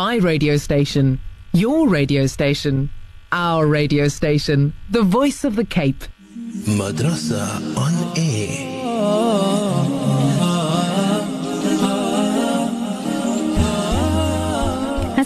My 0.00 0.16
radio 0.16 0.56
station. 0.56 1.20
Your 1.52 1.86
radio 1.86 2.24
station. 2.26 2.88
Our 3.32 3.66
radio 3.66 4.08
station. 4.08 4.72
The 4.88 5.02
voice 5.02 5.44
of 5.44 5.56
the 5.56 5.64
Cape. 5.66 6.04
Madrasa 6.64 7.44
on 7.76 7.92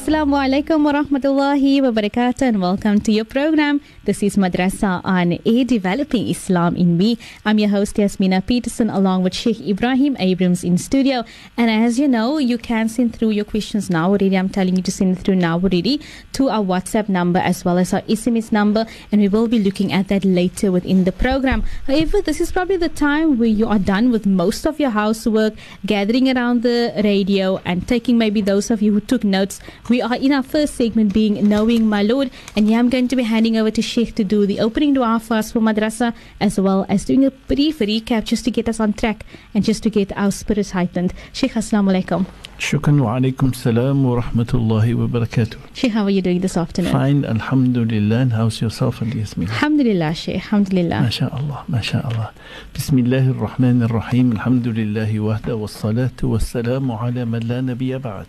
Assalamu 0.04 0.37
alaikum 0.37 0.85
wa 0.85 0.92
rahmatullahi 0.92 1.81
wa 1.81 1.88
barakatuh 1.88 2.42
and 2.42 2.60
welcome 2.60 3.01
to 3.01 3.10
your 3.10 3.24
program. 3.24 3.81
This 4.04 4.22
is 4.22 4.37
Madrasa 4.37 5.01
on 5.03 5.38
Air 5.47 5.65
Developing 5.65 6.29
Islam 6.29 6.76
in 6.76 6.99
Me. 6.99 7.17
I'm 7.42 7.58
your 7.58 7.71
host 7.71 7.97
Yasmina 7.97 8.43
Peterson 8.43 8.90
along 8.90 9.22
with 9.22 9.33
Sheikh 9.33 9.56
Ebrahim 9.61 10.15
Abrahams 10.19 10.62
in 10.62 10.76
studio. 10.76 11.25
And 11.56 11.71
as 11.71 11.98
you 11.98 12.06
know, 12.06 12.37
you 12.37 12.58
can 12.58 12.90
send 12.90 13.17
through 13.17 13.30
your 13.30 13.47
questions 13.47 13.88
now 13.88 14.11
already. 14.11 14.37
I'm 14.37 14.51
telling 14.51 14.76
you 14.76 14.83
to 14.83 14.93
send 14.93 15.21
through 15.21 15.37
now 15.37 15.54
already 15.54 16.02
to 16.34 16.51
our 16.51 16.62
WhatsApp 16.62 17.09
number 17.09 17.39
as 17.39 17.65
well 17.65 17.79
as 17.79 17.95
our 17.95 18.02
SMS 18.02 18.52
number. 18.52 18.84
And 19.11 19.23
we 19.23 19.29
will 19.29 19.48
be 19.48 19.59
looking 19.59 19.91
at 19.91 20.09
that 20.09 20.27
later 20.27 20.71
within 20.71 21.05
the 21.05 21.12
program. 21.12 21.62
However, 21.87 22.21
this 22.21 22.43
is 22.43 22.52
probably 22.52 22.77
the 22.77 22.91
time 22.91 23.39
where 23.39 23.48
you 23.48 23.66
are 23.69 23.79
done 23.79 24.11
with 24.11 24.27
most 24.27 24.66
of 24.66 24.79
your 24.79 24.91
housework, 24.91 25.55
gathering 25.87 26.29
around 26.29 26.62
the 26.62 26.93
radio 27.02 27.57
and 27.65 27.89
taking 27.89 28.19
maybe 28.19 28.43
those 28.43 28.71
of 28.71 28.83
you 28.83 28.93
who 28.93 29.01
took 29.01 29.25
notes 29.25 29.61
we 29.95 30.03
are 30.03 30.16
in 30.16 30.33
our 30.33 30.43
first 30.43 30.75
segment 30.75 31.12
being 31.15 31.48
Knowing 31.48 31.87
My 31.89 32.03
Lord, 32.03 32.29
and 32.57 32.69
yeah, 32.69 32.80
I'm 32.80 32.89
going 32.91 33.07
to 33.07 33.15
be 33.15 33.23
handing 33.23 33.57
over 33.57 33.71
to 33.71 33.80
Sheikh 33.80 34.17
to 34.17 34.25
do 34.25 34.45
the 34.45 34.59
opening 34.59 34.93
dua 34.93 35.20
for 35.20 35.34
us 35.34 35.53
for 35.53 35.61
Madrasa, 35.61 36.12
as 36.41 36.59
well 36.59 36.84
as 36.89 37.05
doing 37.05 37.25
a 37.25 37.30
brief 37.30 37.79
recap 37.79 38.25
just 38.25 38.45
to 38.47 38.51
get 38.51 38.69
us 38.69 38.80
on 38.80 38.95
track 38.95 39.25
and 39.55 39.62
just 39.62 39.84
to 39.84 39.91
get 39.91 40.11
our 40.17 40.33
spirits 40.33 40.73
heightened. 40.73 41.15
Sheikh, 41.33 41.53
Assalamu 41.53 41.95
alaikum. 41.95 42.27
Shukran 42.59 43.01
wa 43.05 43.19
alaikum 43.19 43.55
salam 43.55 44.03
wa 44.03 44.20
rahmatullahi 44.20 44.97
wa 44.97 45.07
barakatuh. 45.07 45.59
Sheikh, 45.75 45.93
how 45.93 46.03
are 46.03 46.11
you 46.11 46.23
doing 46.23 46.41
this 46.41 46.56
afternoon? 46.56 46.91
Fine, 46.91 47.25
alhamdulillah. 47.25 48.17
And 48.17 48.33
how's 48.33 48.61
yourself 48.61 49.00
and 49.00 49.15
Yasmin? 49.15 49.47
Alhamdulillah, 49.47 50.12
Sheikh. 50.15 50.37
Alhamdulillah. 50.37 51.03
MashaAllah, 51.06 51.67
MashaAllah. 51.67 52.33
Bismillah 52.72 53.28
ar-Rahman 53.28 53.83
ar-Rahim. 53.83 54.33
Alhamdulillahi 54.33 55.20
wahda 55.20 55.56
wa 55.56 55.69
salatu 55.69 56.31
wa 56.31 56.39
salamu 56.39 57.00
ala 57.00 57.25
man 57.27 57.47
la 57.47 57.61
nabiya 57.61 58.03
ba'd. 58.03 58.27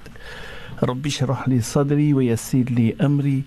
رب 0.84 1.06
اشرح 1.06 1.48
لي 1.48 1.62
صدري 1.62 2.14
ويسر 2.14 2.68
لي 2.70 2.96
أمري 3.02 3.44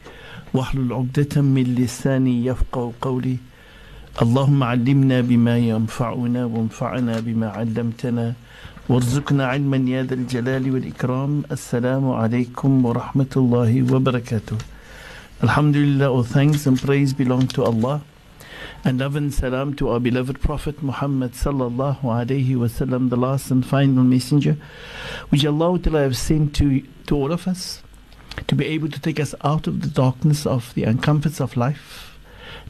واحلل 0.55 0.93
عقدة 0.93 1.43
من 1.43 1.75
لساني 1.77 2.47
يفقه 2.47 2.93
قولي. 3.01 3.37
اللهم 4.23 4.63
علمنا 4.63 5.21
بما 5.21 5.59
ينفعنا 5.59 6.45
وانفعنا 6.45 7.21
بما 7.21 7.49
علمتنا 7.49 8.35
وارزقنا 8.89 9.47
علما 9.47 9.77
يا 9.77 10.03
ذا 10.03 10.15
الجلال 10.15 10.65
والإكرام. 10.73 11.43
السلام 11.53 12.11
عليكم 12.11 12.71
ورحمة 12.87 13.33
الله 13.37 13.93
وبركاته. 13.93 14.59
Alhamdulillah, 15.45 16.09
all 16.11 16.25
thanks 16.25 16.67
and 16.67 16.81
praise 16.81 17.13
belong 17.13 17.47
to 17.47 17.63
Allah. 17.63 18.01
And 18.85 19.01
love 19.01 19.17
and 19.17 19.35
salam 19.35 19.75
to 19.75 19.89
our 19.89 19.99
beloved 19.99 20.41
Prophet 20.41 20.83
Muhammad 20.83 21.33
sallallahu 21.33 22.01
alayhi 22.03 22.51
wasallam, 22.51 23.11
the 23.11 23.17
last 23.17 23.51
and 23.51 23.67
final 23.67 24.05
messenger, 24.05 24.57
which 25.31 25.45
Allah 25.45 25.81
have 25.93 26.17
sent 26.17 26.55
to, 26.57 26.83
to 27.07 27.17
all 27.17 27.33
of 27.33 27.49
us 27.49 27.83
to 28.47 28.55
be 28.55 28.67
able 28.67 28.89
to 28.89 29.01
take 29.01 29.19
us 29.19 29.35
out 29.43 29.67
of 29.67 29.81
the 29.81 29.89
darkness 29.89 30.47
of 30.47 30.73
the 30.75 30.85
uncomforts 30.85 31.41
of 31.41 31.57
life, 31.57 32.17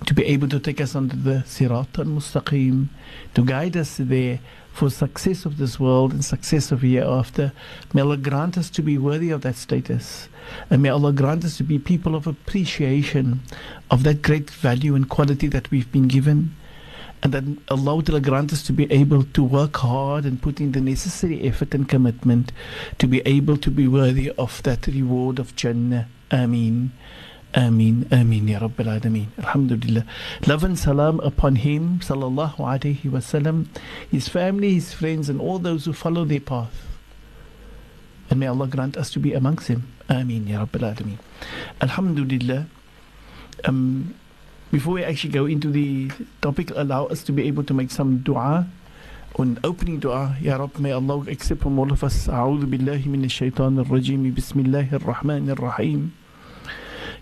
to 0.06 0.14
be 0.14 0.24
able 0.24 0.48
to 0.48 0.58
take 0.58 0.80
us 0.80 0.94
onto 0.94 1.14
the 1.14 1.42
Sirat 1.46 1.98
al-Mustaqim, 1.98 2.88
to 3.34 3.44
guide 3.44 3.76
us 3.76 3.98
there 3.98 4.40
for 4.78 4.88
success 4.88 5.44
of 5.44 5.58
this 5.58 5.80
world 5.80 6.12
and 6.12 6.24
success 6.24 6.70
of 6.70 6.82
the 6.82 6.94
hereafter. 6.94 7.50
May 7.92 8.02
Allah 8.02 8.16
grant 8.16 8.56
us 8.56 8.70
to 8.70 8.80
be 8.80 8.96
worthy 8.96 9.30
of 9.30 9.40
that 9.40 9.56
status. 9.56 10.28
And 10.70 10.80
may 10.82 10.88
Allah 10.88 11.12
grant 11.12 11.44
us 11.44 11.56
to 11.56 11.64
be 11.64 11.80
people 11.80 12.14
of 12.14 12.28
appreciation 12.28 13.40
of 13.90 14.04
that 14.04 14.22
great 14.22 14.48
value 14.50 14.94
and 14.94 15.10
quality 15.10 15.48
that 15.48 15.72
we've 15.72 15.90
been 15.90 16.06
given. 16.06 16.54
And 17.24 17.34
that 17.34 17.44
Allah 17.68 17.96
will 17.96 18.20
grant 18.20 18.52
us 18.52 18.62
to 18.68 18.72
be 18.72 18.90
able 18.92 19.24
to 19.24 19.42
work 19.42 19.78
hard 19.78 20.24
and 20.24 20.40
put 20.40 20.60
in 20.60 20.70
the 20.70 20.80
necessary 20.80 21.42
effort 21.42 21.74
and 21.74 21.88
commitment 21.88 22.52
to 22.98 23.08
be 23.08 23.20
able 23.26 23.56
to 23.56 23.72
be 23.72 23.88
worthy 23.88 24.30
of 24.38 24.62
that 24.62 24.86
reward 24.86 25.40
of 25.40 25.56
Jannah. 25.56 26.06
Ameen. 26.30 26.92
Ameen, 27.54 28.06
Ameen, 28.12 28.46
Ya 28.46 28.58
Rabbil 28.58 29.00
Alameen. 29.00 29.26
Alhamdulillah. 29.38 30.04
Love 30.46 30.64
and 30.64 30.78
salam 30.78 31.18
upon 31.20 31.56
him, 31.56 31.98
Sallallahu 32.00 32.56
Alaihi 32.56 33.00
Wasallam, 33.10 33.66
his 34.10 34.28
family, 34.28 34.74
his 34.74 34.92
friends, 34.92 35.30
and 35.30 35.40
all 35.40 35.58
those 35.58 35.86
who 35.86 35.94
follow 35.94 36.26
their 36.26 36.40
path. 36.40 36.86
And 38.28 38.40
may 38.40 38.46
Allah 38.46 38.66
grant 38.66 38.98
us 38.98 39.10
to 39.12 39.18
be 39.18 39.32
amongst 39.32 39.68
them. 39.68 39.88
Ameen, 40.10 40.46
Ya 40.46 40.66
Rabbil 40.66 40.94
Alameen. 40.94 41.18
Alhamdulillah. 41.80 42.66
Um, 43.64 44.14
before 44.70 44.94
we 44.94 45.04
actually 45.04 45.30
go 45.30 45.46
into 45.46 45.70
the 45.70 46.10
topic, 46.42 46.70
allow 46.76 47.06
us 47.06 47.22
to 47.24 47.32
be 47.32 47.46
able 47.48 47.64
to 47.64 47.72
make 47.72 47.90
some 47.90 48.18
dua. 48.18 48.68
On 49.36 49.58
opening 49.64 50.00
dua, 50.00 50.36
Ya 50.42 50.56
Rabbi, 50.58 50.80
may 50.80 50.92
Allah 50.92 51.24
accept 51.30 51.62
from 51.62 51.78
all 51.78 51.90
of 51.90 52.04
us. 52.04 52.28
A'udhu 52.28 52.64
billahi 52.64 53.04
minash 53.04 53.40
shaitanir 53.40 53.86
rajim. 53.86 54.30
Bismillahir 54.34 55.00
rahmanir 55.00 55.58
rahim. 55.58 56.12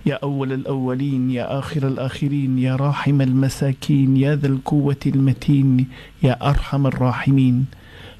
يا 0.06 0.18
أول 0.22 0.52
الأولين 0.52 1.30
يا 1.30 1.58
آخر 1.58 1.88
الآخرين 1.88 2.58
يا 2.58 2.76
راحم 2.76 3.20
المساكين 3.20 4.16
يا 4.16 4.36
ذا 4.36 4.46
القوة 4.46 5.02
المتين 5.06 5.86
يا 6.22 6.50
أرحم 6.50 6.86
الراحمين. 6.86 7.64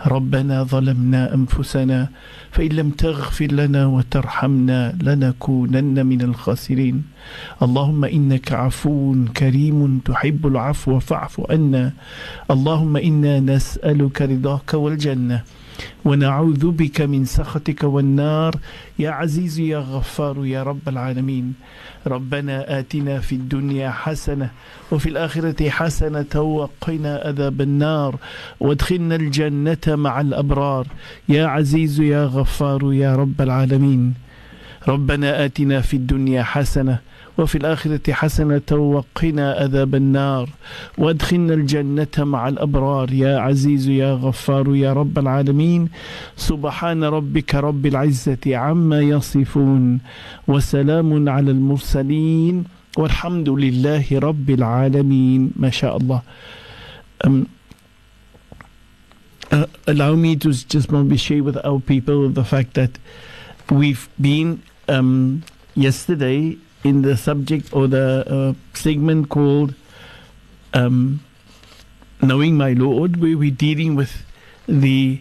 ربنا 0.07 0.63
ظلمنا 0.63 1.35
أنفسنا 1.35 2.09
فإن 2.51 2.69
لم 2.69 2.91
تغفر 2.91 3.47
لنا 3.47 3.87
وترحمنا 3.87 4.99
لنكونن 5.03 6.07
من 6.07 6.23
الخاسرين. 6.23 7.03
اللهم 7.63 8.05
إنك 8.05 8.53
عفو 8.53 9.15
كريم 9.37 9.99
تحب 9.99 10.47
العفو 10.47 10.99
فاعف 10.99 11.51
عنا. 11.51 11.93
اللهم 12.51 12.97
إنا 12.97 13.41
نسألك 13.41 14.23
رضاك 14.23 14.75
والجنة. 14.75 15.43
ونعوذ 16.05 16.71
بك 16.71 17.01
من 17.01 17.25
سخطك 17.25 17.85
والنار. 17.85 18.55
يا 18.99 19.11
عزيز 19.11 19.59
يا 19.59 19.79
غفار 19.79 20.47
يا 20.47 20.63
رب 20.63 20.89
العالمين 20.89 21.55
ربنا 22.07 22.79
آتنا 22.79 23.21
في 23.21 23.35
الدنيا 23.35 23.91
حسنة 23.91 24.51
وفي 24.93 25.09
الآخرة 25.09 25.71
حسنة 25.71 26.41
وقنا 26.41 27.23
عذاب 27.25 27.61
النار. 27.61 28.17
وادخلنا 28.61 29.15
الجنة 29.17 29.87
مع 29.87 30.21
الأبرار. 30.21 30.87
يا 31.29 31.47
عزيز 31.47 32.01
يا 32.01 32.25
غفار 32.25 32.93
يا 32.93 33.17
رب 33.17 33.41
العالمين 33.41 34.15
ربنا 34.89 35.45
آتنا 35.45 35.81
في 35.81 35.97
الدنيا 35.97 36.43
حسنة 36.43 36.99
وفي 37.39 37.59
الآخرة 37.59 38.13
حسنة 38.13 38.71
وقنا 38.73 39.53
عذاب 39.53 39.95
النار. 39.95 40.49
وأدخلنا 40.99 41.55
الجنة 41.55 42.17
مع 42.19 42.49
الأبرار. 42.49 43.13
يا 43.13 43.39
عزيز 43.39 43.89
يا 43.89 44.13
غفار 44.15 44.77
يا 44.77 44.93
رب 44.93 45.19
العالمين 45.19 45.89
سبحان 46.37 47.05
ربك 47.05 47.55
رب 47.55 47.87
العزة 47.87 48.57
عما 48.57 49.01
يصفون 49.01 50.01
وسلام 50.49 51.29
على 51.29 51.51
المرسلين. 51.51 52.65
والحمد 52.97 53.49
لله 53.49 54.07
رب 54.13 54.51
العالمين. 54.51 55.53
ما 55.57 55.71
شاء 55.71 55.97
الله. 55.97 56.23
Um, 57.25 57.49
uh, 59.51 59.67
allow 59.87 60.15
me 60.15 60.37
to 60.37 60.53
just 60.53 60.91
maybe 60.91 61.17
share 61.17 61.43
with 61.43 61.59
our 61.65 61.81
people 61.81 62.29
the 62.29 62.45
fact 62.45 62.75
that 62.75 62.99
we've 63.71 64.09
been 64.21 64.63
um, 64.89 65.43
yesterday 65.75 66.57
in 66.87 67.03
the 67.03 67.17
subject 67.17 67.73
or 67.73 67.89
the 67.89 68.25
uh, 68.27 68.55
segment 68.75 69.29
called 69.29 69.75
um, 70.73 71.21
Knowing 72.23 72.57
My 72.57 72.73
Lord, 72.73 73.17
where 73.17 73.37
we're 73.37 73.51
dealing 73.51 73.97
with 73.97 74.25
the 74.67 75.21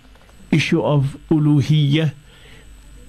issue 0.51 0.81
of 0.81 1.17
uluhiyya 1.29 2.13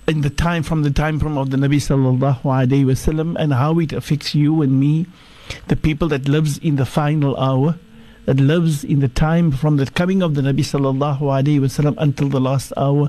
in 0.09 0.21
the 0.23 0.31
time 0.31 0.63
from 0.63 0.83
the 0.83 0.91
time 0.91 1.19
from 1.19 1.37
of 1.37 1.51
the 1.51 1.57
Nabi 1.57 1.77
sallallahu 1.77 2.43
alaihi 2.43 2.85
wasallam 2.85 3.37
and 3.39 3.53
how 3.53 3.79
it 3.79 3.93
affects 3.93 4.35
you 4.35 4.63
and 4.63 4.79
me, 4.79 5.07
the 5.69 5.77
people 5.77 6.09
that 6.09 6.29
lives 6.29 6.59
in 6.59 6.77
the 6.77 6.87
final 6.87 7.37
hour, 7.37 7.77
that 8.25 8.39
lives 8.39 8.85
in 8.85 9.01
the 9.01 9.09
time 9.09 9.51
from 9.51 9.77
the 9.77 9.87
coming 9.87 10.23
of 10.23 10.35
the 10.35 10.43
Nabi 10.43 10.61
sallallahu 10.61 11.21
alaihi 11.21 11.61
wasallam 11.61 11.95
until 11.99 12.29
the 12.29 12.41
last 12.41 12.73
hour. 12.77 13.09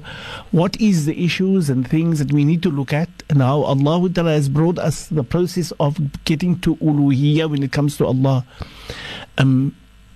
What 0.51 0.79
is 0.81 1.05
the 1.05 1.23
issues 1.23 1.69
and 1.69 1.87
things 1.87 2.19
that 2.19 2.31
we 2.31 2.43
need 2.43 2.63
to 2.63 2.69
look 2.69 2.91
at, 2.93 3.16
and 3.29 3.41
how 3.41 3.61
Allah 3.63 4.09
Ta'ala 4.09 4.31
has 4.31 4.49
brought 4.49 4.79
us 4.79 5.07
the 5.07 5.23
process 5.23 5.71
of 5.79 5.99
getting 6.23 6.59
to 6.59 6.75
uluhiyya 6.77 7.49
when 7.49 7.63
it 7.63 7.71
comes 7.71 7.97
to 7.97 8.05
Allah. 8.05 8.45
Um, 9.37 9.75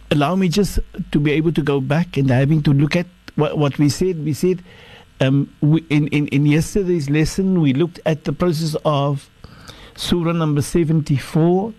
allow 0.09 0.35
me 0.35 0.47
just 0.47 0.79
to 1.11 1.19
be 1.19 1.31
able 1.31 1.51
to 1.53 1.61
go 1.61 1.81
back 1.81 2.17
and 2.17 2.29
having 2.29 2.63
to 2.63 2.73
look 2.73 2.95
at 2.95 3.07
what, 3.35 3.57
what 3.57 3.77
we 3.77 3.89
said. 3.89 4.23
We 4.23 4.33
said 4.33 4.63
um, 5.19 5.53
we, 5.61 5.81
in, 5.89 6.07
in, 6.07 6.27
in 6.27 6.45
yesterday's 6.45 7.09
lesson, 7.09 7.61
we 7.61 7.73
looked 7.73 7.99
at 8.05 8.23
the 8.23 8.33
process 8.33 8.75
of 8.85 9.29
Surah 9.95 10.31
number 10.31 10.61
74, 10.61 11.73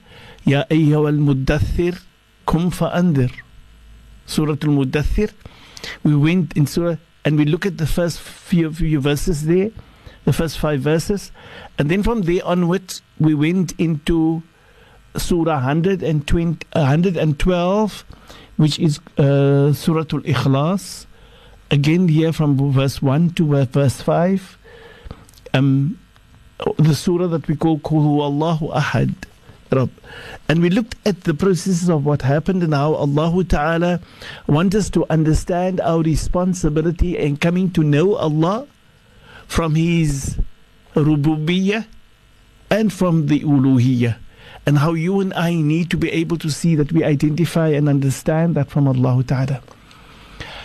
Ya 0.44 0.64
Ayyuha 0.64 1.08
al-Muddathir, 1.08 2.00
Kum 2.46 2.70
fa'andir. 2.70 3.32
Surah 4.26 4.52
al-Muddathir. 4.52 5.32
We 6.05 6.14
went 6.14 6.56
in 6.56 6.67
Surah 6.67 6.96
and 7.25 7.38
we 7.38 7.44
look 7.44 7.67
at 7.67 7.79
the 7.79 7.87
first 7.87 8.20
few, 8.20 8.73
few 8.73 9.00
verses 9.00 9.46
there. 9.46 9.70
The 10.24 10.32
first 10.32 10.58
five 10.58 10.80
verses. 10.80 11.32
And 11.78 11.90
then 11.90 12.02
from 12.02 12.22
there 12.22 12.44
onwards, 12.44 13.02
we 13.19 13.34
went 13.34 13.72
into 13.78 14.42
Surah 15.16 15.54
120, 15.54 16.66
112, 16.72 18.04
which 18.56 18.78
is 18.78 18.98
uh, 19.19 19.72
Surah 19.72 20.00
Al 20.00 20.22
Ikhlas. 20.22 21.06
Again, 21.70 22.08
here 22.08 22.32
from 22.32 22.72
verse 22.72 23.00
1 23.00 23.30
to 23.30 23.64
verse 23.64 24.00
5. 24.00 24.58
Um, 25.54 25.98
the 26.78 26.94
surah 26.94 27.26
that 27.28 27.48
we 27.48 27.56
call 27.56 27.78
Kulu 27.80 28.22
Allahu 28.22 28.69
Ahad. 28.69 29.14
And 30.50 30.60
we 30.60 30.69
looked 30.69 30.96
at 31.06 31.22
the 31.24 31.32
processes 31.32 31.88
of 31.88 32.04
what 32.04 32.20
happened 32.20 32.62
and 32.62 32.74
how 32.74 32.92
Allah 32.92 33.42
Ta'ala 33.44 34.00
wants 34.46 34.76
us 34.76 34.90
to 34.90 35.06
understand 35.08 35.80
our 35.80 36.02
responsibility 36.02 37.16
in 37.16 37.38
coming 37.38 37.70
to 37.70 37.82
know 37.82 38.16
Allah 38.16 38.66
from 39.52 39.75
His 39.75 40.38
rububiyyah 40.94 41.84
and 42.70 42.90
from 42.90 43.26
the 43.26 43.40
uluhiyyah. 43.40 44.16
And 44.64 44.78
how 44.78 44.94
you 44.94 45.20
and 45.20 45.34
I 45.34 45.54
need 45.54 45.90
to 45.90 45.99
be 45.99 46.10
able 46.10 46.38
to 46.38 46.50
see 46.50 46.75
that 46.76 46.90
we 46.90 47.04
identify 47.04 47.69
and 47.69 47.87
understand 47.87 48.54
that 48.54 48.70
from 48.70 48.88
Allah 48.88 49.22
Ta'ala. 49.22 49.62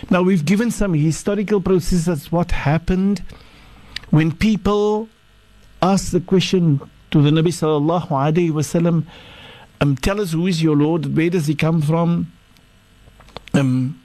Now 0.08 0.22
we've 0.22 0.44
given 0.44 0.70
some 0.70 0.94
historical 0.94 1.60
processes 1.60 2.32
what 2.32 2.50
happened 2.50 3.22
when 4.08 4.32
people 4.32 5.10
asked 5.82 6.12
the 6.12 6.20
question 6.20 6.80
to 7.10 7.20
the 7.20 7.28
Nabi 7.30 7.48
sallallahu 7.48 8.08
alaihi 8.08 8.50
wasallam, 8.50 9.04
um, 9.82 9.96
tell 9.96 10.18
us 10.18 10.32
who 10.32 10.46
is 10.46 10.62
your 10.62 10.76
Lord, 10.76 11.14
where 11.14 11.28
does 11.28 11.46
he 11.46 11.54
come 11.54 11.82
from, 11.82 12.32
um, 13.52 14.00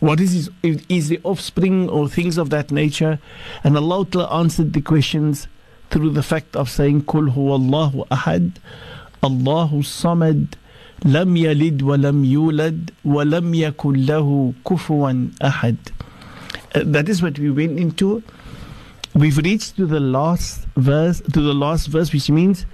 what 0.00 0.20
is 0.20 0.32
his, 0.32 0.50
is 0.88 1.08
the 1.08 1.20
offspring 1.24 1.88
or 1.88 2.08
things 2.08 2.36
of 2.36 2.50
that 2.50 2.70
nature? 2.70 3.18
And 3.62 3.76
Allah 3.76 4.06
answered 4.32 4.72
the 4.72 4.82
questions 4.82 5.48
through 5.90 6.10
the 6.10 6.22
fact 6.22 6.56
of 6.56 6.68
saying, 6.68 7.04
Kul 7.04 7.30
Allahu 7.30 8.04
ahad, 8.10 8.56
Allahu 9.22 9.78
samad, 9.78 10.54
lam 11.04 11.34
yalid 11.36 11.82
wa 11.82 11.94
lam 11.94 12.24
yulad, 12.24 12.90
wa 13.04 13.22
lam 13.22 13.52
yakul 13.52 14.06
lahu 14.06 14.54
kufuwan 14.64 15.30
ahad. 15.38 15.76
Uh, 16.74 16.82
that 16.84 17.08
is 17.08 17.22
what 17.22 17.38
we 17.38 17.50
went 17.50 17.78
into. 17.78 18.22
We've 19.14 19.38
reached 19.38 19.76
to 19.76 19.86
the 19.86 20.00
last 20.00 20.66
verse, 20.76 21.20
to 21.20 21.40
the 21.40 21.54
last 21.54 21.86
verse, 21.86 22.12
which 22.12 22.28
means 22.28 22.66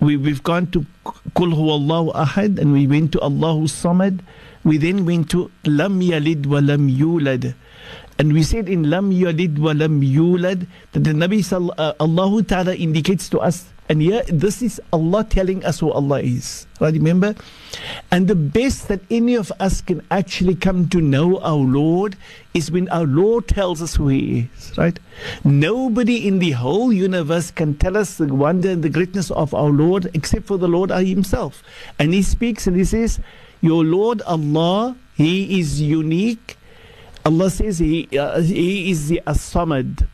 we, 0.00 0.16
we've 0.16 0.42
gone 0.42 0.66
to 0.68 0.86
Kul 1.34 1.52
Allahu 1.52 2.12
ahad 2.12 2.58
and 2.58 2.72
we 2.72 2.86
went 2.86 3.12
to 3.12 3.20
Allahu 3.20 3.64
samad 3.64 4.20
we 4.64 4.78
then 4.78 5.04
went 5.06 5.30
to 5.30 5.50
Lam 5.64 6.00
Yalid 6.00 6.46
wa 6.46 6.58
Lam 6.58 6.88
Yulad 6.88 7.54
and 8.18 8.32
we 8.32 8.42
said 8.42 8.68
in 8.68 8.90
Lam 8.90 9.10
Yalid 9.10 9.58
wa 9.58 9.72
Lam 9.72 10.00
Yulad 10.00 10.66
that 10.92 11.04
the 11.04 11.12
Nabi 11.12 11.44
uh, 11.78 11.92
Allah 12.00 12.42
Ta'ala 12.42 12.74
indicates 12.74 13.28
to 13.28 13.38
us 13.40 13.66
and 13.86 14.00
here, 14.00 14.22
this 14.28 14.62
is 14.62 14.80
Allah 14.94 15.24
telling 15.24 15.62
us 15.62 15.80
who 15.80 15.92
Allah 15.92 16.20
is. 16.22 16.66
Right? 16.80 16.94
Remember? 16.94 17.34
And 18.10 18.28
the 18.28 18.34
best 18.34 18.88
that 18.88 19.00
any 19.10 19.34
of 19.34 19.52
us 19.60 19.82
can 19.82 20.00
actually 20.10 20.54
come 20.54 20.88
to 20.88 21.02
know 21.02 21.38
our 21.40 21.56
Lord 21.56 22.16
is 22.54 22.70
when 22.70 22.88
our 22.88 23.04
Lord 23.04 23.46
tells 23.46 23.82
us 23.82 23.96
who 23.96 24.08
He 24.08 24.48
is. 24.56 24.72
Right? 24.78 24.98
Nobody 25.44 26.26
in 26.26 26.38
the 26.38 26.52
whole 26.52 26.94
universe 26.94 27.50
can 27.50 27.74
tell 27.74 27.98
us 27.98 28.16
the 28.16 28.32
wonder 28.32 28.70
and 28.70 28.82
the 28.82 28.88
greatness 28.88 29.30
of 29.30 29.52
our 29.52 29.70
Lord 29.70 30.10
except 30.14 30.46
for 30.46 30.56
the 30.56 30.68
Lord 30.68 30.90
Himself. 30.90 31.62
And 31.98 32.14
He 32.14 32.22
speaks 32.22 32.66
and 32.66 32.76
He 32.76 32.84
says, 32.84 33.20
Your 33.64 33.82
Lord 33.82 34.20
Allah, 34.26 34.94
He 35.14 35.58
is 35.58 35.80
unique. 35.80 36.58
Allah 37.24 37.48
says 37.48 37.78
He, 37.78 38.06
uh, 38.18 38.42
he 38.42 38.90
is 38.90 39.08
the 39.08 39.22
As-Samad. 39.26 40.06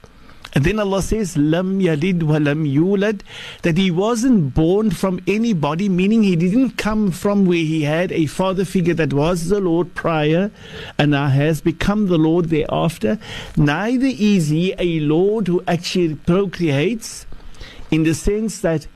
And 0.55 0.65
then 0.65 0.79
Allah 0.79 1.03
says, 1.03 1.37
Lam 1.37 1.81
yalid 1.81 2.23
wa 2.23 2.37
lam 2.37 2.65
yulad, 2.65 3.23
that 3.63 3.77
he 3.77 3.91
wasn't 3.91 4.55
born 4.55 4.93
from 4.93 5.21
anybody, 5.27 5.89
meaning 5.89 6.23
he 6.23 6.37
didn't 6.37 6.77
come 6.77 7.11
from 7.11 7.45
where 7.45 7.59
he 7.59 7.83
had 7.83 8.13
a 8.13 8.27
father 8.27 8.65
figure 8.65 8.95
that 8.95 9.13
was 9.13 9.49
the 9.49 9.59
Lord 9.59 9.97
prior 9.97 10.53
and 10.97 11.11
now 11.11 11.27
has 11.27 11.61
become 11.61 12.07
the 12.07 12.19
Lord 12.19 12.51
thereafter. 12.51 13.19
Neither 13.57 14.07
is 14.07 14.51
he 14.51 14.77
a 14.79 15.01
Lord 15.01 15.49
who 15.49 15.61
actually 15.67 16.15
procreates 16.15 17.27
in 17.91 18.05
the 18.05 18.15
sense 18.15 18.61
that 18.61 18.87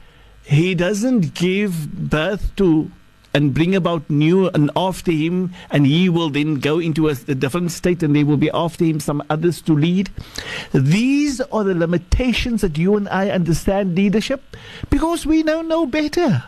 he 0.45 0.77
doesn't 0.77 1.35
give 1.35 2.09
birth 2.09 2.55
to 2.55 2.93
and 3.35 3.53
bring 3.53 3.75
about 3.75 4.09
new 4.09 4.49
and 4.49 4.71
after 4.77 5.11
him, 5.11 5.53
and 5.71 5.87
he 5.87 6.09
will 6.09 6.31
then 6.31 6.55
go 6.55 6.79
into 6.79 7.09
a, 7.09 7.17
a, 7.27 7.35
different 7.35 7.73
state, 7.73 8.03
and 8.03 8.15
there 8.15 8.25
will 8.25 8.37
be 8.37 8.51
after 8.55 8.85
him 8.85 9.01
some 9.01 9.23
others 9.29 9.61
to 9.63 9.75
lead. 9.75 10.09
These 10.73 11.41
are 11.41 11.65
the 11.65 11.75
limitations 11.75 12.61
that 12.61 12.79
you 12.79 12.97
and 12.97 13.09
I 13.09 13.31
understand 13.31 13.97
leadership 13.97 14.57
because 14.89 15.27
we 15.27 15.43
know 15.43 15.63
no 15.63 15.85
better. 15.85 16.45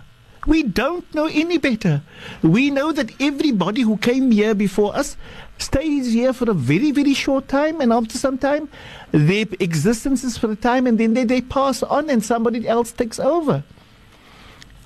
We 0.46 0.62
don't 0.62 1.12
know 1.12 1.26
any 1.26 1.58
better. 1.58 2.02
We 2.40 2.70
know 2.70 2.92
that 2.92 3.10
everybody 3.20 3.82
who 3.82 3.96
came 3.96 4.30
here 4.30 4.54
before 4.54 4.94
us 4.94 5.16
stays 5.58 6.12
here 6.12 6.32
for 6.32 6.48
a 6.48 6.54
very, 6.54 6.92
very 6.92 7.14
short 7.14 7.48
time, 7.48 7.80
and 7.80 7.92
after 7.92 8.16
some 8.16 8.38
time, 8.38 8.68
their 9.10 9.46
existence 9.58 10.22
is 10.22 10.38
for 10.38 10.52
a 10.52 10.56
time, 10.56 10.86
and 10.86 10.98
then 10.98 11.14
they, 11.14 11.24
they 11.24 11.40
pass 11.40 11.82
on, 11.82 12.08
and 12.08 12.24
somebody 12.24 12.68
else 12.68 12.92
takes 12.92 13.18
over. 13.18 13.64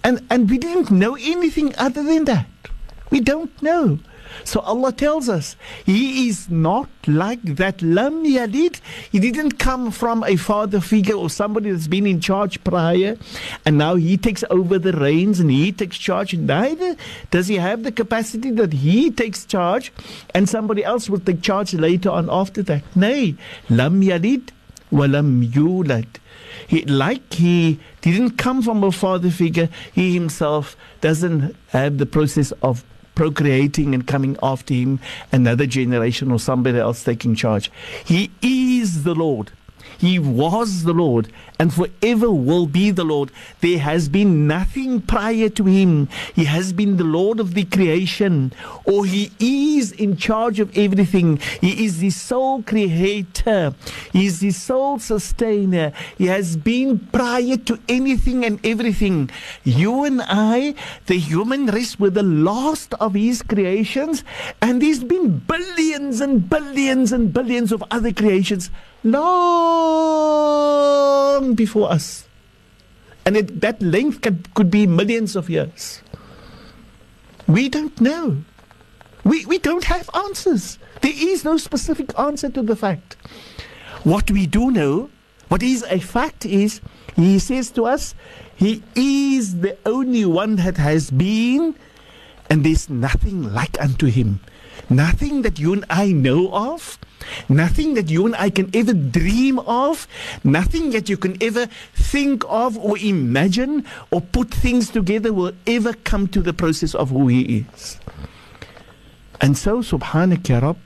And, 0.02 0.24
and 0.30 0.48
we 0.48 0.58
didn't 0.58 0.90
know 0.90 1.16
anything 1.16 1.74
other 1.76 2.02
than 2.02 2.24
that. 2.24 2.46
We 3.10 3.20
don't 3.20 3.50
know. 3.62 3.98
So 4.44 4.60
Allah 4.60 4.92
tells 4.92 5.28
us 5.28 5.56
He 5.84 6.28
is 6.28 6.48
not 6.48 6.88
like 7.06 7.42
that 7.42 7.82
Lam 7.82 8.24
Yalid. 8.24 8.80
He 9.10 9.18
didn't 9.18 9.58
come 9.58 9.90
from 9.90 10.24
a 10.24 10.36
father 10.36 10.80
figure 10.80 11.16
or 11.16 11.28
somebody 11.28 11.70
that's 11.70 11.88
been 11.88 12.06
in 12.06 12.20
charge 12.20 12.62
prior 12.64 13.16
and 13.66 13.78
now 13.78 13.96
He 13.96 14.16
takes 14.16 14.44
over 14.50 14.78
the 14.78 14.92
reins 14.92 15.40
and 15.40 15.50
He 15.50 15.72
takes 15.72 15.98
charge. 15.98 16.34
Neither 16.34 16.96
does 17.30 17.48
He 17.48 17.56
have 17.56 17.82
the 17.82 17.92
capacity 17.92 18.50
that 18.52 18.72
He 18.72 19.10
takes 19.10 19.44
charge 19.44 19.92
and 20.34 20.48
somebody 20.48 20.84
else 20.84 21.10
will 21.10 21.20
take 21.20 21.42
charge 21.42 21.74
later 21.74 22.10
on 22.10 22.28
after 22.30 22.62
that. 22.62 22.84
Nay, 22.96 23.34
Lam 23.68 24.00
Yalid 24.00 24.50
wa 24.90 25.06
Lam 25.06 25.42
Yulad. 25.44 26.06
He, 26.70 26.84
like 26.84 27.32
he 27.32 27.80
didn't 28.00 28.38
come 28.38 28.62
from 28.62 28.84
a 28.84 28.92
father 28.92 29.28
figure, 29.28 29.68
he 29.92 30.14
himself 30.14 30.76
doesn't 31.00 31.56
have 31.70 31.98
the 31.98 32.06
process 32.06 32.52
of 32.62 32.84
procreating 33.16 33.92
and 33.92 34.06
coming 34.06 34.36
after 34.40 34.72
him 34.72 35.00
another 35.32 35.66
generation 35.66 36.30
or 36.30 36.38
somebody 36.38 36.78
else 36.78 37.02
taking 37.02 37.34
charge. 37.34 37.72
He 38.04 38.30
is 38.40 39.02
the 39.02 39.16
Lord. 39.16 39.50
He 40.00 40.18
was 40.18 40.84
the 40.84 40.94
Lord 40.94 41.28
and 41.60 41.74
forever 41.74 42.30
will 42.32 42.64
be 42.64 42.90
the 42.90 43.04
Lord. 43.04 43.30
There 43.60 43.78
has 43.78 44.08
been 44.08 44.46
nothing 44.46 45.02
prior 45.02 45.50
to 45.50 45.64
him. 45.66 46.08
He 46.34 46.46
has 46.46 46.72
been 46.72 46.96
the 46.96 47.04
Lord 47.04 47.38
of 47.38 47.52
the 47.52 47.64
creation, 47.64 48.54
or 48.86 49.04
he 49.04 49.30
is 49.38 49.92
in 49.92 50.16
charge 50.16 50.58
of 50.58 50.76
everything. 50.76 51.36
He 51.60 51.84
is 51.84 51.98
the 51.98 52.08
sole 52.08 52.62
creator, 52.62 53.74
he 54.10 54.24
is 54.24 54.40
the 54.40 54.52
sole 54.52 54.98
sustainer. 54.98 55.92
He 56.16 56.26
has 56.28 56.56
been 56.56 56.98
prior 57.12 57.58
to 57.58 57.78
anything 57.86 58.42
and 58.46 58.58
everything. 58.64 59.28
You 59.62 60.04
and 60.04 60.22
I, 60.22 60.74
the 61.06 61.18
human 61.18 61.66
race, 61.66 62.00
were 62.00 62.08
the 62.08 62.22
last 62.22 62.94
of 62.94 63.12
his 63.12 63.42
creations, 63.42 64.24
and 64.62 64.80
there's 64.80 65.04
been 65.04 65.40
billions 65.40 66.22
and 66.22 66.48
billions 66.48 67.12
and 67.12 67.34
billions 67.34 67.70
of 67.70 67.84
other 67.90 68.14
creations 68.14 68.70
long 69.02 70.34
before 71.54 71.90
us. 71.90 72.26
And 73.24 73.36
it, 73.36 73.60
that 73.60 73.82
length 73.82 74.22
could, 74.22 74.52
could 74.54 74.70
be 74.70 74.86
millions 74.86 75.36
of 75.36 75.50
years. 75.50 76.00
We 77.46 77.68
don't 77.68 78.00
know. 78.00 78.42
We, 79.24 79.44
we 79.46 79.58
don't 79.58 79.84
have 79.84 80.08
answers. 80.14 80.78
There 81.02 81.12
is 81.14 81.44
no 81.44 81.56
specific 81.56 82.18
answer 82.18 82.48
to 82.50 82.62
the 82.62 82.76
fact. 82.76 83.16
What 84.04 84.30
we 84.30 84.46
do 84.46 84.70
know, 84.70 85.10
what 85.48 85.62
is 85.62 85.82
a 85.90 85.98
fact 85.98 86.46
is, 86.46 86.80
he 87.16 87.38
says 87.38 87.70
to 87.72 87.84
us, 87.84 88.14
he 88.56 88.82
is 88.94 89.60
the 89.60 89.76
only 89.84 90.24
one 90.24 90.56
that 90.56 90.76
has 90.76 91.10
been, 91.10 91.74
and 92.48 92.64
there's 92.64 92.88
nothing 92.88 93.52
like 93.52 93.80
unto 93.80 94.06
him. 94.06 94.40
Nothing 94.88 95.42
that 95.42 95.58
you 95.58 95.72
and 95.72 95.84
I 95.90 96.12
know 96.12 96.52
of. 96.52 96.98
Nothing 97.48 97.94
that 97.94 98.10
you 98.10 98.26
and 98.26 98.34
I 98.36 98.50
can 98.50 98.70
ever 98.74 98.92
dream 98.92 99.58
of, 99.60 100.08
nothing 100.42 100.90
that 100.90 101.08
you 101.08 101.16
can 101.16 101.36
ever 101.42 101.66
think 101.94 102.44
of 102.48 102.78
or 102.78 102.98
imagine 102.98 103.84
or 104.10 104.20
put 104.20 104.50
things 104.50 104.90
together 104.90 105.32
will 105.32 105.52
ever 105.66 105.92
come 105.92 106.28
to 106.28 106.40
the 106.40 106.52
process 106.52 106.94
of 106.94 107.10
who 107.10 107.28
He 107.28 107.66
is. 107.70 107.98
And 109.40 109.56
so, 109.56 109.80
Subhanaka 109.80 110.62
Rabb, 110.62 110.78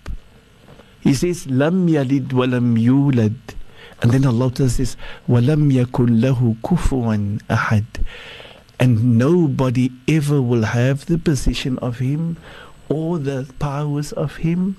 He 1.00 1.14
says, 1.14 1.46
Lam 1.46 1.88
yalid 1.88 2.28
walam 2.28 2.78
yulad. 2.78 3.36
And 4.02 4.10
then 4.12 4.26
Allah 4.26 4.50
tells 4.50 4.78
us, 4.80 4.96
Walam 5.28 5.72
yakun 5.72 6.20
lahu 6.20 6.56
kufuan 6.60 7.42
ahad. 7.48 7.86
And 8.78 9.18
nobody 9.18 9.90
ever 10.08 10.42
will 10.42 10.64
have 10.64 11.06
the 11.06 11.16
position 11.18 11.78
of 11.78 12.00
Him 12.00 12.36
or 12.88 13.18
the 13.18 13.46
powers 13.58 14.12
of 14.12 14.36
him 14.36 14.76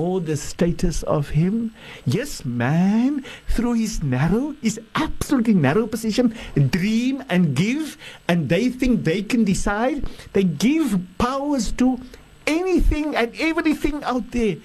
all 0.00 0.18
the 0.18 0.36
status 0.36 1.02
of 1.02 1.28
him. 1.30 1.74
Yes, 2.06 2.44
man, 2.44 3.22
through 3.48 3.74
his 3.74 4.02
narrow, 4.02 4.56
his 4.62 4.80
absolutely 4.94 5.52
narrow 5.54 5.86
position, 5.86 6.34
dream 6.70 7.22
and 7.28 7.54
give, 7.54 7.98
and 8.26 8.48
they 8.48 8.70
think 8.70 9.04
they 9.04 9.22
can 9.22 9.44
decide. 9.44 10.08
They 10.32 10.44
give 10.44 10.98
powers 11.18 11.70
to 11.72 12.00
anything 12.46 13.14
and 13.14 13.34
everything 13.38 14.02
out 14.04 14.30
there, 14.30 14.56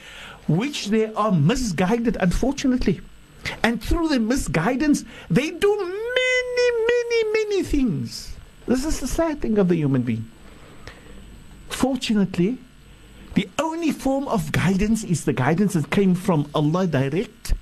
which 0.48 0.88
they 0.88 1.14
are 1.14 1.32
misguided, 1.32 2.16
unfortunately. 2.20 3.02
And 3.62 3.84
through 3.84 4.08
the 4.08 4.20
misguidance, 4.20 5.04
they 5.30 5.52
do 5.52 5.72
many, 5.78 6.68
many, 6.92 7.20
many 7.34 7.64
things. 7.64 8.38
This 8.66 8.86
is 8.86 9.00
the 9.02 9.08
sad 9.08 9.42
thing 9.42 9.58
of 9.58 9.68
the 9.68 9.76
human 9.76 10.02
being. 10.02 10.26
Fortunately, 11.70 12.58
the 13.36 13.50
only 13.60 13.92
form 13.92 14.28
of 14.28 14.52
guidance 14.52 15.04
is 15.04 15.26
the 15.26 15.34
guidance 15.34 15.74
that 15.74 15.92
came 15.92 16.16
from 16.16 16.50
Allah 16.56 16.88
direct. 16.88 17.54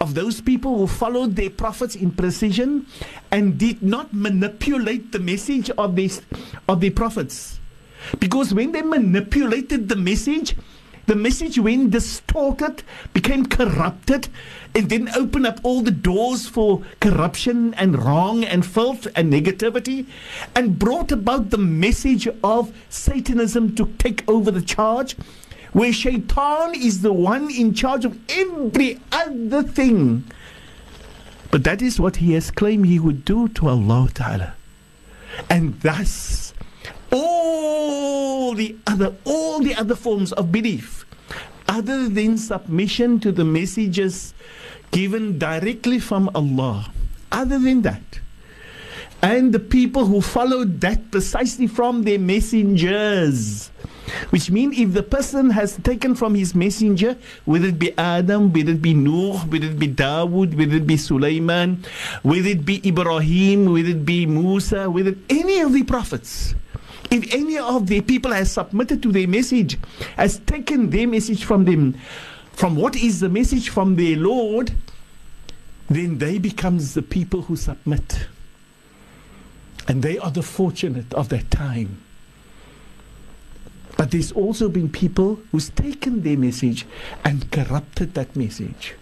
Of 0.00 0.14
those 0.14 0.42
people 0.42 0.76
who 0.76 0.86
followed 0.86 1.36
their 1.36 1.48
prophets 1.48 1.94
in 1.96 2.10
precision 2.10 2.86
and 3.30 3.56
did 3.56 3.82
not 3.82 4.12
manipulate 4.12 5.12
the 5.12 5.18
message 5.18 5.70
of 5.70 5.96
these 5.96 6.20
of 6.68 6.80
their 6.82 6.90
prophets. 6.90 7.58
Because 8.18 8.52
when 8.52 8.72
they 8.72 8.82
manipulated 8.82 9.88
the 9.88 9.96
message, 9.96 10.54
the 11.06 11.14
message, 11.14 11.58
went 11.58 11.92
distorted, 11.92 12.82
became 13.12 13.46
corrupted, 13.46 14.28
and 14.74 14.90
then 14.90 15.08
opened 15.16 15.46
up 15.46 15.60
all 15.62 15.80
the 15.82 15.90
doors 15.90 16.46
for 16.46 16.82
corruption 17.00 17.74
and 17.74 18.02
wrong 18.04 18.44
and 18.44 18.66
filth 18.66 19.06
and 19.14 19.32
negativity, 19.32 20.06
and 20.54 20.78
brought 20.78 21.12
about 21.12 21.50
the 21.50 21.58
message 21.58 22.28
of 22.42 22.76
Satanism 22.90 23.74
to 23.76 23.86
take 23.98 24.28
over 24.28 24.50
the 24.50 24.62
charge, 24.62 25.16
where 25.72 25.92
Shaitan 25.92 26.74
is 26.74 27.02
the 27.02 27.12
one 27.12 27.50
in 27.50 27.72
charge 27.72 28.04
of 28.04 28.18
every 28.28 29.00
other 29.12 29.62
thing. 29.62 30.24
But 31.50 31.64
that 31.64 31.80
is 31.80 32.00
what 32.00 32.16
he 32.16 32.32
has 32.32 32.50
claimed 32.50 32.86
he 32.86 32.98
would 32.98 33.24
do 33.24 33.48
to 33.48 33.68
Allah 33.68 34.08
Ta'ala. 34.12 34.54
And 35.48 35.80
thus, 35.80 36.52
all 37.12 38.54
the 38.54 38.76
other 38.86 39.14
all 39.24 39.60
the 39.60 39.74
other 39.74 39.94
forms 39.94 40.32
of 40.32 40.50
belief 40.52 41.04
other 41.68 42.08
than 42.08 42.38
submission 42.38 43.20
to 43.20 43.32
the 43.32 43.44
messages 43.44 44.34
given 44.92 45.38
directly 45.38 45.98
from 45.98 46.30
Allah. 46.34 46.92
Other 47.32 47.58
than 47.58 47.82
that 47.82 48.20
and 49.22 49.52
the 49.52 49.58
people 49.58 50.06
who 50.06 50.20
followed 50.20 50.80
that 50.80 51.10
precisely 51.10 51.66
from 51.66 52.02
their 52.02 52.18
messengers 52.18 53.70
which 54.30 54.50
means 54.50 54.78
if 54.78 54.92
the 54.92 55.02
person 55.02 55.50
has 55.50 55.76
taken 55.82 56.14
from 56.14 56.34
his 56.34 56.54
messenger 56.54 57.16
whether 57.44 57.68
it 57.68 57.78
be 57.78 57.96
Adam 57.98 58.52
whether 58.52 58.70
it 58.70 58.82
be 58.82 58.94
Noor, 58.94 59.38
whether 59.50 59.66
it 59.66 59.78
be 59.78 59.88
Dawood 59.88 60.54
whether 60.56 60.76
it 60.76 60.86
be 60.86 60.96
Sulaiman 60.96 61.82
whether 62.22 62.48
it 62.48 62.64
be 62.64 62.86
Ibrahim 62.86 63.72
whether 63.72 63.90
it 63.90 64.04
be 64.04 64.26
Musa 64.26 64.88
whether 64.88 65.14
any 65.28 65.60
of 65.60 65.72
the 65.72 65.82
prophets 65.82 66.54
if 67.10 67.32
any 67.34 67.58
of 67.58 67.86
the 67.86 68.00
people 68.00 68.32
has 68.32 68.52
submitted 68.52 69.02
to 69.02 69.12
their 69.12 69.28
message, 69.28 69.78
has 70.16 70.38
taken 70.40 70.90
their 70.90 71.06
message 71.06 71.44
from 71.44 71.64
them, 71.64 71.94
from 72.52 72.76
what 72.76 72.96
is 72.96 73.20
the 73.20 73.28
message 73.28 73.68
from 73.68 73.96
their 73.96 74.16
Lord, 74.16 74.72
then 75.88 76.18
they 76.18 76.38
becomes 76.38 76.94
the 76.94 77.02
people 77.02 77.42
who 77.42 77.56
submit. 77.56 78.26
And 79.88 80.02
they 80.02 80.18
are 80.18 80.30
the 80.30 80.42
fortunate 80.42 81.12
of 81.14 81.28
that 81.28 81.50
time. 81.50 82.02
But 83.96 84.10
there's 84.10 84.32
also 84.32 84.68
been 84.68 84.90
people 84.90 85.40
who's 85.52 85.70
taken 85.70 86.22
their 86.22 86.36
message 86.36 86.86
and 87.24 87.50
corrupted 87.50 88.14
that 88.14 88.36
message. 88.36 88.94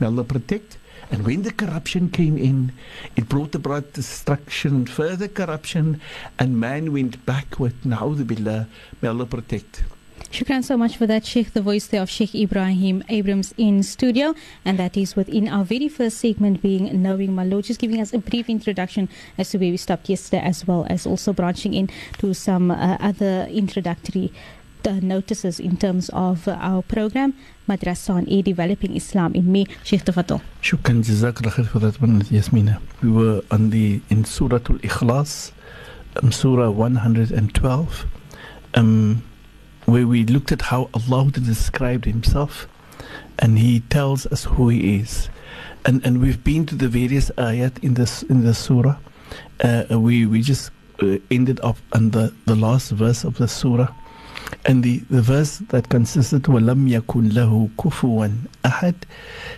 May 0.00 0.06
Allah 0.06 0.24
protect 0.24 0.78
and 1.12 1.26
when 1.26 1.42
the 1.42 1.52
corruption 1.52 2.08
came 2.08 2.38
in, 2.38 2.72
it 3.16 3.28
brought 3.28 3.54
about 3.54 3.92
destruction, 3.92 4.76
and 4.76 4.90
further 4.90 5.28
corruption, 5.28 6.00
and 6.38 6.58
man 6.58 6.90
went 6.90 7.24
backward. 7.26 7.74
Na'udhu 7.84 8.26
billah. 8.26 8.66
May 9.02 9.08
Allah 9.08 9.26
protect. 9.26 9.84
Shukran 10.30 10.64
so 10.64 10.78
much 10.78 10.96
for 10.96 11.06
that, 11.06 11.26
Sheikh. 11.26 11.52
The 11.52 11.60
voice 11.60 11.86
there 11.88 12.00
of 12.00 12.08
Sheikh 12.08 12.32
Ebrahim 12.32 13.04
Abrahams 13.10 13.52
in 13.58 13.82
studio. 13.82 14.34
And 14.64 14.78
that 14.78 14.96
is 14.96 15.14
within 15.14 15.48
our 15.48 15.64
very 15.64 15.88
first 15.88 16.16
segment 16.16 16.62
being 16.62 17.02
Knowing 17.02 17.34
My 17.34 17.44
Lord, 17.44 17.66
just 17.66 17.78
giving 17.78 18.00
us 18.00 18.14
a 18.14 18.18
brief 18.18 18.48
introduction 18.48 19.10
as 19.36 19.50
to 19.50 19.58
where 19.58 19.70
we 19.70 19.76
stopped 19.76 20.08
yesterday, 20.08 20.42
as 20.42 20.66
well 20.66 20.86
as 20.88 21.06
also 21.06 21.34
branching 21.34 21.74
in 21.74 21.90
to 22.18 22.32
some 22.32 22.70
uh, 22.70 22.96
other 23.00 23.46
introductory 23.50 24.32
uh, 24.86 25.00
notices 25.00 25.60
in 25.60 25.76
terms 25.76 26.10
of 26.12 26.46
uh, 26.48 26.56
our 26.60 26.82
program, 26.82 27.34
Madrasa 27.68 28.10
on 28.14 28.24
Developing 28.42 28.96
Islam 28.96 29.34
in 29.34 29.50
Me. 29.50 29.66
Sheikh 29.84 30.04
Tafatul. 30.04 30.40
Shukran 30.62 31.02
jazakallah 31.04 31.52
khair 31.52 31.66
for 31.66 31.78
that 31.78 32.00
one, 32.00 32.20
Yasmina. 32.22 32.80
We 33.02 33.10
were 33.10 33.42
on 33.50 33.70
the 33.70 34.00
in 34.10 34.24
Surah 34.24 34.56
Al 34.56 34.78
Ikhlas, 34.78 35.52
um, 36.22 36.32
Surah 36.32 36.70
112, 36.70 38.06
um, 38.74 39.22
where 39.86 40.06
we 40.06 40.24
looked 40.24 40.52
at 40.52 40.62
how 40.62 40.90
Allah 40.94 41.30
described 41.30 42.04
Himself 42.04 42.68
and 43.38 43.58
He 43.58 43.80
tells 43.80 44.26
us 44.26 44.44
who 44.44 44.68
He 44.68 44.96
is. 44.96 45.28
And, 45.84 46.04
and 46.06 46.20
we've 46.20 46.42
been 46.42 46.66
to 46.66 46.74
the 46.74 46.88
various 46.88 47.30
ayat 47.38 47.82
in 47.82 47.94
this 47.94 48.22
in 48.24 48.44
the 48.44 48.54
surah. 48.54 48.96
Uh, 49.62 49.84
we 49.98 50.26
we 50.26 50.42
just 50.42 50.70
uh, 51.02 51.18
ended 51.30 51.58
up 51.60 51.76
on 51.92 52.10
the, 52.10 52.32
the 52.46 52.54
last 52.54 52.90
verse 52.90 53.24
of 53.24 53.38
the 53.38 53.48
surah 53.48 53.88
and 54.65 54.83
the, 54.83 54.99
the 55.09 55.21
verse 55.21 55.59
that 55.69 55.89
consisted 55.89 56.43
وَلَمْ 56.43 56.89
يَكُنْ 56.89 57.31
لَهُ 57.31 57.69
كُفُوًا 57.77 58.33
أَحَدٍ 58.63 58.95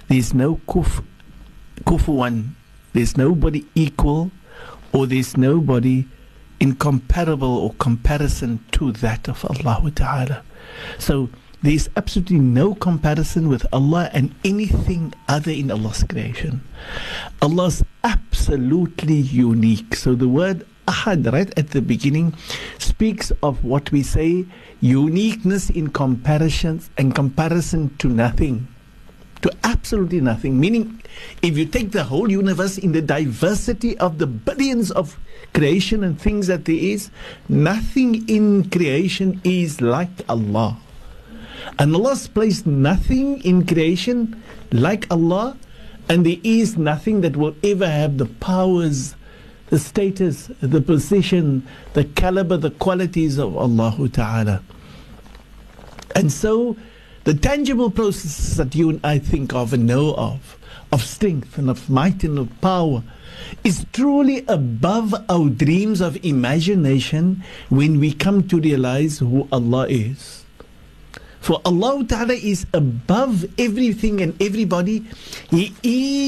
There's 0.07 0.33
no 0.33 0.55
kuf, 0.67 1.03
kufuwan. 1.83 2.49
There's 2.93 3.17
nobody 3.17 3.65
equal 3.75 4.31
or 4.93 5.05
there's 5.07 5.37
nobody 5.37 6.05
incomparable 6.59 7.57
or 7.57 7.73
comparison 7.75 8.63
to 8.71 8.91
that 8.93 9.29
of 9.29 9.45
Allah 9.45 9.91
Ta'ala. 9.91 10.43
So 10.97 11.29
there's 11.61 11.89
absolutely 11.95 12.39
no 12.39 12.73
comparison 12.73 13.47
with 13.49 13.65
Allah 13.71 14.09
and 14.13 14.33
anything 14.43 15.13
other 15.27 15.51
in 15.51 15.71
Allah's 15.71 16.03
creation. 16.03 16.61
Allah's 17.41 17.83
absolutely 18.03 19.15
unique. 19.15 19.95
So 19.95 20.15
the 20.15 20.27
word 20.27 20.65
ahad 20.86 21.32
right 21.32 21.56
at 21.58 21.70
the 21.70 21.80
beginning 21.80 22.34
speaks 22.78 23.32
of 23.42 23.64
what 23.64 23.90
we 23.92 24.02
say 24.02 24.44
uniqueness 24.80 25.70
in 25.70 25.88
comparison 25.88 26.80
and 26.98 27.14
comparison 27.14 27.94
to 27.98 28.08
nothing 28.08 28.68
to 29.44 29.52
absolutely 29.62 30.22
nothing. 30.22 30.58
Meaning 30.58 31.02
if 31.42 31.58
you 31.58 31.66
take 31.66 31.92
the 31.92 32.04
whole 32.04 32.30
universe 32.30 32.78
in 32.78 32.92
the 32.92 33.02
diversity 33.02 33.96
of 33.98 34.16
the 34.16 34.26
billions 34.26 34.90
of 34.90 35.18
creation 35.52 36.02
and 36.02 36.18
things 36.18 36.46
that 36.46 36.64
there 36.64 36.74
is 36.74 37.10
nothing 37.46 38.26
in 38.26 38.70
creation 38.70 39.42
is 39.44 39.82
like 39.82 40.08
Allah. 40.30 40.78
And 41.78 41.94
Allah's 41.94 42.26
placed 42.26 42.66
nothing 42.66 43.42
in 43.44 43.66
creation 43.66 44.42
like 44.72 45.06
Allah 45.10 45.58
and 46.08 46.24
there 46.24 46.40
is 46.42 46.78
nothing 46.78 47.20
that 47.20 47.36
will 47.36 47.54
ever 47.62 47.86
have 47.86 48.16
the 48.16 48.26
powers 48.26 49.14
the 49.74 49.80
status, 49.80 50.52
the 50.60 50.80
position, 50.80 51.66
the 51.94 52.04
caliber, 52.04 52.56
the 52.56 52.70
qualities 52.70 53.38
of 53.38 53.56
Allah 53.56 54.08
Ta'ala. 54.08 54.62
And 56.14 56.30
so 56.30 56.76
the 57.24 57.34
tangible 57.34 57.90
processes 57.90 58.56
that 58.56 58.72
you 58.76 58.88
and 58.90 59.00
I 59.02 59.18
think 59.18 59.52
of 59.52 59.72
and 59.72 59.84
know 59.84 60.14
of, 60.14 60.56
of 60.92 61.02
strength 61.02 61.58
and 61.58 61.68
of 61.68 61.90
might 61.90 62.22
and 62.22 62.38
of 62.38 62.60
power, 62.60 63.02
is 63.64 63.84
truly 63.92 64.44
above 64.46 65.12
our 65.28 65.48
dreams 65.48 66.00
of 66.00 66.24
imagination 66.24 67.42
when 67.68 67.98
we 67.98 68.12
come 68.14 68.46
to 68.46 68.60
realize 68.60 69.18
who 69.18 69.48
Allah 69.50 69.88
is. 69.88 70.43
For 71.44 71.60
Allah 71.66 72.02
Ta'ala 72.08 72.32
is 72.32 72.64
above 72.72 73.44
everything 73.60 74.22
and 74.22 74.32
everybody. 74.40 75.04
He 75.50 75.76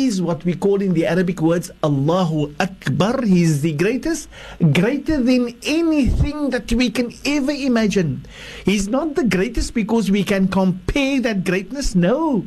is 0.04 0.20
what 0.20 0.44
we 0.44 0.52
call 0.52 0.82
in 0.82 0.92
the 0.92 1.06
Arabic 1.06 1.40
words 1.40 1.70
Allahu 1.82 2.52
Akbar. 2.60 3.24
He 3.24 3.40
is 3.40 3.62
the 3.62 3.72
greatest, 3.72 4.28
greater 4.60 5.16
than 5.16 5.56
anything 5.64 6.50
that 6.50 6.70
we 6.70 6.90
can 6.90 7.14
ever 7.24 7.50
imagine. 7.50 8.26
He's 8.66 8.88
not 8.88 9.14
the 9.14 9.24
greatest 9.24 9.72
because 9.72 10.10
we 10.10 10.22
can 10.22 10.48
compare 10.48 11.18
that 11.22 11.44
greatness. 11.44 11.94
No. 11.94 12.44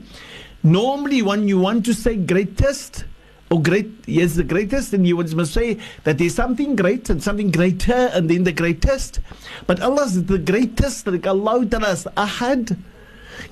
Normally, 0.61 1.23
when 1.23 1.47
you 1.47 1.57
want 1.57 1.85
to 1.85 1.95
say 1.95 2.17
greatest, 2.17 3.03
or 3.49 3.61
great, 3.61 3.89
yes, 4.05 4.35
the 4.35 4.43
greatest, 4.43 4.93
and 4.93 5.07
you 5.07 5.15
must 5.17 5.53
say 5.53 5.79
that 6.03 6.19
there's 6.19 6.35
something 6.35 6.75
great 6.75 7.09
and 7.09 7.21
something 7.23 7.49
greater, 7.49 8.11
and 8.13 8.29
then 8.29 8.43
the 8.43 8.51
greatest. 8.51 9.19
But 9.65 9.81
Allah 9.81 10.05
is 10.05 10.25
the 10.25 10.37
greatest, 10.37 11.07
like 11.07 11.25
Allah 11.25 11.65
Ta'ala 11.65 11.95
ahad, 12.15 12.77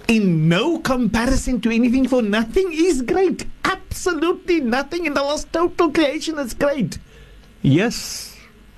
in 0.07 0.47
no 0.47 0.79
comparison 0.79 1.61
to 1.61 1.71
anything, 1.73 2.07
for 2.07 2.21
nothing 2.21 2.69
is 2.71 3.01
great. 3.01 3.45
Absolutely 3.63 4.59
nothing 4.59 5.07
in 5.07 5.17
Allah's 5.17 5.45
total 5.45 5.91
creation 5.91 6.37
is 6.37 6.53
great. 6.53 6.99
Yes, 7.63 8.36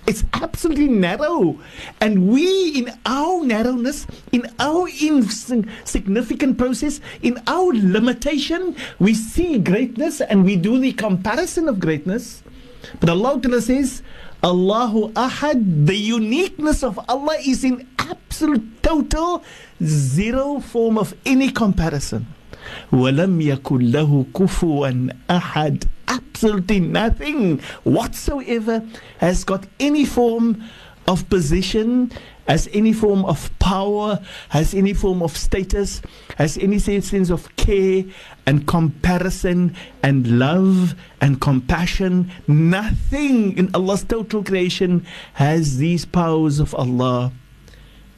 It's 0.09 0.23
absolutely 0.35 0.88
narrow. 0.88 1.59
And 2.00 2.28
we, 2.28 2.78
in 2.78 2.92
our 3.06 3.42
narrowness, 3.42 4.06
in 4.33 4.47
our 4.59 4.87
insignificant 4.88 6.59
process, 6.59 7.00
in 7.23 7.40
our 7.47 7.73
limitation, 7.73 8.76
we 8.99 9.14
see 9.14 9.59
greatness 9.59 10.21
and 10.21 10.44
we 10.44 10.56
do 10.56 10.78
the 10.78 10.92
comparison 10.92 11.68
of 11.68 11.80
greatness. 11.80 12.42
But 13.00 13.09
Allah 13.09 13.40
Ta'ala 13.40 13.62
says, 13.62 14.02
Allahu 14.42 15.11
Ahad, 15.12 15.87
the 15.87 15.97
uniqueness 15.97 16.83
of 16.83 17.00
Allah 17.09 17.38
is 17.40 17.64
in 17.64 17.88
absolute 17.99 18.83
total 18.83 19.42
zero 19.83 20.61
form 20.61 20.99
of 20.99 21.14
any 21.25 21.50
comparison. 21.50 22.26
ولم 22.92 23.40
يكن 23.40 23.92
له 23.92 24.26
كفوا 24.35 25.09
أحد 25.30 25.85
absolutely 26.10 26.80
nothing 26.80 27.60
whatsoever 27.84 28.86
has 29.20 29.44
got 29.44 29.66
any 29.80 30.04
form 30.04 30.63
of 31.08 31.28
position, 31.30 32.12
has 32.48 32.70
any 32.74 32.94
form 32.94 33.25
of 33.25 33.51
power, 33.60 34.20
has 34.50 34.74
any 34.74 34.94
form 34.94 35.24
of 35.24 35.36
status, 35.36 36.01
has 36.38 36.58
any 36.58 36.78
sense 36.80 37.30
of 37.30 37.56
care 37.56 38.04
and 38.46 38.68
comparison 38.68 39.75
and 40.04 40.39
love 40.39 40.96
and 41.22 41.42
compassion. 41.42 42.32
Nothing 42.48 43.58
in 43.58 43.70
Allah's 43.74 44.04
total 44.04 44.44
creation 44.44 45.06
has 45.34 45.78
these 45.78 46.06
powers 46.06 46.60
of 46.60 46.75
Allah. 46.75 47.32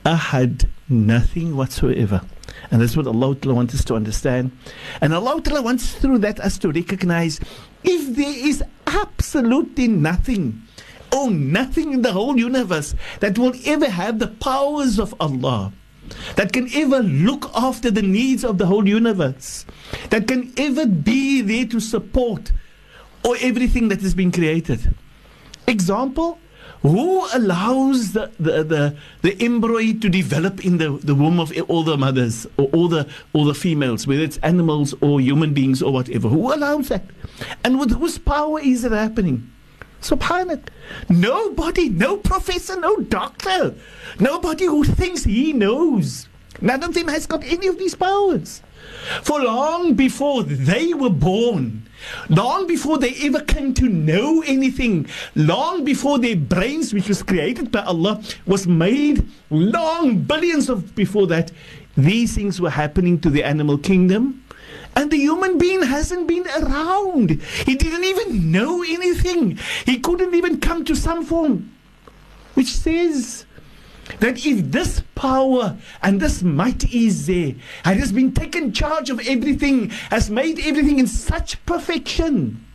Ahad, 0.06 0.68
nothing 0.90 1.56
whatsoever. 1.56 2.22
And 2.70 2.82
that's 2.82 2.98
what 2.98 3.08
Allah 3.08 3.36
wants 3.44 3.74
us 3.76 3.86
to 3.86 3.96
understand. 3.96 4.52
And 5.00 5.14
Allah 5.14 5.42
wants 5.62 5.94
through 5.94 6.20
that 6.20 6.40
us 6.40 6.58
to 6.60 6.72
recognize 6.72 7.40
if 7.84 8.16
there 8.16 8.34
is 8.48 8.64
absolutely 8.88 9.88
nothing, 9.88 10.62
or 11.16 11.30
nothing 11.30 11.94
in 11.94 12.02
the 12.02 12.14
whole 12.14 12.38
universe 12.38 12.96
that 13.20 13.38
will 13.38 13.54
ever 13.66 13.90
have 13.90 14.20
the 14.20 14.28
powers 14.28 15.00
of 15.00 15.14
Allah, 15.20 15.74
that 16.36 16.54
can 16.54 16.70
ever 16.74 17.00
look 17.02 17.50
after 17.56 17.92
the 17.92 18.02
needs 18.02 18.44
of 18.44 18.58
the 18.58 18.66
whole 18.66 18.88
universe, 18.88 19.66
that 20.10 20.28
can 20.28 20.54
ever 20.58 20.86
be 20.86 21.42
there 21.42 21.66
to 21.66 21.80
support 21.80 22.52
or 23.24 23.36
everything 23.42 23.90
that 23.90 24.02
has 24.02 24.14
been 24.14 24.32
created. 24.32 24.94
Example, 25.68 26.40
who 26.82 27.28
allows 27.34 28.14
the, 28.14 28.32
the, 28.40 28.64
the, 28.64 28.98
the 29.22 29.38
embryo 29.44 29.94
to 30.00 30.10
develop 30.10 30.66
in 30.66 30.78
the, 30.78 30.90
the 31.04 31.14
womb 31.14 31.40
of 31.40 31.54
all 31.70 31.84
the 31.84 31.98
mothers 31.98 32.48
or 32.58 32.68
all 32.74 32.88
the, 32.88 33.08
all 33.34 33.46
the 33.46 33.54
females, 33.54 34.08
whether 34.08 34.24
it's 34.24 34.38
animals 34.38 34.94
or 35.02 35.22
human 35.22 35.54
beings 35.54 35.82
or 35.84 35.94
whatever? 35.94 36.28
Who 36.28 36.54
allows 36.54 36.90
that? 36.90 37.04
And 37.64 37.80
with 37.80 37.92
whose 37.92 38.18
power 38.18 38.60
is 38.60 38.84
it 38.84 38.92
happening? 38.92 39.52
Subhanallah. 40.02 40.68
Nobody, 41.10 41.90
no 41.90 42.18
professor, 42.18 42.80
no 42.80 42.98
doctor, 42.98 43.76
nobody 44.20 44.66
who 44.66 44.84
thinks 44.84 45.24
he 45.24 45.54
knows. 45.54 46.28
None 46.60 46.84
of 46.84 46.94
them 46.94 47.08
has 47.08 47.28
got 47.28 47.44
any 47.44 47.68
of 47.68 47.78
these 47.78 47.96
powers. 47.96 48.62
For 49.24 49.40
long 49.40 49.94
before 49.94 50.44
they 50.44 50.94
were 50.94 51.10
born, 51.10 51.88
long 52.30 52.68
before 52.68 52.98
they 52.98 53.14
ever 53.22 53.42
came 53.42 53.74
to 53.76 53.88
know 53.88 54.42
anything, 54.46 55.08
long 55.36 55.84
before 55.84 56.20
their 56.20 56.36
brains, 56.36 56.94
which 56.94 57.08
was 57.08 57.24
created 57.24 57.72
by 57.72 57.82
Allah, 57.82 58.22
was 58.46 58.68
made, 58.68 59.28
long 59.50 60.20
billions 60.20 60.70
of 60.70 60.96
before 60.96 61.28
that, 61.28 61.52
these 61.98 62.36
things 62.36 62.62
were 62.62 62.70
happening 62.70 63.20
to 63.22 63.30
the 63.30 63.44
animal 63.44 63.78
kingdom. 63.78 64.44
And 64.96 65.10
the 65.10 65.18
human 65.18 65.58
being 65.58 65.84
hasn't 65.84 66.28
been 66.28 66.46
around. 66.48 67.42
He 67.66 67.76
didn't 67.76 68.04
even 68.04 68.52
know 68.52 68.84
anything. 68.84 69.58
He 69.86 70.00
couldn't 70.00 70.36
even 70.36 70.60
come 70.60 70.84
to 70.86 70.96
some 70.96 71.24
form. 71.24 71.72
Which 72.56 72.68
says 72.68 73.46
that 74.20 74.46
if 74.46 74.72
this 74.72 75.04
power 75.16 75.78
and 76.02 76.20
this 76.20 76.44
might 76.44 76.94
is 76.94 77.28
there, 77.28 77.54
and 77.86 78.00
has 78.00 78.12
been 78.12 78.34
taken 78.34 78.74
charge 78.74 79.10
of 79.10 79.20
everything, 79.28 79.90
has 80.10 80.30
made 80.30 80.60
everything 80.60 81.00
in 81.00 81.08
such 81.08 81.64
perfection. 81.66 82.66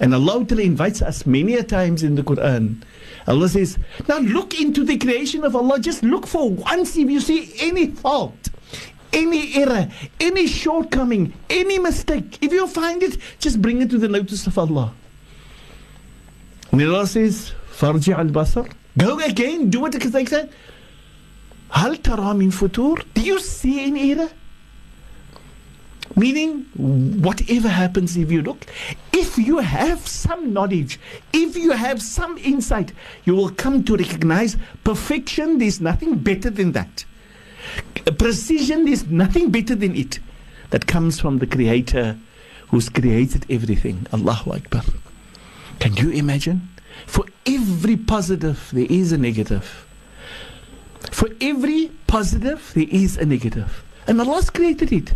And 0.00 0.14
Allah 0.14 0.44
invites 0.58 1.00
us 1.02 1.26
many 1.26 1.54
a 1.54 1.62
times 1.62 2.02
in 2.02 2.16
the 2.16 2.22
Quran. 2.22 2.82
Allah 3.28 3.48
says, 3.48 3.78
Now 4.08 4.18
look 4.18 4.60
into 4.60 4.84
the 4.84 4.98
creation 4.98 5.44
of 5.44 5.54
Allah. 5.54 5.78
Just 5.78 6.02
look 6.02 6.26
for 6.26 6.50
once 6.50 6.96
if 6.96 7.08
you 7.08 7.20
see 7.20 7.52
any 7.60 7.86
fault, 7.86 8.48
any 9.12 9.54
error, 9.54 9.88
any 10.18 10.46
shortcoming, 10.46 11.32
any 11.48 11.78
mistake. 11.78 12.38
If 12.42 12.52
you 12.52 12.66
find 12.66 13.02
it, 13.02 13.18
just 13.38 13.62
bring 13.62 13.80
it 13.80 13.90
to 13.90 13.98
the 13.98 14.08
notice 14.08 14.46
of 14.46 14.58
Allah. 14.58 14.92
And 16.72 16.82
Allah 16.82 17.06
says, 17.06 17.52
Farji 17.70 18.16
al 18.16 18.26
Basar. 18.26 18.72
Go 18.97 19.19
again, 19.19 19.69
do 19.69 19.79
what 19.81 19.93
they 19.93 20.25
said. 20.25 20.49
هل 21.71 21.97
ترى 22.01 22.33
من 22.33 22.51
فتور? 22.51 23.03
Do 23.13 23.21
you 23.21 23.39
see 23.39 23.83
any 23.83 24.11
error? 24.11 24.29
Meaning, 26.15 26.65
whatever 27.21 27.67
happens 27.67 28.17
if 28.17 28.31
you 28.31 28.41
look, 28.41 28.65
if 29.13 29.37
you 29.37 29.59
have 29.59 30.07
some 30.07 30.53
knowledge, 30.53 30.99
if 31.33 31.55
you 31.55 31.71
have 31.71 32.01
some 32.01 32.37
insight, 32.39 32.91
you 33.25 33.35
will 33.35 33.49
come 33.49 33.83
to 33.83 33.95
recognize 33.97 34.57
perfection, 34.83 35.59
there's 35.59 35.79
nothing 35.81 36.17
better 36.17 36.49
than 36.49 36.71
that. 36.71 37.05
Precision, 38.17 38.85
there's 38.85 39.05
nothing 39.07 39.51
better 39.51 39.75
than 39.75 39.95
it. 39.95 40.19
That 40.71 40.87
comes 40.87 41.19
from 41.19 41.37
the 41.39 41.47
Creator 41.47 42.17
who's 42.69 42.89
created 42.89 43.45
everything. 43.49 44.07
Allahu 44.11 44.53
Akbar. 44.53 44.83
Can 45.79 45.95
you 45.97 46.09
imagine? 46.11 46.69
For 47.06 47.24
every 47.46 47.96
positive, 47.96 48.70
there 48.72 48.86
is 48.88 49.12
a 49.12 49.18
negative. 49.18 49.86
For 51.10 51.28
every 51.40 51.90
positive, 52.06 52.72
there 52.74 52.88
is 52.88 53.16
a 53.16 53.24
negative. 53.24 53.84
And 54.06 54.20
Allah's 54.20 54.50
created 54.50 54.92
it. 54.92 55.12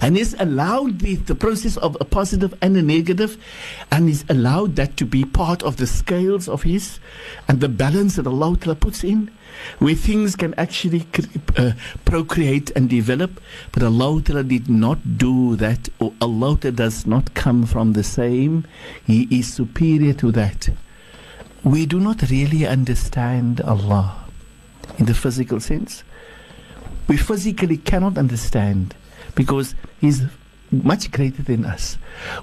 And 0.00 0.16
He's 0.16 0.34
allowed 0.34 1.00
the, 1.00 1.16
the 1.16 1.34
process 1.34 1.76
of 1.78 1.96
a 2.00 2.04
positive 2.04 2.54
and 2.62 2.76
a 2.76 2.82
negative, 2.82 3.42
and 3.90 4.08
He's 4.08 4.24
allowed 4.28 4.76
that 4.76 4.96
to 4.98 5.06
be 5.06 5.24
part 5.24 5.62
of 5.62 5.76
the 5.76 5.86
scales 5.86 6.48
of 6.48 6.62
His 6.62 7.00
and 7.48 7.60
the 7.60 7.68
balance 7.68 8.16
that 8.16 8.26
Allah 8.26 8.56
puts 8.56 9.02
in, 9.02 9.30
where 9.78 9.94
things 9.94 10.36
can 10.36 10.54
actually 10.54 11.06
uh, 11.56 11.72
procreate 12.04 12.70
and 12.76 12.88
develop. 12.88 13.40
But 13.72 13.82
Allah 13.82 14.20
did 14.20 14.68
not 14.68 15.18
do 15.18 15.56
that, 15.56 15.88
or 15.98 16.12
Allah 16.20 16.56
does 16.56 17.06
not 17.06 17.34
come 17.34 17.66
from 17.66 17.92
the 17.92 18.04
same. 18.04 18.66
He 19.06 19.28
is 19.30 19.52
superior 19.52 20.14
to 20.14 20.32
that. 20.32 20.68
We 21.62 21.86
do 21.86 21.98
not 21.98 22.30
really 22.30 22.66
understand 22.66 23.60
Allah 23.62 24.24
in 24.98 25.06
the 25.06 25.14
physical 25.14 25.60
sense. 25.60 26.04
We 27.08 27.16
physically 27.16 27.78
cannot 27.78 28.18
understand 28.18 28.94
because 29.34 29.74
He's 30.00 30.22
much 30.70 31.10
greater 31.10 31.42
than 31.42 31.64
us. 31.64 31.94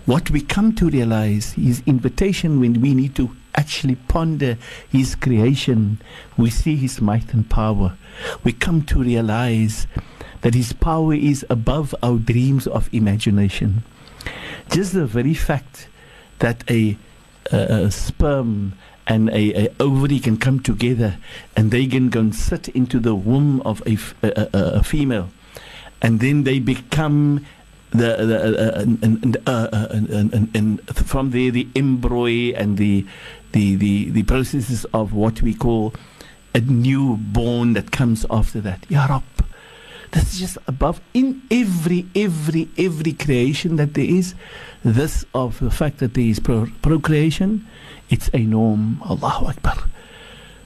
What 0.05 0.29
we 0.31 0.41
come 0.41 0.73
to 0.75 0.89
realize, 0.89 1.57
is 1.57 1.83
invitation 1.85 2.59
when 2.59 2.81
we 2.81 2.93
need 2.93 3.15
to 3.15 3.35
actually 3.55 3.95
ponder 3.95 4.57
His 4.89 5.15
creation, 5.15 6.01
we 6.37 6.49
see 6.49 6.75
His 6.75 7.01
might 7.01 7.33
and 7.33 7.49
power. 7.49 7.97
We 8.43 8.53
come 8.53 8.83
to 8.83 9.01
realize 9.01 9.87
that 10.41 10.53
His 10.53 10.73
power 10.73 11.13
is 11.13 11.45
above 11.49 11.95
our 12.01 12.17
dreams 12.17 12.67
of 12.67 12.93
imagination. 12.93 13.83
Just 14.69 14.93
the 14.93 15.05
very 15.05 15.33
fact 15.33 15.87
that 16.39 16.63
a, 16.69 16.97
a, 17.51 17.85
a 17.85 17.91
sperm 17.91 18.73
and 19.07 19.29
a, 19.29 19.65
a, 19.65 19.73
ovary 19.79 20.19
can 20.19 20.37
come 20.37 20.59
together 20.59 21.17
and 21.55 21.71
they 21.71 21.85
can 21.87 22.09
go 22.09 22.19
and 22.19 22.35
sit 22.35 22.69
into 22.69 22.99
the 22.99 23.15
womb 23.15 23.61
of 23.61 23.81
a, 23.85 24.83
female 24.83 25.29
and 26.01 26.19
then 26.19 26.43
they 26.43 26.59
become 26.59 27.45
the, 27.91 28.15
the 28.25 28.77
uh, 28.77 28.81
and, 28.81 29.37
uh, 29.45 29.67
uh, 29.71 29.87
and, 29.91 30.33
and, 30.33 30.55
and, 30.55 30.95
from 30.95 31.31
there 31.31 31.51
the 31.51 31.67
embryo 31.75 32.55
and 32.55 32.77
the, 32.77 33.05
the 33.51 33.75
the 33.75 34.09
the 34.11 34.23
processes 34.23 34.85
of 34.93 35.13
what 35.13 35.41
we 35.41 35.53
call 35.53 35.93
a 36.53 36.59
newborn 36.61 37.73
that 37.73 37.91
comes 37.91 38.25
after 38.29 38.61
that. 38.61 38.85
Ya 38.89 39.05
Rab, 39.05 39.23
this 40.11 40.33
is 40.33 40.39
just 40.39 40.57
above 40.67 41.01
in 41.13 41.41
every 41.49 42.05
every 42.15 42.69
every 42.77 43.13
creation 43.13 43.75
that 43.77 43.93
there 43.93 44.05
is. 44.05 44.35
This 44.83 45.25
of 45.33 45.59
the 45.59 45.71
fact 45.71 45.99
that 45.99 46.13
there 46.13 46.23
is 46.23 46.39
pro- 46.39 46.67
procreation, 46.81 47.67
it's 48.09 48.29
a 48.33 48.39
norm. 48.39 49.01
Allahu 49.05 49.47
Akbar. 49.47 49.77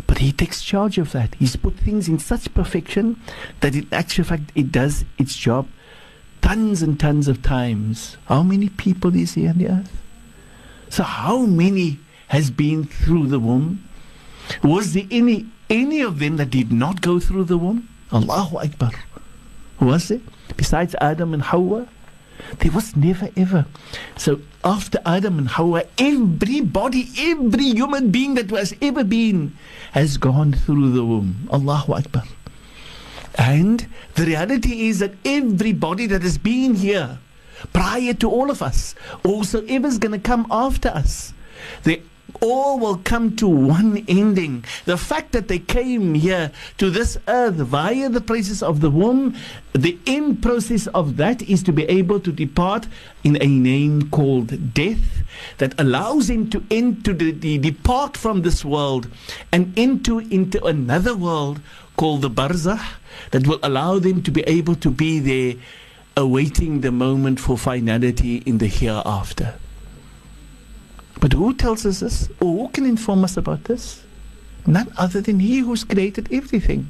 But 0.08 0.20
he 0.20 0.32
takes 0.32 0.62
charge 0.62 0.98
of 1.00 1.12
that. 1.14 1.34
He's 1.36 1.56
put 1.56 1.76
things 1.78 2.08
in 2.08 2.20
such 2.20 2.54
perfection 2.54 3.20
that 3.62 3.76
in 3.76 3.88
actual 3.92 4.26
fact 4.26 4.52
it 4.54 4.72
does 4.72 5.04
its 5.18 5.36
job 5.36 5.68
tons 6.46 6.84
and 6.84 7.00
tons 7.00 7.28
of 7.28 7.42
times. 7.42 8.18
How 8.26 8.44
many 8.44 8.70
people 8.70 9.16
is 9.16 9.34
here 9.34 9.50
on 9.50 9.58
the 9.58 9.68
earth? 9.68 10.02
So 10.90 11.02
how 11.02 11.40
many 11.40 12.00
has 12.28 12.52
been 12.52 12.84
through 12.86 13.28
the 13.28 13.40
womb? 13.40 13.88
Was 14.64 14.94
there 14.94 15.08
any 15.12 15.46
any 15.70 16.02
of 16.02 16.20
them 16.20 16.38
that 16.38 16.50
did 16.52 16.72
not 16.72 17.02
go 17.02 17.20
through 17.20 17.46
the 17.46 17.58
womb? 17.58 17.90
Allahu 18.12 18.58
Akbar. 18.58 18.92
Who 19.80 19.88
was 19.88 20.08
there? 20.08 20.22
Besides 20.56 20.96
Adam 21.02 21.34
and 21.34 21.42
Hawa? 21.42 21.88
There 22.60 22.72
was 22.72 22.96
never 22.96 23.30
ever. 23.36 23.66
So 24.18 24.40
after 24.64 25.00
Adam 25.06 25.40
and 25.40 25.48
Hawa, 25.48 25.84
everybody, 25.98 27.10
every 27.18 27.72
human 27.72 28.12
being 28.12 28.36
that 28.36 28.50
has 28.52 28.76
ever 28.82 29.04
been 29.04 29.58
has 29.94 30.18
gone 30.18 30.54
through 30.54 30.92
the 30.92 31.04
womb. 31.04 31.48
Allahu 31.52 31.94
Akbar. 31.94 32.24
And 33.38 33.88
the 34.16 34.26
reality 34.26 34.88
is 34.88 35.00
that 35.00 35.14
everybody 35.26 36.08
that 36.08 36.22
has 36.22 36.38
been 36.38 36.76
here 36.76 37.20
prior 37.74 38.14
to 38.14 38.30
all 38.30 38.50
of 38.52 38.62
us, 38.62 38.96
also 39.24 39.66
ever's 39.66 39.98
going 39.98 40.14
to 40.14 40.20
come 40.20 40.48
after 40.52 40.90
us, 40.90 41.34
they 41.84 42.02
all 42.42 42.80
will 42.80 42.98
come 42.98 43.36
to 43.38 43.48
one 43.48 44.04
ending. 44.08 44.64
The 44.86 44.98
fact 44.98 45.32
that 45.32 45.48
they 45.48 45.60
came 45.60 46.14
here 46.14 46.52
to 46.78 46.90
this 46.90 47.18
earth 47.28 47.56
via 47.56 48.10
the 48.10 48.22
process 48.22 48.62
of 48.62 48.82
the 48.82 48.90
womb, 48.90 49.36
the 49.74 49.98
end 50.06 50.42
process 50.42 50.88
of 50.88 51.18
that 51.18 51.42
is 51.44 51.64
to 51.64 51.72
be 51.72 51.84
able 51.86 52.20
to 52.20 52.32
depart 52.32 52.88
in 53.24 53.42
a 53.42 53.48
name 53.48 54.10
called 54.10 54.74
death 54.74 55.24
that 55.58 55.80
allows 55.80 56.30
him 56.30 56.50
to 56.50 56.64
enter 56.72 57.14
the, 57.14 57.32
the 57.32 57.58
depart 57.58 58.18
from 58.18 58.42
this 58.42 58.64
world 58.64 59.08
and 59.52 59.78
enter 59.78 60.22
into 60.22 60.64
another 60.66 61.16
world 61.16 61.60
called 61.98 62.22
the 62.22 62.30
barzakh 62.30 62.96
that 63.32 63.48
will 63.48 63.60
allow 63.64 64.00
them 64.00 64.22
to 64.22 64.32
be 64.32 64.42
able 64.42 64.76
to 64.76 64.90
be 64.90 65.20
there 65.20 65.56
awaiting 66.18 66.82
the 66.82 66.92
moment 66.92 67.40
for 67.40 67.58
finality 67.58 68.38
in 68.46 68.58
the 68.58 68.68
hereafter. 68.68 69.56
But 71.25 71.33
who 71.35 71.55
tells 71.55 71.85
us 71.85 72.01
this? 72.01 72.29
Or 72.41 72.67
who 72.67 72.69
can 72.69 72.87
inform 72.87 73.25
us 73.25 73.37
about 73.37 73.65
this? 73.65 74.03
None 74.67 74.93
other 74.97 75.21
than 75.21 75.41
He 75.41 75.59
who's 75.59 75.85
created 75.85 76.29
everything. 76.33 76.89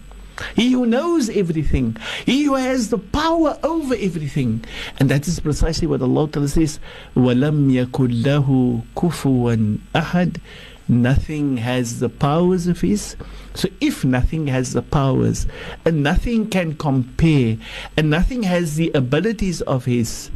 He 0.54 0.72
who 0.72 0.86
knows 0.86 1.28
everything. 1.28 1.96
He 2.24 2.44
who 2.44 2.54
has 2.54 2.88
the 2.90 2.98
power 2.98 3.58
over 3.62 3.94
everything. 3.94 4.64
And 4.98 5.10
that 5.10 5.28
is 5.28 5.40
precisely 5.40 5.86
what 5.86 6.02
Allah 6.02 6.28
Ta'ala 6.28 6.48
says, 6.48 6.80
وَلَمْ 7.14 7.70
يَكُنْ 7.70 8.22
لَهُ 8.22 8.82
كُفُوًا 8.96 9.78
أَحَدٍ 9.94 10.40
Nothing 10.88 11.58
has 11.58 12.00
the 12.00 12.08
powers 12.08 12.66
of 12.66 12.80
His. 12.80 13.14
So 13.54 13.68
if 13.80 14.04
nothing 14.04 14.48
has 14.48 14.72
the 14.72 14.82
powers, 14.82 15.46
and 15.84 16.02
nothing 16.02 16.48
can 16.48 16.76
compare, 16.76 17.58
and 17.96 18.10
nothing 18.10 18.42
has 18.42 18.74
the 18.76 18.90
abilities 18.94 19.60
of 19.62 19.84
His, 19.84 20.30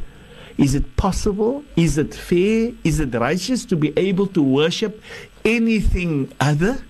is 0.60 0.76
it 0.76 0.98
possible? 0.98 1.64
Is 1.78 1.98
it 1.98 2.14
fair? 2.14 2.74
Is 2.84 3.00
it 3.00 3.16
righteous 3.16 3.64
to 3.66 3.78
be 3.78 3.94
able 3.98 4.28
to 4.28 4.44
worship 4.44 5.02
anything 5.46 6.34
other? 6.40 6.84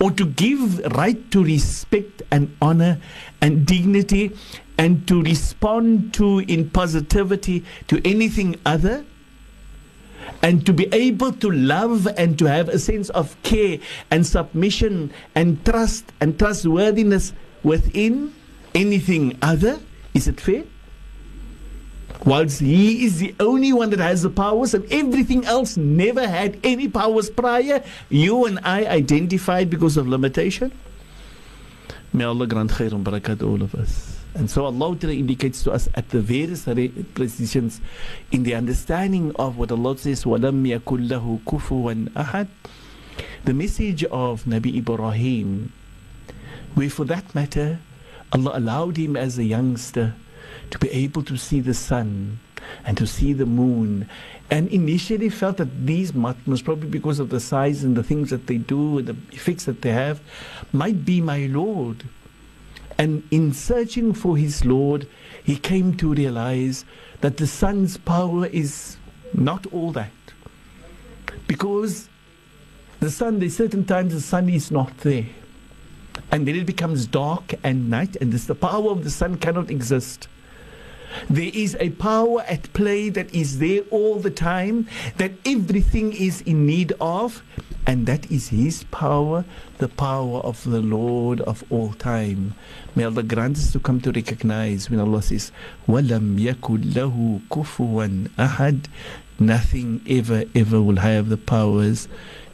Or 0.00 0.10
to 0.10 0.26
give 0.26 0.78
right 0.96 1.30
to 1.30 1.44
respect 1.44 2.22
and 2.32 2.56
honor 2.60 3.00
and 3.40 3.64
dignity 3.66 4.36
and 4.78 5.06
to 5.06 5.22
respond 5.22 6.12
to 6.14 6.40
in 6.40 6.70
positivity 6.70 7.64
to 7.88 8.02
anything 8.04 8.56
other? 8.66 9.04
and 10.42 10.64
to 10.64 10.72
be 10.72 10.88
able 10.92 11.32
to 11.32 11.50
love 11.50 12.08
and 12.16 12.38
to 12.38 12.46
have 12.46 12.68
a 12.68 12.78
sense 12.78 13.10
of 13.10 13.36
care 13.42 13.78
and 14.10 14.26
submission 14.26 15.12
and 15.34 15.62
trust 15.64 16.12
and 16.20 16.38
trustworthiness 16.38 17.32
within 17.62 18.34
anything 18.74 19.38
other? 19.42 19.78
Is 20.14 20.26
it 20.28 20.40
fair? 20.40 20.64
Whilst 22.25 22.59
he 22.59 23.05
is 23.05 23.19
the 23.19 23.33
only 23.39 23.71
one 23.71 23.91
that 23.91 23.99
has 23.99 24.23
the 24.23 24.29
powers 24.29 24.73
and 24.73 24.83
everything 24.91 25.45
else 25.45 25.77
never 25.77 26.27
had 26.27 26.59
any 26.63 26.87
powers 26.87 27.29
prior, 27.29 27.81
you 28.09 28.45
and 28.45 28.59
I 28.63 28.85
identified 28.85 29.69
because 29.69 29.95
of 29.95 30.07
limitation. 30.07 30.71
May 32.11 32.25
Allah 32.25 32.47
grant 32.47 32.71
khair 32.71 32.91
and 32.91 33.05
barakat 33.05 33.41
all 33.41 33.61
of 33.61 33.73
us. 33.75 34.19
And 34.35 34.49
so 34.49 34.65
Allah 34.65 34.97
indicates 35.03 35.63
to 35.63 35.71
us 35.71 35.87
at 35.95 36.09
the 36.09 36.21
various 36.21 36.65
positions 37.13 37.81
in 38.31 38.43
the 38.43 38.53
understanding 38.53 39.31
of 39.37 39.57
what 39.57 39.71
Allah 39.71 39.97
says, 39.97 40.23
وَلَمْ 40.23 40.67
يَكُلْ 40.67 41.07
لَهُ 41.07 41.39
كُفُوًا 41.45 42.09
أَحَدٍ 42.13 42.47
The 43.45 43.53
message 43.53 44.03
of 44.05 44.43
Nabi 44.43 44.77
Ibrahim, 44.77 45.71
where 46.75 46.89
for 46.89 47.05
that 47.05 47.33
matter, 47.33 47.79
Allah 48.31 48.51
allowed 48.53 48.97
him 48.97 49.15
as 49.15 49.39
a 49.39 49.43
youngster 49.43 50.13
to 50.70 50.78
be 50.78 50.90
able 50.90 51.22
to 51.24 51.36
see 51.36 51.60
the 51.60 51.74
sun 51.74 52.40
and 52.84 52.96
to 52.96 53.06
see 53.06 53.32
the 53.32 53.46
moon 53.46 54.08
and 54.50 54.68
initially 54.68 55.28
felt 55.28 55.56
that 55.56 55.86
these 55.86 56.12
matmas, 56.12 56.64
probably 56.64 56.88
because 56.88 57.18
of 57.18 57.30
the 57.30 57.40
size 57.40 57.82
and 57.82 57.96
the 57.96 58.02
things 58.02 58.30
that 58.30 58.46
they 58.46 58.58
do, 58.58 58.98
and 58.98 59.08
the 59.08 59.16
effects 59.32 59.64
that 59.64 59.82
they 59.82 59.90
have, 59.90 60.20
might 60.72 61.04
be 61.04 61.20
my 61.20 61.46
Lord. 61.46 62.04
And 62.98 63.26
in 63.30 63.52
searching 63.52 64.12
for 64.12 64.36
his 64.36 64.64
Lord, 64.64 65.08
he 65.42 65.56
came 65.56 65.96
to 65.96 66.12
realize 66.12 66.84
that 67.22 67.38
the 67.38 67.46
sun's 67.46 67.96
power 67.96 68.46
is 68.46 68.96
not 69.32 69.66
all 69.72 69.92
that. 69.92 70.12
Because 71.46 72.08
the 73.00 73.10
sun, 73.10 73.38
there's 73.38 73.56
certain 73.56 73.84
times 73.84 74.12
the 74.12 74.20
sun 74.20 74.48
is 74.48 74.70
not 74.70 74.96
there. 74.98 75.26
And 76.30 76.46
then 76.46 76.54
it 76.54 76.66
becomes 76.66 77.06
dark 77.06 77.54
and 77.64 77.90
night, 77.90 78.16
and 78.16 78.32
this, 78.32 78.44
the 78.44 78.54
power 78.54 78.90
of 78.90 79.04
the 79.04 79.10
sun 79.10 79.36
cannot 79.36 79.70
exist. 79.70 80.28
There 81.29 81.51
is 81.53 81.75
a 81.79 81.89
power 81.91 82.41
at 82.41 82.71
play 82.73 83.09
that 83.09 83.33
is 83.33 83.59
there 83.59 83.81
all 83.91 84.19
the 84.19 84.31
time, 84.31 84.87
that 85.17 85.31
everything 85.45 86.13
is 86.13 86.41
in 86.41 86.65
need 86.65 86.93
of, 87.01 87.43
and 87.87 88.05
that 88.05 88.29
is 88.31 88.49
His 88.49 88.83
power, 88.85 89.43
the 89.79 89.87
power 89.87 90.39
of 90.41 90.63
the 90.63 90.81
Lord 90.81 91.41
of 91.41 91.63
all 91.69 91.93
time. 91.93 92.53
May 92.95 93.03
Allah 93.03 93.23
grant 93.23 93.57
us 93.57 93.71
to 93.71 93.79
come 93.79 93.99
to 94.01 94.11
recognize 94.11 94.89
when 94.89 94.99
Allah 94.99 95.21
says, 95.21 95.51
وَلَمْ 95.87 96.39
يَكُنْ 96.39 96.93
لَهُ 96.93 97.41
كُفُوًا 97.49 98.29
أَحَدٍ 98.37 98.85
Nothing 99.39 100.01
ever, 100.07 100.43
ever 100.53 100.81
will 100.81 100.97
have 100.97 101.29
the 101.29 101.37
powers 101.37 102.07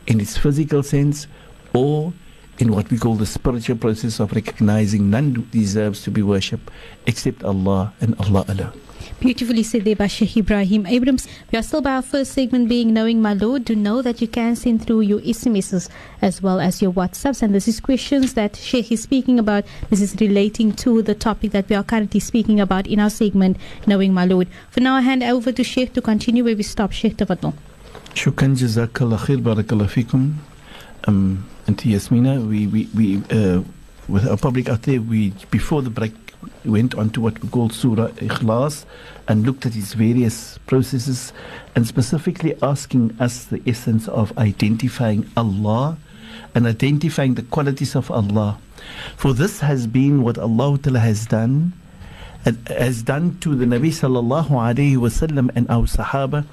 in 0.07 0.21
its 0.21 0.37
physical 0.37 0.83
sense 0.83 1.27
or 1.73 2.13
in 2.60 2.72
what 2.72 2.90
we 2.90 2.98
call 2.98 3.14
the 3.14 3.26
spiritual 3.26 3.76
process 3.76 4.20
of 4.20 4.32
recognizing 4.32 5.08
none 5.10 5.48
deserves 5.50 6.02
to 6.02 6.10
be 6.10 6.22
worshipped 6.22 6.70
except 7.06 7.42
Allah 7.42 7.92
and 8.00 8.14
Allah 8.20 8.44
alone. 8.48 8.72
Beautifully 9.18 9.62
said 9.62 9.84
there 9.84 9.96
by 9.96 10.06
Sheikh 10.06 10.30
Ebrahim 10.30 10.86
Abrahams. 10.86 11.26
We 11.52 11.58
are 11.58 11.62
still 11.62 11.80
by 11.80 11.92
our 11.96 12.02
first 12.02 12.32
segment 12.32 12.68
being 12.68 12.94
Knowing 12.94 13.20
My 13.20 13.34
Lord. 13.34 13.64
Do 13.64 13.74
know 13.76 14.02
that 14.02 14.20
you 14.20 14.28
can 14.28 14.56
send 14.56 14.84
through 14.86 15.00
your 15.02 15.20
SMSs 15.20 15.88
as 16.22 16.40
well 16.40 16.60
as 16.60 16.80
your 16.80 16.92
WhatsApps. 16.92 17.42
And 17.42 17.54
this 17.54 17.68
is 17.68 17.80
questions 17.80 18.34
that 18.34 18.56
Sheikh 18.56 18.92
is 18.92 19.02
speaking 19.02 19.38
about. 19.38 19.64
This 19.90 20.00
is 20.00 20.16
relating 20.20 20.72
to 20.84 21.02
the 21.02 21.14
topic 21.14 21.50
that 21.52 21.68
we 21.68 21.76
are 21.76 21.82
currently 21.84 22.20
speaking 22.20 22.60
about 22.60 22.86
in 22.86 23.00
our 23.00 23.10
segment, 23.10 23.58
Knowing 23.86 24.14
My 24.14 24.24
Lord. 24.24 24.48
For 24.70 24.80
now, 24.80 24.96
I 24.96 25.02
hand 25.02 25.22
over 25.22 25.52
to 25.52 25.64
Sheikh 25.64 25.92
to 25.94 26.02
continue 26.02 26.44
where 26.44 26.56
we 26.56 26.62
stopped. 26.62 26.94
Sheikh 26.94 27.16
Tafatul. 27.16 27.54
Shukran 28.14 28.56
JazakAllah 28.56 29.18
Khair, 29.18 29.38
BarakAllah 29.38 29.88
بارك 31.06 31.40
Auntie 31.70 31.90
Yasmina, 31.90 32.44
we, 32.48 32.66
we, 32.66 32.88
we 32.96 33.22
uh, 33.30 33.62
with 34.08 34.26
our 34.26 34.36
public 34.36 34.68
out 34.68 34.82
there, 34.82 35.00
we 35.00 35.30
before 35.52 35.82
the 35.82 35.88
break 35.88 36.12
went 36.64 36.96
on 36.96 37.10
to 37.10 37.20
what 37.20 37.40
we 37.40 37.48
call 37.48 37.70
Surah 37.70 38.08
Ikhlas 38.08 38.84
and 39.28 39.46
looked 39.46 39.66
at 39.66 39.76
its 39.76 39.94
various 39.94 40.58
processes 40.66 41.32
and 41.76 41.86
specifically 41.86 42.56
asking 42.60 43.16
us 43.20 43.44
the 43.44 43.62
essence 43.68 44.08
of 44.08 44.36
identifying 44.36 45.30
Allah 45.36 45.96
and 46.56 46.66
identifying 46.66 47.34
the 47.34 47.42
qualities 47.42 47.94
of 47.94 48.10
Allah. 48.10 48.58
For 49.16 49.32
this 49.32 49.60
has 49.60 49.86
been 49.86 50.24
what 50.24 50.38
Allah 50.38 50.76
has 50.98 51.24
done 51.24 51.72
has 52.44 53.02
done 53.02 53.38
to 53.40 53.54
the 53.54 53.66
Nabi 53.66 53.90
sallallahu 53.90 54.48
alayhi 54.48 54.96
wasallam 54.96 55.50
and 55.54 55.68
our 55.68 55.86
Sahaba 55.86 56.46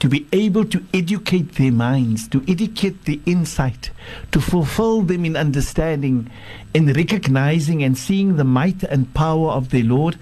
to 0.00 0.08
be 0.08 0.26
able 0.32 0.64
to 0.64 0.82
educate 0.94 1.56
their 1.56 1.72
minds, 1.72 2.26
to 2.28 2.42
educate 2.48 3.04
the 3.04 3.20
insight, 3.26 3.90
to 4.32 4.40
fulfill 4.40 5.02
them 5.02 5.24
in 5.24 5.36
understanding, 5.36 6.30
in 6.72 6.92
recognizing 6.92 7.82
and 7.82 7.98
seeing 7.98 8.36
the 8.36 8.44
might 8.44 8.82
and 8.84 9.12
power 9.12 9.50
of 9.50 9.68
their 9.68 9.84
Lord, 9.84 10.16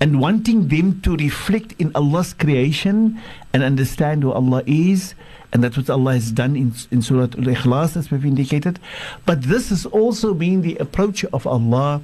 and 0.00 0.20
wanting 0.20 0.68
them 0.68 1.00
to 1.00 1.16
reflect 1.16 1.74
in 1.80 1.90
Allah's 1.96 2.32
creation 2.32 3.20
and 3.52 3.62
understand 3.64 4.22
who 4.22 4.30
Allah 4.30 4.62
is. 4.66 5.14
And 5.52 5.64
that's 5.64 5.78
what 5.78 5.88
Allah 5.88 6.12
has 6.12 6.30
done 6.30 6.56
in, 6.56 6.74
in 6.90 7.00
Surah 7.00 7.22
Al 7.22 7.48
Ikhlas, 7.56 7.96
as 7.96 8.10
we've 8.10 8.24
indicated. 8.24 8.78
But 9.24 9.42
this 9.42 9.70
has 9.70 9.86
also 9.86 10.34
been 10.34 10.60
the 10.60 10.76
approach 10.76 11.24
of 11.24 11.46
Allah 11.46 12.02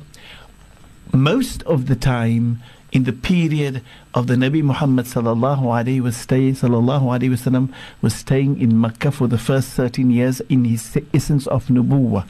most 1.14 1.62
of 1.62 1.86
the 1.86 1.96
time 1.96 2.60
in 2.92 3.04
the 3.04 3.12
period 3.12 3.82
of 4.14 4.26
the 4.26 4.34
Nabi 4.34 4.62
Muhammad 4.62 5.06
sallallahu 5.06 5.62
alaihi 5.62 6.00
wasallam 6.00 7.72
was 8.02 8.14
staying 8.14 8.60
in 8.60 8.80
Mecca 8.80 9.10
for 9.10 9.26
the 9.26 9.38
first 9.38 9.70
13 9.70 10.10
years 10.10 10.40
in 10.48 10.64
his 10.64 10.98
essence 11.12 11.46
of 11.46 11.66
nubuwah. 11.66 12.26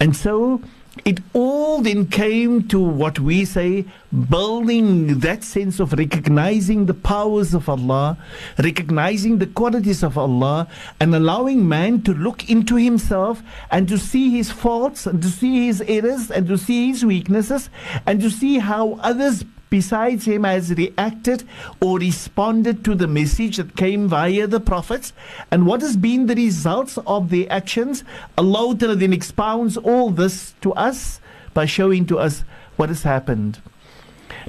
And 0.00 0.16
so 0.16 0.62
it 1.04 1.20
all 1.32 1.80
then 1.80 2.06
came 2.06 2.68
to 2.68 2.78
what 2.78 3.18
we 3.18 3.44
say 3.44 3.84
building 4.28 5.20
that 5.20 5.42
sense 5.42 5.80
of 5.80 5.94
recognizing 5.94 6.84
the 6.84 6.94
powers 6.94 7.54
of 7.54 7.68
Allah, 7.68 8.18
recognizing 8.58 9.38
the 9.38 9.46
qualities 9.46 10.02
of 10.02 10.18
Allah, 10.18 10.68
and 11.00 11.14
allowing 11.14 11.66
man 11.66 12.02
to 12.02 12.12
look 12.12 12.50
into 12.50 12.76
himself 12.76 13.42
and 13.70 13.88
to 13.88 13.96
see 13.96 14.30
his 14.30 14.50
faults 14.50 15.06
and 15.06 15.22
to 15.22 15.28
see 15.28 15.66
his 15.66 15.80
errors 15.82 16.30
and 16.30 16.46
to 16.48 16.58
see 16.58 16.88
his 16.88 17.04
weaknesses 17.04 17.70
and 18.06 18.20
to 18.20 18.30
see 18.30 18.58
how 18.58 18.94
others 19.00 19.44
besides 19.72 20.26
him 20.26 20.44
has 20.44 20.70
reacted 20.74 21.44
or 21.80 21.98
responded 21.98 22.84
to 22.84 22.94
the 22.94 23.06
message 23.08 23.56
that 23.56 23.74
came 23.74 24.06
via 24.06 24.46
the 24.46 24.60
prophets? 24.60 25.14
And 25.50 25.66
what 25.66 25.80
has 25.80 25.96
been 25.96 26.26
the 26.26 26.34
results 26.34 26.98
of 27.06 27.30
their 27.30 27.50
actions? 27.50 28.04
Allah 28.36 28.74
then 28.74 29.14
expounds 29.14 29.78
all 29.78 30.10
this 30.10 30.52
to 30.60 30.74
us 30.74 31.20
by 31.54 31.64
showing 31.64 32.04
to 32.12 32.18
us 32.18 32.44
what 32.76 32.90
has 32.90 33.02
happened. 33.02 33.62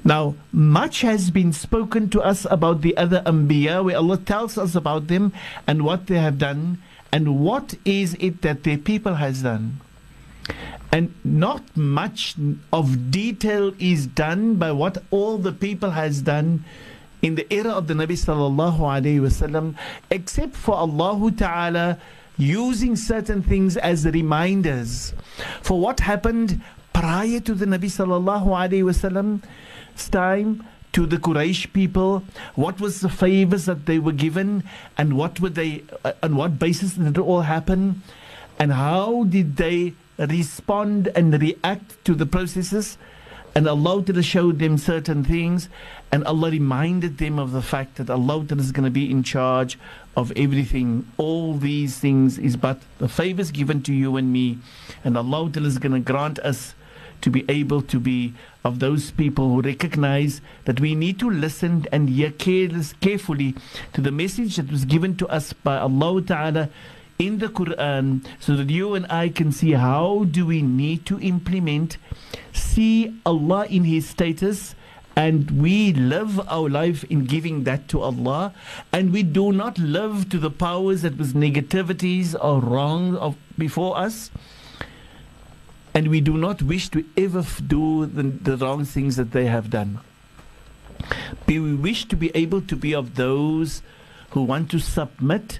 Now, 0.04 0.36
much 0.52 1.02
has 1.02 1.32
been 1.32 1.54
spoken 1.54 2.10
to 2.10 2.22
us 2.22 2.46
about 2.52 2.82
the 2.82 2.98
other 2.98 3.22
Anbiya, 3.26 3.82
where 3.82 3.96
Allah 3.96 4.18
tells 4.18 4.58
us 4.58 4.76
about 4.76 5.08
them 5.08 5.32
and 5.66 5.86
what 5.86 6.08
they 6.08 6.20
have 6.20 6.38
done, 6.38 6.84
and 7.14 7.40
what 7.40 7.76
is 7.86 8.18
it 8.20 8.42
that 8.42 8.64
their 8.64 8.78
people 8.78 9.16
has 9.16 9.44
done. 9.44 9.80
And 10.94 11.12
not 11.24 11.76
much 11.76 12.36
of 12.72 13.10
detail 13.10 13.74
is 13.80 14.06
done 14.06 14.56
by 14.56 14.72
what 14.72 15.02
all 15.10 15.40
the 15.40 15.52
people 15.52 15.90
has 15.90 16.22
done 16.22 16.66
in 17.24 17.34
the 17.34 17.52
era 17.52 17.72
of 17.72 17.88
the 17.88 17.96
Nabi 17.96 18.14
sallallahu 18.14 18.78
alaihi 18.78 19.20
wasallam, 19.20 19.76
except 20.12 20.56
for 20.56 20.76
Allah 20.76 21.32
Ta'ala 21.32 21.98
using 22.38 22.96
certain 22.96 23.42
things 23.42 23.76
as 23.76 24.06
reminders 24.06 25.16
for 25.64 25.80
what 25.80 26.02
happened 26.02 26.62
prior 26.94 27.40
to 27.40 27.56
the 27.56 27.66
Nabi 27.66 27.90
sallallahu 27.90 28.46
alaihi 28.46 28.84
wasallam's 28.84 30.10
time 30.10 30.64
to 30.92 31.08
the 31.08 31.18
Quraysh 31.18 31.74
people, 31.74 32.22
what 32.54 32.80
was 32.80 33.02
the 33.02 33.10
favors 33.10 33.66
that 33.66 33.88
they 33.88 33.98
were 33.98 34.12
given, 34.12 34.64
and 34.96 35.18
what 35.18 35.40
were 35.40 35.50
they, 35.50 35.84
uh, 36.06 36.14
on 36.22 36.36
what 36.36 36.60
basis 36.60 36.94
did 36.94 37.18
it 37.18 37.20
all 37.20 37.42
happen, 37.42 38.04
and 38.60 38.74
how 38.74 39.24
did 39.24 39.58
they 39.58 39.94
respond 40.18 41.08
and 41.16 41.42
react 41.42 42.04
to 42.06 42.14
the 42.14 42.26
processes? 42.26 42.98
And 43.56 43.68
Allah 43.68 44.24
showed 44.24 44.58
them 44.58 44.80
certain 44.80 45.24
things, 45.24 45.70
and 46.12 46.24
Allah 46.24 46.50
reminded 46.50 47.20
them 47.20 47.38
of 47.38 47.52
the 47.52 47.62
fact 47.62 47.98
that 47.98 48.10
Allah 48.10 48.44
is 48.50 48.72
going 48.72 48.86
to 48.86 48.90
be 48.90 49.12
in 49.12 49.22
charge 49.22 49.78
of 50.18 50.34
everything. 50.36 51.06
All 51.18 51.54
these 51.54 52.00
things 52.00 52.40
is 52.40 52.58
but 52.58 52.80
the 52.98 53.08
favors 53.08 53.52
given 53.52 53.84
to 53.84 53.94
you 53.94 54.18
and 54.18 54.34
me, 54.34 54.58
and 55.04 55.16
Allah 55.16 55.52
is 55.54 55.78
going 55.78 55.92
to 55.94 56.00
grant 56.00 56.40
us 56.40 56.74
to 57.22 57.30
be 57.30 57.46
able 57.48 57.82
to 57.82 58.00
be 58.00 58.34
of 58.66 58.80
those 58.80 59.12
people 59.12 59.50
who 59.50 59.62
recognize 59.62 60.42
that 60.66 60.80
we 60.80 60.94
need 60.94 61.20
to 61.20 61.30
listen 61.30 61.86
and 61.92 62.10
hear 62.10 62.32
careless, 62.32 62.94
carefully 63.02 63.56
to 63.94 64.02
the 64.02 64.12
message 64.12 64.58
that 64.58 64.72
was 64.72 64.84
given 64.84 65.16
to 65.16 65.28
us 65.28 65.54
by 65.54 65.78
Allah 65.78 66.22
Ta'ala 66.22 66.70
in 67.26 67.40
the 67.40 67.48
Quran 67.48 68.26
so 68.40 68.56
that 68.56 68.70
you 68.70 68.94
and 68.94 69.06
I 69.10 69.30
can 69.30 69.52
see 69.52 69.72
how 69.72 70.26
do 70.30 70.46
we 70.46 70.62
need 70.62 71.06
to 71.08 71.20
implement, 71.20 71.98
see 72.52 73.14
Allah 73.26 73.66
in 73.66 73.84
His 73.84 74.10
status 74.10 74.76
and 75.16 75.62
we 75.62 75.94
live 75.94 76.40
our 76.50 76.70
life 76.70 77.04
in 77.06 77.26
giving 77.26 77.64
that 77.66 77.88
to 77.90 78.02
Allah 78.02 78.54
and 78.92 79.14
we 79.14 79.24
do 79.24 79.52
not 79.52 79.78
live 79.78 80.30
to 80.30 80.40
the 80.40 80.50
powers 80.50 81.04
that 81.04 81.18
was 81.18 81.34
negativities 81.34 82.36
or 82.42 82.60
wrong 82.60 83.16
of 83.18 83.36
before 83.58 83.98
us 83.98 84.32
and 85.94 86.08
we 86.08 86.20
do 86.22 86.36
not 86.38 86.62
wish 86.64 86.90
to 86.90 87.06
ever 87.16 87.46
do 87.68 88.06
the, 88.06 88.24
the 88.24 88.58
wrong 88.58 88.84
things 88.86 89.16
that 89.16 89.32
they 89.32 89.46
have 89.46 89.70
done. 89.70 90.00
We 91.48 91.60
wish 91.60 92.06
to 92.06 92.16
be 92.16 92.32
able 92.34 92.62
to 92.62 92.76
be 92.76 92.96
of 92.96 93.16
those 93.16 93.84
who 94.32 94.42
want 94.42 94.72
to 94.72 94.80
submit, 94.80 95.60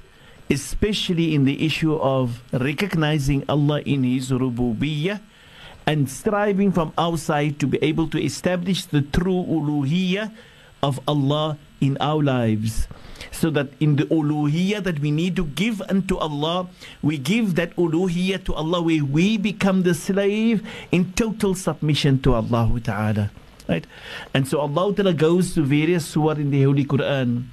especially 0.54 1.34
in 1.34 1.50
the 1.50 1.66
issue 1.66 1.98
of 1.98 2.46
recognizing 2.54 3.42
Allah 3.50 3.82
in 3.82 4.06
His 4.06 4.30
rububiyyah 4.30 5.18
and 5.90 6.06
striving 6.06 6.72
from 6.72 6.94
outside 6.98 7.60
to 7.60 7.68
be 7.68 7.82
able 7.82 8.08
to 8.14 8.22
establish 8.22 8.86
the 8.86 9.02
true 9.02 9.44
uluhiyyah 9.50 10.32
of 10.86 11.02
Allah 11.10 11.58
in 11.82 11.98
our 12.00 12.22
lives. 12.22 12.88
So 13.32 13.50
that 13.52 13.74
in 13.80 13.98
the 13.98 14.06
uluhiyyah 14.08 14.84
that 14.84 15.00
we 15.00 15.10
need 15.10 15.36
to 15.42 15.46
give 15.58 15.82
unto 15.90 16.18
Allah, 16.18 16.70
we 17.02 17.18
give 17.18 17.56
that 17.56 17.76
uluhiyyah 17.76 18.46
to 18.46 18.54
Allah 18.54 18.82
where 18.82 19.04
we 19.04 19.38
become 19.38 19.84
the 19.84 19.98
slave 19.98 20.62
in 20.92 21.12
total 21.14 21.56
submission 21.56 22.22
to 22.22 22.36
Allah 22.36 22.70
Ta'ala. 22.80 23.32
Right? 23.68 23.88
And 24.34 24.48
so 24.48 24.60
Allah 24.60 24.94
Ta'ala 24.94 25.14
goes 25.14 25.56
to 25.56 25.64
various 25.64 26.06
surah 26.06 26.38
in 26.38 26.52
the 26.52 26.64
Holy 26.64 26.86
Quran. 26.86 27.48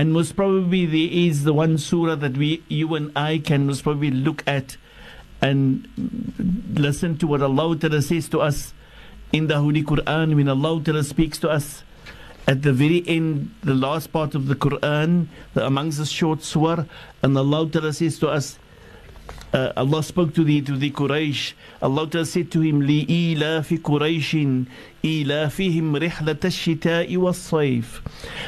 And 0.00 0.14
most 0.14 0.34
probably 0.34 0.86
there 0.86 1.12
is 1.12 1.44
the 1.44 1.52
one 1.52 1.76
surah 1.76 2.14
that 2.14 2.34
we 2.34 2.62
you 2.68 2.94
and 2.94 3.12
I 3.14 3.36
can 3.36 3.66
most 3.66 3.82
probably 3.82 4.10
look 4.10 4.42
at 4.46 4.78
and 5.42 5.86
listen 6.72 7.18
to 7.18 7.26
what 7.26 7.42
Allah 7.42 7.76
Ta'ala 7.76 8.00
says 8.00 8.26
to 8.30 8.40
us 8.40 8.72
in 9.30 9.48
the 9.48 9.58
Holy 9.58 9.82
Quran 9.82 10.36
when 10.36 10.48
Allah 10.48 10.82
Ta'ala 10.82 11.04
speaks 11.04 11.36
to 11.40 11.50
us 11.50 11.84
at 12.48 12.62
the 12.62 12.72
very 12.72 13.04
end, 13.06 13.54
the 13.62 13.74
last 13.74 14.10
part 14.10 14.34
of 14.34 14.46
the 14.46 14.54
Quran, 14.54 15.26
the, 15.52 15.66
amongst 15.66 15.98
the 15.98 16.06
short 16.06 16.42
surah, 16.42 16.86
and 17.22 17.36
Allah 17.36 17.68
Ta'ala 17.68 17.92
says 17.92 18.18
to 18.20 18.28
us, 18.28 18.58
uh, 19.53 19.71
Allah 19.77 20.03
spoke 20.03 20.33
to 20.35 20.43
the 20.43 20.61
to 20.61 20.75
the 20.75 20.91
Quraysh. 20.91 21.53
Allah 21.81 22.07
Ta'ala 22.07 22.25
said 22.25 22.51
to 22.51 22.61
him, 22.61 22.81
لإيلاف 22.81 23.73
قريش 23.83 24.35
إيلافهم 25.05 25.95
رحلة 25.95 26.43
الشتاء 26.45 27.17
والصيف 27.17 28.01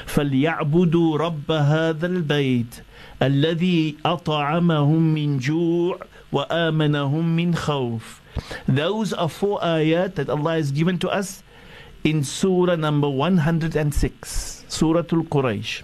فليعبدوا 0.05 1.17
رب 1.17 1.51
هذا 1.51 2.07
البيت 2.07 2.83
الذي 3.21 3.97
أطعمهم 4.05 5.13
من 5.13 5.37
جوع 5.37 5.99
وآمنهم 6.31 7.35
من 7.35 7.55
خوف. 7.55 8.21
Those 8.67 9.13
are 9.13 9.29
four 9.29 9.59
ayat 9.61 10.15
that 10.15 10.29
Allah 10.29 10.59
has 10.59 10.71
given 10.71 10.99
to 10.99 11.09
us 11.09 11.41
in 12.03 12.23
Surah 12.23 12.75
number 12.75 13.09
106, 13.09 14.65
Surah 14.67 14.99
Al 14.99 15.23
Quraysh. 15.23 15.83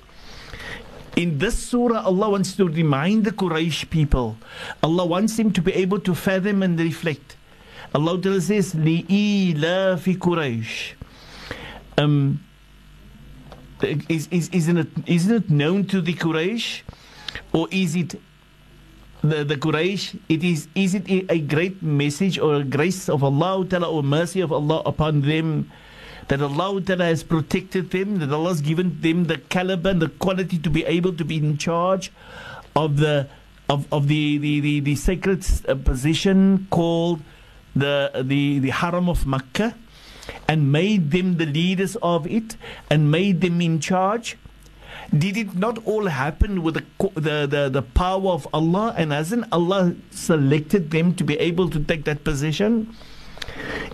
In 1.17 1.37
this 1.37 1.57
surah, 1.57 2.03
Allah 2.03 2.31
wants 2.31 2.55
to 2.55 2.67
remind 2.67 3.25
the 3.25 3.31
Quraysh 3.31 3.89
people. 3.89 4.37
Allah 4.81 5.05
wants 5.05 5.37
them 5.37 5.51
to 5.53 5.61
be 5.61 5.73
able 5.73 5.99
to 5.99 6.15
fathom 6.15 6.63
and 6.63 6.79
reflect. 6.79 7.37
Allah 7.93 8.19
Ta'ala 8.19 8.41
says, 8.41 8.73
لِإِيلَافِ 8.73 10.17
قُرَيْشِ 10.17 10.93
um, 11.97 12.43
is, 13.83 14.27
is, 14.31 14.49
isn't, 14.49 14.77
it, 14.77 14.87
isn't 15.05 15.35
it 15.35 15.49
known 15.49 15.85
to 15.85 16.01
the 16.01 16.13
Quraysh? 16.13 16.81
Or 17.51 17.67
is 17.69 17.95
it 17.95 18.15
the, 19.21 19.43
the 19.43 19.57
Quraysh? 19.57 20.19
It 20.29 20.43
is, 20.43 20.67
is 20.73 20.95
it 20.95 21.07
a, 21.09 21.33
a 21.33 21.39
great 21.39 21.83
message 21.83 22.39
or 22.39 22.55
a 22.55 22.63
grace 22.63 23.09
of 23.09 23.23
Allah 23.23 23.65
Ta'ala 23.65 23.89
or 23.89 24.01
mercy 24.01 24.41
of 24.41 24.51
Allah 24.51 24.81
upon 24.85 25.21
them? 25.21 25.71
That 26.28 26.42
Allah 26.42 26.80
Ta'ala 26.82 27.04
has 27.06 27.22
protected 27.22 27.90
them, 27.90 28.18
that 28.18 28.32
Allah 28.32 28.50
has 28.50 28.60
given 28.60 29.00
them 29.00 29.24
the 29.24 29.38
caliber 29.38 29.90
and 29.90 30.00
the 30.00 30.08
quality 30.08 30.58
to 30.58 30.70
be 30.70 30.84
able 30.84 31.14
to 31.14 31.24
be 31.24 31.38
in 31.38 31.58
charge 31.58 32.12
of 32.76 32.98
the 32.98 33.28
of, 33.68 33.86
of 33.92 34.08
the, 34.08 34.38
the, 34.38 34.60
the, 34.60 34.80
the 34.80 34.96
sacred 34.96 35.44
uh, 35.68 35.74
position 35.74 36.66
called 36.70 37.20
the, 37.76 38.10
the, 38.24 38.58
the 38.60 38.70
Haram 38.70 39.10
of 39.10 39.26
Makkah 39.26 39.74
and 40.46 40.72
made 40.72 41.10
them 41.10 41.36
the 41.36 41.46
leaders 41.46 41.96
of 42.02 42.26
it 42.26 42.56
and 42.90 43.10
made 43.10 43.40
them 43.40 43.60
in 43.60 43.78
charge. 43.80 44.38
Did 45.16 45.36
it 45.36 45.54
not 45.54 45.86
all 45.86 46.06
happen 46.06 46.62
with 46.62 46.74
the, 46.74 46.84
the, 47.14 47.46
the, 47.46 47.68
the 47.70 47.82
power 47.82 48.30
of 48.30 48.48
Allah 48.52 48.94
and 48.96 49.12
hasn't 49.12 49.46
Allah 49.52 49.94
selected 50.10 50.90
them 50.90 51.14
to 51.16 51.24
be 51.24 51.38
able 51.38 51.68
to 51.70 51.80
take 51.80 52.04
that 52.04 52.24
position? 52.24 52.94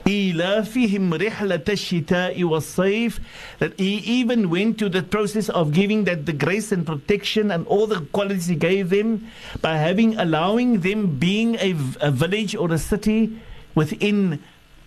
إيلافهم 0.07 1.13
رحلة 1.13 1.63
الشتاء 1.69 2.43
والصيف 2.43 3.19
that 3.59 3.73
he 3.77 3.97
even 4.05 4.49
went 4.49 4.77
to 4.77 4.89
the 4.89 5.03
process 5.03 5.49
of 5.49 5.71
giving 5.73 6.05
that 6.05 6.25
the 6.25 6.33
grace 6.33 6.71
and 6.71 6.85
protection 6.85 7.51
and 7.51 7.65
all 7.67 7.87
the 7.87 8.01
qualities 8.11 8.47
he 8.47 8.55
gave 8.55 8.89
them 8.89 9.27
by 9.61 9.77
having 9.77 10.17
allowing 10.17 10.81
them 10.81 11.17
being 11.19 11.55
a, 11.55 11.71
a 12.01 12.11
village 12.11 12.55
or 12.55 12.71
a 12.71 12.77
city 12.77 13.37
within 13.75 14.39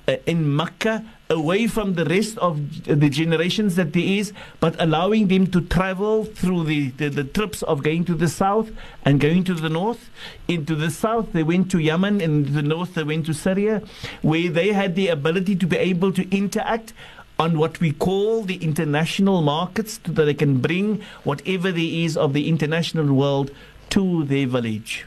uh, 0.09 0.17
in 0.27 0.57
Makkah 0.57 1.05
away 1.30 1.68
from 1.68 1.94
the 1.96 2.06
rest 2.06 2.38
of 2.38 2.86
the 2.86 3.10
generations 3.10 3.76
that 3.76 3.94
there 3.94 4.04
is, 4.04 4.34
but 4.60 4.76
allowing 4.80 5.28
them 5.28 5.48
to 5.48 5.62
travel 5.62 6.24
through 6.26 6.64
the, 6.64 6.90
the, 6.92 7.10
the, 7.10 7.24
trips 7.24 7.64
of 7.64 7.84
going 7.84 8.06
to 8.06 8.16
the 8.16 8.28
south 8.28 8.72
and 9.04 9.20
going 9.20 9.44
to 9.44 9.54
the 9.54 9.70
north. 9.70 10.10
Into 10.48 10.76
the 10.76 10.90
south, 10.90 11.34
they 11.34 11.44
went 11.44 11.70
to 11.72 11.80
Yemen, 11.80 12.22
and 12.22 12.48
the 12.48 12.62
north, 12.62 12.94
they 12.94 13.04
went 13.04 13.26
to 13.26 13.34
Syria, 13.34 13.82
where 14.22 14.50
they 14.50 14.72
had 14.72 14.96
the 14.96 15.10
ability 15.10 15.56
to 15.58 15.68
be 15.68 15.78
able 15.78 16.14
to 16.14 16.36
interact 16.36 16.94
on 17.40 17.58
what 17.58 17.80
we 17.80 17.92
call 17.92 18.44
the 18.44 18.56
international 18.56 19.42
markets 19.42 20.00
so 20.06 20.12
that 20.12 20.26
they 20.26 20.34
can 20.34 20.60
bring 20.60 21.02
whatever 21.24 21.72
there 21.72 21.84
is 21.84 22.18
of 22.18 22.34
the 22.34 22.50
international 22.50 23.14
world 23.14 23.52
to 23.90 24.24
their 24.26 24.48
village. 24.48 25.06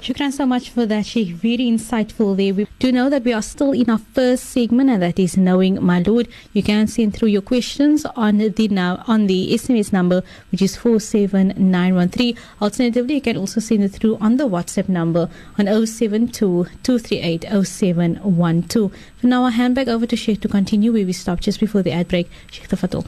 Shukran 0.00 0.32
so 0.32 0.46
much 0.46 0.70
for 0.70 0.86
that, 0.86 1.04
Sheikh. 1.04 1.34
Very 1.34 1.66
insightful 1.68 2.34
there. 2.34 2.54
We 2.54 2.66
do 2.78 2.90
know 2.90 3.10
that 3.10 3.22
we 3.22 3.34
are 3.34 3.42
still 3.42 3.72
in 3.72 3.90
our 3.90 3.98
first 3.98 4.46
segment, 4.46 4.88
and 4.88 5.02
that 5.02 5.18
is 5.18 5.36
knowing 5.36 5.82
my 5.84 6.00
Lord. 6.00 6.26
You 6.54 6.62
can 6.62 6.86
send 6.86 7.14
through 7.14 7.28
your 7.28 7.42
questions 7.42 8.06
on 8.16 8.38
the 8.38 8.68
now 8.68 9.04
on 9.06 9.26
the 9.26 9.52
SMS 9.52 9.92
number, 9.92 10.22
which 10.52 10.62
is 10.62 10.74
four 10.74 11.00
seven 11.00 11.52
nine 11.58 11.94
one 11.94 12.08
three. 12.08 12.34
Alternatively, 12.62 13.16
you 13.16 13.20
can 13.20 13.36
also 13.36 13.60
send 13.60 13.84
it 13.84 13.90
through 13.90 14.16
on 14.22 14.38
the 14.38 14.48
WhatsApp 14.48 14.88
number 14.88 15.28
on 15.58 15.66
072 15.66 16.66
238 16.82 17.44
0712. 17.66 18.92
For 19.18 19.26
now, 19.26 19.44
I'll 19.44 19.50
hand 19.50 19.74
back 19.74 19.88
over 19.88 20.06
to 20.06 20.16
Sheikh 20.16 20.40
to 20.40 20.48
continue 20.48 20.94
where 20.94 21.04
we 21.04 21.12
stopped 21.12 21.42
just 21.42 21.60
before 21.60 21.82
the 21.82 21.92
ad 21.92 22.08
break. 22.08 22.30
Sheikh 22.50 22.68
Tafatul. 22.68 23.06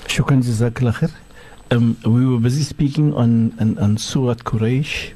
Shukran 0.00 0.42
Jazakallah. 0.42 1.10
Um, 1.70 1.96
we 2.04 2.26
were 2.26 2.40
busy 2.40 2.64
speaking 2.64 3.14
on, 3.14 3.56
on, 3.58 3.78
on 3.78 3.96
Surah 3.96 4.34
Quraysh, 4.34 5.12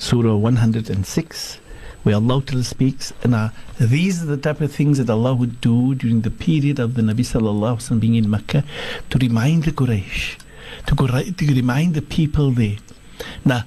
Surah 0.00 0.34
106, 0.34 1.58
where 2.04 2.14
Allah 2.14 2.42
speaks. 2.62 3.12
And 3.22 3.34
uh, 3.34 3.50
these 3.78 4.22
are 4.22 4.26
the 4.26 4.38
type 4.38 4.62
of 4.62 4.72
things 4.72 4.96
that 4.96 5.10
Allah 5.10 5.34
would 5.34 5.60
do 5.60 5.94
during 5.94 6.22
the 6.22 6.30
period 6.30 6.78
of 6.78 6.94
the 6.94 7.02
Nabi 7.02 7.20
Sallallahu 7.20 7.76
Alaihi 7.76 7.90
Wasallam 7.90 8.00
being 8.00 8.14
in 8.14 8.30
Mecca 8.30 8.64
to 9.10 9.18
remind 9.18 9.64
the 9.64 9.72
Quraysh, 9.72 10.38
to, 10.86 10.96
to 11.32 11.54
remind 11.54 11.92
the 11.94 12.00
people 12.00 12.50
there. 12.50 12.78
Now, 13.44 13.64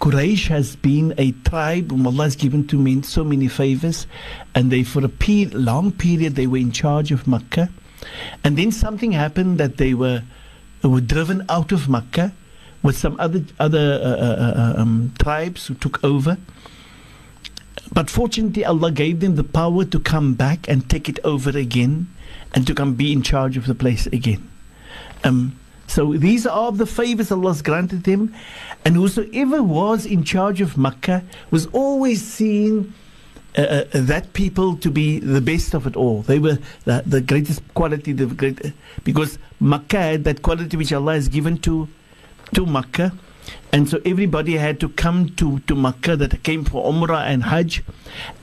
Quraysh 0.00 0.48
has 0.48 0.74
been 0.74 1.14
a 1.18 1.30
tribe 1.30 1.92
whom 1.92 2.04
Allah 2.04 2.24
has 2.24 2.34
given 2.34 2.66
to 2.66 2.76
me 2.76 3.02
so 3.02 3.22
many 3.22 3.46
favors, 3.46 4.08
and 4.56 4.72
they, 4.72 4.82
for 4.82 5.04
a 5.04 5.08
pe- 5.08 5.44
long 5.46 5.92
period, 5.92 6.34
they 6.34 6.48
were 6.48 6.58
in 6.58 6.72
charge 6.72 7.12
of 7.12 7.28
Mecca. 7.28 7.70
And 8.42 8.58
then 8.58 8.72
something 8.72 9.12
happened 9.12 9.58
that 9.58 9.76
they 9.76 9.94
were 9.94 10.24
were 10.82 11.00
driven 11.00 11.44
out 11.48 11.72
of 11.72 11.88
Mecca 11.88 12.32
with 12.86 12.96
some 12.96 13.16
other 13.18 13.42
other 13.58 14.00
uh, 14.00 14.08
uh, 14.08 14.74
uh, 14.78 14.80
um, 14.80 15.12
tribes 15.18 15.66
who 15.66 15.74
took 15.74 16.02
over. 16.04 16.38
But 17.92 18.08
fortunately, 18.08 18.64
Allah 18.64 18.92
gave 18.92 19.20
them 19.20 19.34
the 19.34 19.44
power 19.44 19.84
to 19.84 19.98
come 19.98 20.34
back 20.34 20.68
and 20.68 20.88
take 20.88 21.08
it 21.08 21.18
over 21.24 21.50
again, 21.50 22.06
and 22.54 22.66
to 22.66 22.74
come 22.74 22.94
be 22.94 23.12
in 23.12 23.22
charge 23.22 23.56
of 23.56 23.66
the 23.66 23.74
place 23.74 24.06
again. 24.06 24.48
Um, 25.24 25.58
so 25.88 26.14
these 26.14 26.46
are 26.46 26.70
the 26.70 26.86
favors 26.86 27.32
Allah's 27.32 27.60
granted 27.60 28.04
them, 28.04 28.32
and 28.84 28.94
whosoever 28.94 29.62
was 29.62 30.06
in 30.06 30.22
charge 30.22 30.60
of 30.60 30.78
Makkah 30.78 31.24
was 31.50 31.66
always 31.66 32.22
seen 32.22 32.94
uh, 33.58 33.62
uh, 33.62 33.84
that 33.94 34.32
people 34.32 34.76
to 34.76 34.90
be 34.90 35.18
the 35.18 35.40
best 35.40 35.74
of 35.74 35.86
it 35.86 35.96
all. 35.96 36.22
They 36.22 36.38
were 36.38 36.58
the, 36.84 37.02
the 37.06 37.20
greatest 37.20 37.62
quality, 37.74 38.12
the 38.12 38.26
great, 38.26 38.72
because 39.02 39.38
Makkah 39.58 40.02
had 40.02 40.24
that 40.24 40.42
quality 40.42 40.76
which 40.76 40.92
Allah 40.92 41.14
has 41.14 41.28
given 41.28 41.58
to 41.58 41.88
to 42.54 42.66
Makkah. 42.66 43.12
And 43.72 43.88
so 43.88 44.00
everybody 44.04 44.56
had 44.56 44.80
to 44.80 44.88
come 44.88 45.28
to, 45.36 45.60
to 45.60 45.74
Makkah 45.74 46.16
that 46.16 46.42
came 46.42 46.64
for 46.64 46.84
Umrah 46.90 47.26
and 47.26 47.44
Hajj. 47.44 47.82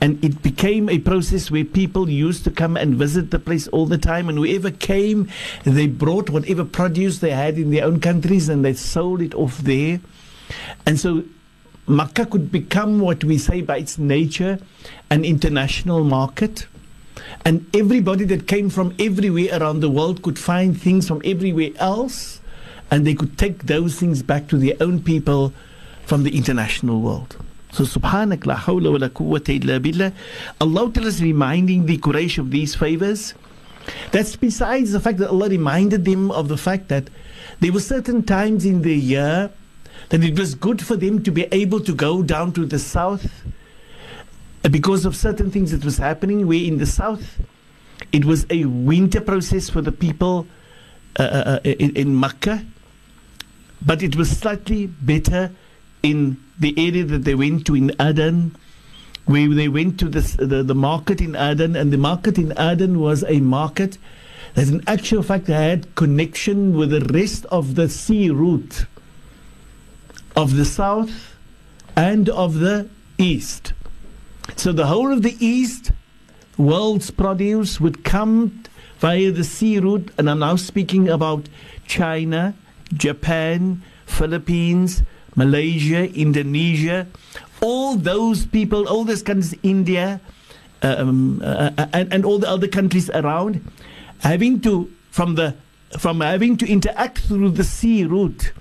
And 0.00 0.24
it 0.24 0.42
became 0.42 0.88
a 0.88 0.98
process 0.98 1.50
where 1.50 1.64
people 1.64 2.08
used 2.08 2.44
to 2.44 2.50
come 2.50 2.76
and 2.76 2.94
visit 2.94 3.30
the 3.30 3.38
place 3.38 3.66
all 3.68 3.86
the 3.86 3.98
time. 3.98 4.28
And 4.28 4.38
whoever 4.38 4.70
came, 4.70 5.28
they 5.64 5.86
brought 5.86 6.30
whatever 6.30 6.64
produce 6.64 7.18
they 7.18 7.30
had 7.30 7.58
in 7.58 7.70
their 7.70 7.84
own 7.84 8.00
countries 8.00 8.48
and 8.48 8.64
they 8.64 8.74
sold 8.74 9.20
it 9.20 9.34
off 9.34 9.58
there. 9.58 10.00
And 10.86 11.00
so 11.00 11.24
Makkah 11.86 12.26
could 12.26 12.50
become 12.50 13.00
what 13.00 13.24
we 13.24 13.36
say 13.36 13.60
by 13.60 13.78
its 13.78 13.98
nature 13.98 14.58
an 15.10 15.24
international 15.24 16.04
market. 16.04 16.66
And 17.44 17.66
everybody 17.74 18.24
that 18.26 18.46
came 18.46 18.70
from 18.70 18.94
everywhere 18.98 19.58
around 19.60 19.80
the 19.80 19.90
world 19.90 20.22
could 20.22 20.38
find 20.38 20.80
things 20.80 21.06
from 21.06 21.20
everywhere 21.24 21.70
else, 21.76 22.40
and 22.90 23.06
they 23.06 23.14
could 23.14 23.38
take 23.38 23.64
those 23.64 23.98
things 23.98 24.22
back 24.22 24.48
to 24.48 24.56
their 24.56 24.74
own 24.80 25.02
people 25.02 25.52
from 26.06 26.22
the 26.22 26.36
international 26.36 27.00
world. 27.00 27.36
So 27.72 27.84
subhanak 27.84 28.46
la 28.46 28.56
hawla 28.56 28.92
wa 28.92 28.98
la 28.98 29.08
quwwata 29.08 29.60
illa 29.60 29.80
billah. 29.80 30.12
Allah 30.60 30.92
Ta'ala 30.92 31.08
is 31.08 31.20
reminding 31.22 31.86
the 31.86 31.98
Quraysh 31.98 32.38
of 32.38 32.50
these 32.50 32.74
favors. 32.76 33.34
That's 34.12 34.36
besides 34.36 34.92
the 34.92 35.00
fact 35.00 35.18
that 35.18 35.28
Allah 35.28 35.48
reminded 35.48 36.04
them 36.04 36.30
of 36.30 36.48
the 36.48 36.56
fact 36.56 36.88
that 36.88 37.08
there 37.60 37.72
were 37.72 37.80
certain 37.80 38.22
times 38.22 38.64
in 38.64 38.82
the 38.82 38.94
year 38.96 39.50
that 40.10 40.22
it 40.22 40.38
was 40.38 40.54
good 40.54 40.84
for 40.84 40.96
them 40.96 41.22
to 41.22 41.30
be 41.30 41.44
able 41.50 41.80
to 41.80 41.94
go 41.94 42.22
down 42.22 42.52
to 42.52 42.64
the 42.64 42.78
south 42.78 43.26
uh, 44.64 44.68
because 44.68 45.04
of 45.04 45.16
certain 45.16 45.50
things 45.50 45.70
that 45.70 45.84
was 45.84 45.98
happening 45.98 46.46
where 46.46 46.58
in 46.58 46.78
the 46.78 46.86
south 46.86 47.40
it 48.12 48.24
was 48.24 48.46
a 48.50 48.64
winter 48.66 49.20
process 49.20 49.68
for 49.68 49.80
the 49.80 49.92
people 49.92 50.46
uh, 51.18 51.22
uh, 51.22 51.58
in, 51.64 51.94
in 51.96 52.18
Makkah 52.18 52.64
but 53.84 54.02
it 54.02 54.16
was 54.16 54.30
slightly 54.30 54.86
better 54.86 55.50
in 56.02 56.36
the 56.58 56.74
area 56.76 57.04
that 57.04 57.24
they 57.24 57.34
went 57.34 57.66
to 57.66 57.74
in 57.74 57.90
Aden 58.00 58.56
where 59.26 59.48
they 59.48 59.68
went 59.68 59.98
to 60.00 60.08
this, 60.08 60.34
the, 60.34 60.62
the 60.62 60.74
market 60.74 61.20
in 61.20 61.34
Aden 61.34 61.76
and 61.76 61.92
the 61.92 61.98
market 61.98 62.38
in 62.38 62.52
Aden 62.58 63.00
was 63.00 63.24
a 63.24 63.40
market 63.40 63.96
that 64.54 64.68
in 64.68 64.82
actual 64.86 65.22
fact 65.22 65.46
had 65.46 65.94
connection 65.94 66.76
with 66.76 66.90
the 66.90 67.00
rest 67.12 67.44
of 67.46 67.74
the 67.74 67.88
sea 67.88 68.30
route 68.30 68.86
of 70.36 70.56
the 70.56 70.64
south 70.64 71.36
and 71.96 72.28
of 72.28 72.58
the 72.60 72.88
east. 73.18 73.72
So 74.56 74.72
the 74.72 74.86
whole 74.86 75.12
of 75.12 75.22
the 75.22 75.36
east 75.44 75.90
world's 76.58 77.10
produce 77.10 77.80
would 77.80 78.04
come 78.04 78.62
via 78.98 79.30
the 79.32 79.44
sea 79.44 79.78
route, 79.78 80.10
and 80.18 80.30
I'm 80.30 80.38
now 80.38 80.56
speaking 80.56 81.08
about 81.08 81.48
China, 81.86 82.54
Japan, 82.92 83.82
Philippines, 84.06 85.02
Malaysia, 85.36 86.10
Indonesia, 86.14 87.06
all 87.60 87.96
those 87.96 88.46
people, 88.46 88.86
all 88.88 89.04
those 89.04 89.22
countries, 89.22 89.54
India, 89.62 90.20
um, 90.82 91.40
uh, 91.42 91.70
and, 91.92 92.12
and 92.12 92.24
all 92.24 92.38
the 92.38 92.48
other 92.48 92.68
countries 92.68 93.10
around, 93.10 93.64
having 94.20 94.60
to 94.60 94.90
from 95.10 95.34
the 95.34 95.54
from 95.98 96.20
having 96.20 96.56
to 96.56 96.66
interact 96.66 97.18
through 97.18 97.50
the 97.50 97.64
sea 97.64 98.04
route 98.04 98.52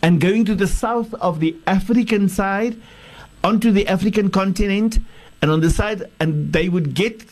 and 0.00 0.20
going 0.20 0.44
to 0.44 0.54
the 0.54 0.66
south 0.66 1.12
of 1.14 1.40
the 1.40 1.54
African 1.66 2.28
side 2.28 2.80
onto 3.44 3.70
the 3.70 3.86
African 3.88 4.30
continent 4.30 4.98
and 5.42 5.50
on 5.50 5.60
the 5.60 5.70
side 5.70 6.10
and 6.18 6.52
they 6.52 6.68
would 6.68 6.94
get 6.94 7.24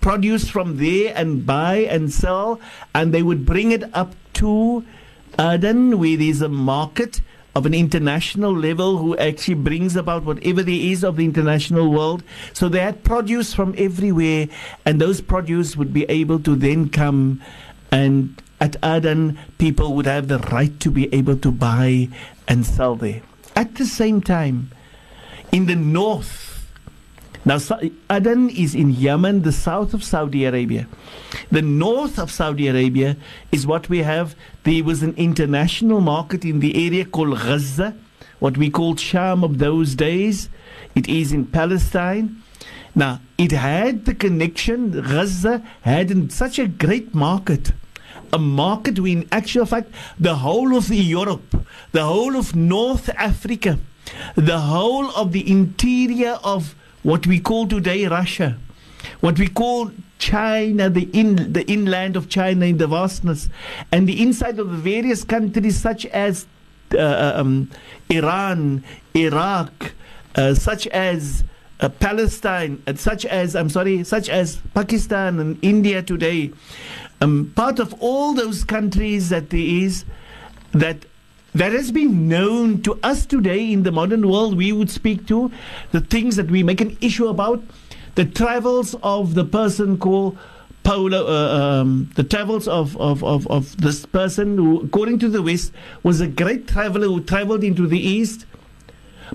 produce 0.00 0.48
from 0.48 0.78
there 0.78 1.12
and 1.16 1.44
buy 1.44 1.76
and 1.90 2.12
sell 2.12 2.60
and 2.94 3.12
they 3.12 3.22
would 3.22 3.44
bring 3.44 3.72
it 3.72 3.84
up 3.92 4.14
to 4.32 4.84
Uh, 5.38 5.52
Aden 5.54 5.98
where 5.98 6.16
there's 6.16 6.42
a 6.42 6.48
market 6.48 7.20
of 7.54 7.64
an 7.64 7.74
international 7.74 8.54
level 8.54 8.98
who 8.98 9.16
actually 9.16 9.54
brings 9.54 9.96
about 9.96 10.24
whatever 10.24 10.62
there 10.62 10.74
is 10.74 11.02
of 11.02 11.16
the 11.16 11.24
international 11.24 11.90
world. 11.90 12.22
So 12.52 12.68
they 12.68 12.80
had 12.80 13.02
produce 13.02 13.54
from 13.54 13.74
everywhere, 13.78 14.48
and 14.84 15.00
those 15.00 15.20
produce 15.22 15.76
would 15.76 15.92
be 15.92 16.04
able 16.04 16.38
to 16.40 16.54
then 16.54 16.90
come 16.90 17.40
and 17.90 18.42
at 18.60 18.76
Aden, 18.82 19.38
people 19.58 19.94
would 19.94 20.06
have 20.06 20.28
the 20.28 20.38
right 20.38 20.78
to 20.80 20.90
be 20.90 21.12
able 21.14 21.36
to 21.38 21.50
buy 21.50 22.08
and 22.48 22.64
sell 22.64 22.96
there. 22.96 23.22
At 23.54 23.74
the 23.76 23.84
same 23.84 24.20
time, 24.20 24.70
in 25.52 25.66
the 25.66 25.76
north, 25.76 26.45
now 27.46 27.58
Aden 28.10 28.50
is 28.50 28.74
in 28.74 28.90
Yemen, 28.90 29.42
the 29.42 29.52
south 29.52 29.94
of 29.94 30.02
Saudi 30.02 30.44
Arabia. 30.44 30.88
The 31.52 31.62
north 31.62 32.18
of 32.18 32.32
Saudi 32.32 32.66
Arabia 32.66 33.16
is 33.52 33.66
what 33.66 33.88
we 33.88 34.02
have. 34.02 34.34
There 34.64 34.82
was 34.82 35.04
an 35.04 35.14
international 35.16 36.00
market 36.00 36.44
in 36.44 36.58
the 36.58 36.86
area 36.86 37.04
called 37.04 37.38
Gaza, 37.38 37.94
what 38.40 38.58
we 38.58 38.68
called 38.68 38.98
Sham 38.98 39.44
of 39.44 39.58
those 39.58 39.94
days. 39.94 40.48
It 40.96 41.08
is 41.08 41.32
in 41.32 41.46
Palestine. 41.46 42.42
Now, 42.96 43.20
it 43.38 43.52
had 43.52 44.06
the 44.06 44.14
connection, 44.14 44.90
Gaza 44.90 45.62
had 45.82 46.32
such 46.32 46.58
a 46.58 46.66
great 46.66 47.14
market 47.14 47.70
a 48.32 48.38
market 48.38 48.98
where, 48.98 49.12
in 49.12 49.28
actual 49.30 49.64
fact, 49.64 49.88
the 50.18 50.34
whole 50.34 50.76
of 50.76 50.90
Europe, 50.90 51.64
the 51.92 52.04
whole 52.04 52.36
of 52.36 52.56
North 52.56 53.08
Africa, 53.10 53.78
the 54.34 54.58
whole 54.58 55.10
of 55.12 55.30
the 55.30 55.48
interior 55.48 56.38
of 56.42 56.74
what 57.06 57.24
we 57.26 57.38
call 57.38 57.68
today 57.68 58.04
Russia, 58.06 58.58
what 59.20 59.38
we 59.38 59.46
call 59.46 59.92
China, 60.18 60.90
the 60.90 61.08
in 61.12 61.52
the 61.52 61.64
inland 61.70 62.16
of 62.16 62.28
China 62.28 62.66
in 62.66 62.78
the 62.78 62.88
vastness, 62.88 63.48
and 63.92 64.08
the 64.08 64.20
inside 64.20 64.58
of 64.58 64.70
the 64.70 64.76
various 64.76 65.22
countries 65.22 65.76
such 65.76 66.04
as 66.06 66.46
uh, 66.92 66.98
uh 66.98 67.32
um, 67.36 67.70
Iran, 68.10 68.82
Iraq, 69.14 69.92
uh, 70.34 70.54
such 70.54 70.88
as 70.88 71.44
uh, 71.78 71.88
Palestine, 71.88 72.82
such 72.96 73.24
as 73.24 73.54
I'm 73.54 73.70
sorry, 73.70 74.02
such 74.02 74.28
as 74.28 74.56
Pakistan 74.74 75.38
and 75.38 75.58
India 75.62 76.02
today 76.02 76.50
um, 77.20 77.52
part 77.54 77.78
of 77.78 77.94
all 78.00 78.34
those 78.34 78.64
countries 78.64 79.28
that 79.30 79.50
there 79.50 79.60
is 79.60 80.04
that 80.72 81.04
that 81.58 81.72
has 81.72 81.90
been 81.90 82.28
known 82.28 82.82
to 82.82 82.98
us 83.02 83.26
today 83.26 83.72
in 83.72 83.82
the 83.82 83.92
modern 83.92 84.28
world 84.28 84.56
we 84.56 84.72
would 84.72 84.90
speak 84.90 85.26
to 85.26 85.50
the 85.92 86.00
things 86.00 86.36
that 86.36 86.50
we 86.50 86.62
make 86.62 86.80
an 86.80 86.96
issue 87.00 87.28
about 87.28 87.62
the 88.14 88.24
travels 88.24 88.94
of 89.02 89.34
the 89.34 89.44
person 89.44 89.98
called 89.98 90.38
Polo, 90.82 91.26
uh, 91.26 91.80
um, 91.80 92.10
the 92.14 92.22
travels 92.22 92.68
of, 92.68 92.96
of, 92.98 93.24
of, 93.24 93.46
of 93.48 93.76
this 93.78 94.06
person 94.06 94.56
who, 94.56 94.82
according 94.82 95.18
to 95.18 95.28
the 95.28 95.42
West, 95.42 95.72
was 96.04 96.20
a 96.20 96.28
great 96.28 96.68
traveler 96.68 97.08
who 97.08 97.20
traveled 97.20 97.64
into 97.64 97.88
the 97.88 97.98
East, 97.98 98.46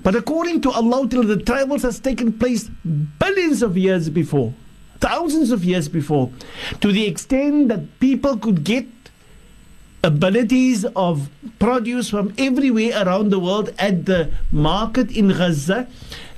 But 0.02 0.14
according 0.14 0.62
to 0.62 0.70
Allah, 0.70 1.06
the 1.06 1.36
travels 1.36 1.82
has 1.82 2.00
taken 2.00 2.32
place 2.32 2.70
billions 3.18 3.62
of 3.62 3.76
years 3.76 4.08
before, 4.08 4.54
thousands 5.00 5.50
of 5.50 5.64
years 5.64 5.88
before, 5.88 6.30
to 6.80 6.92
the 6.92 7.06
extent 7.06 7.68
that 7.68 8.00
people 8.00 8.36
could 8.38 8.64
get 8.64 8.86
abilities 10.04 10.84
of 10.96 11.30
produce 11.58 12.10
from 12.10 12.34
everywhere 12.38 13.06
around 13.06 13.30
the 13.30 13.38
world 13.38 13.72
at 13.78 14.06
the 14.06 14.30
market 14.50 15.10
in 15.10 15.28
Gaza. 15.28 15.86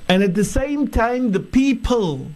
And 0.07 0.21
at 0.21 0.35
the 0.35 0.43
same 0.43 0.87
time, 0.87 1.31
the 1.31 1.39
people, 1.39 2.27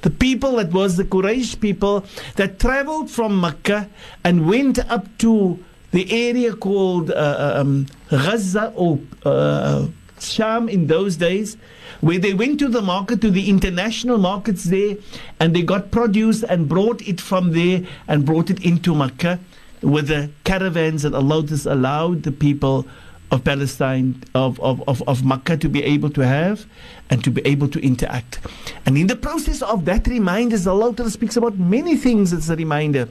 the 0.00 0.10
people 0.10 0.56
that 0.56 0.72
was 0.72 0.96
the 0.96 1.04
Quraysh 1.04 1.60
people 1.60 2.04
that 2.36 2.58
traveled 2.58 3.10
from 3.10 3.40
Mecca 3.40 3.90
and 4.24 4.48
went 4.48 4.78
up 4.90 5.06
to 5.18 5.62
the 5.92 6.10
area 6.10 6.54
called 6.54 7.10
uh, 7.10 7.54
um, 7.56 7.86
Gaza 8.08 8.72
or 8.74 9.00
uh, 9.24 9.86
Sham 10.18 10.68
in 10.68 10.86
those 10.86 11.16
days, 11.16 11.56
where 12.00 12.18
they 12.18 12.34
went 12.34 12.58
to 12.60 12.68
the 12.68 12.82
market, 12.82 13.20
to 13.22 13.30
the 13.30 13.48
international 13.48 14.18
markets 14.18 14.64
there, 14.64 14.96
and 15.40 15.54
they 15.54 15.62
got 15.62 15.90
produce 15.90 16.42
and 16.42 16.68
brought 16.68 17.02
it 17.08 17.20
from 17.20 17.52
there 17.52 17.82
and 18.06 18.24
brought 18.24 18.50
it 18.50 18.64
into 18.64 18.94
Mecca 18.94 19.40
with 19.82 20.08
the 20.08 20.30
caravans 20.44 21.02
that 21.02 21.14
Allah 21.14 21.46
has 21.48 21.66
allowed 21.66 22.22
the 22.22 22.32
people 22.32 22.86
of 23.30 23.44
Palestine, 23.44 24.22
of, 24.34 24.58
of, 24.60 24.82
of, 24.88 25.02
of 25.08 25.24
Makkah 25.24 25.56
to 25.56 25.68
be 25.68 25.84
able 25.84 26.10
to 26.10 26.26
have 26.26 26.66
and 27.10 27.22
to 27.22 27.30
be 27.30 27.42
able 27.44 27.68
to 27.68 27.80
interact. 27.80 28.40
And 28.84 28.98
in 28.98 29.06
the 29.06 29.16
process 29.16 29.62
of 29.62 29.84
that 29.84 30.06
reminders, 30.06 30.66
Allah 30.66 30.94
speaks 31.10 31.36
about 31.36 31.56
many 31.58 31.96
things 31.96 32.32
as 32.32 32.50
a 32.50 32.56
reminder. 32.56 33.08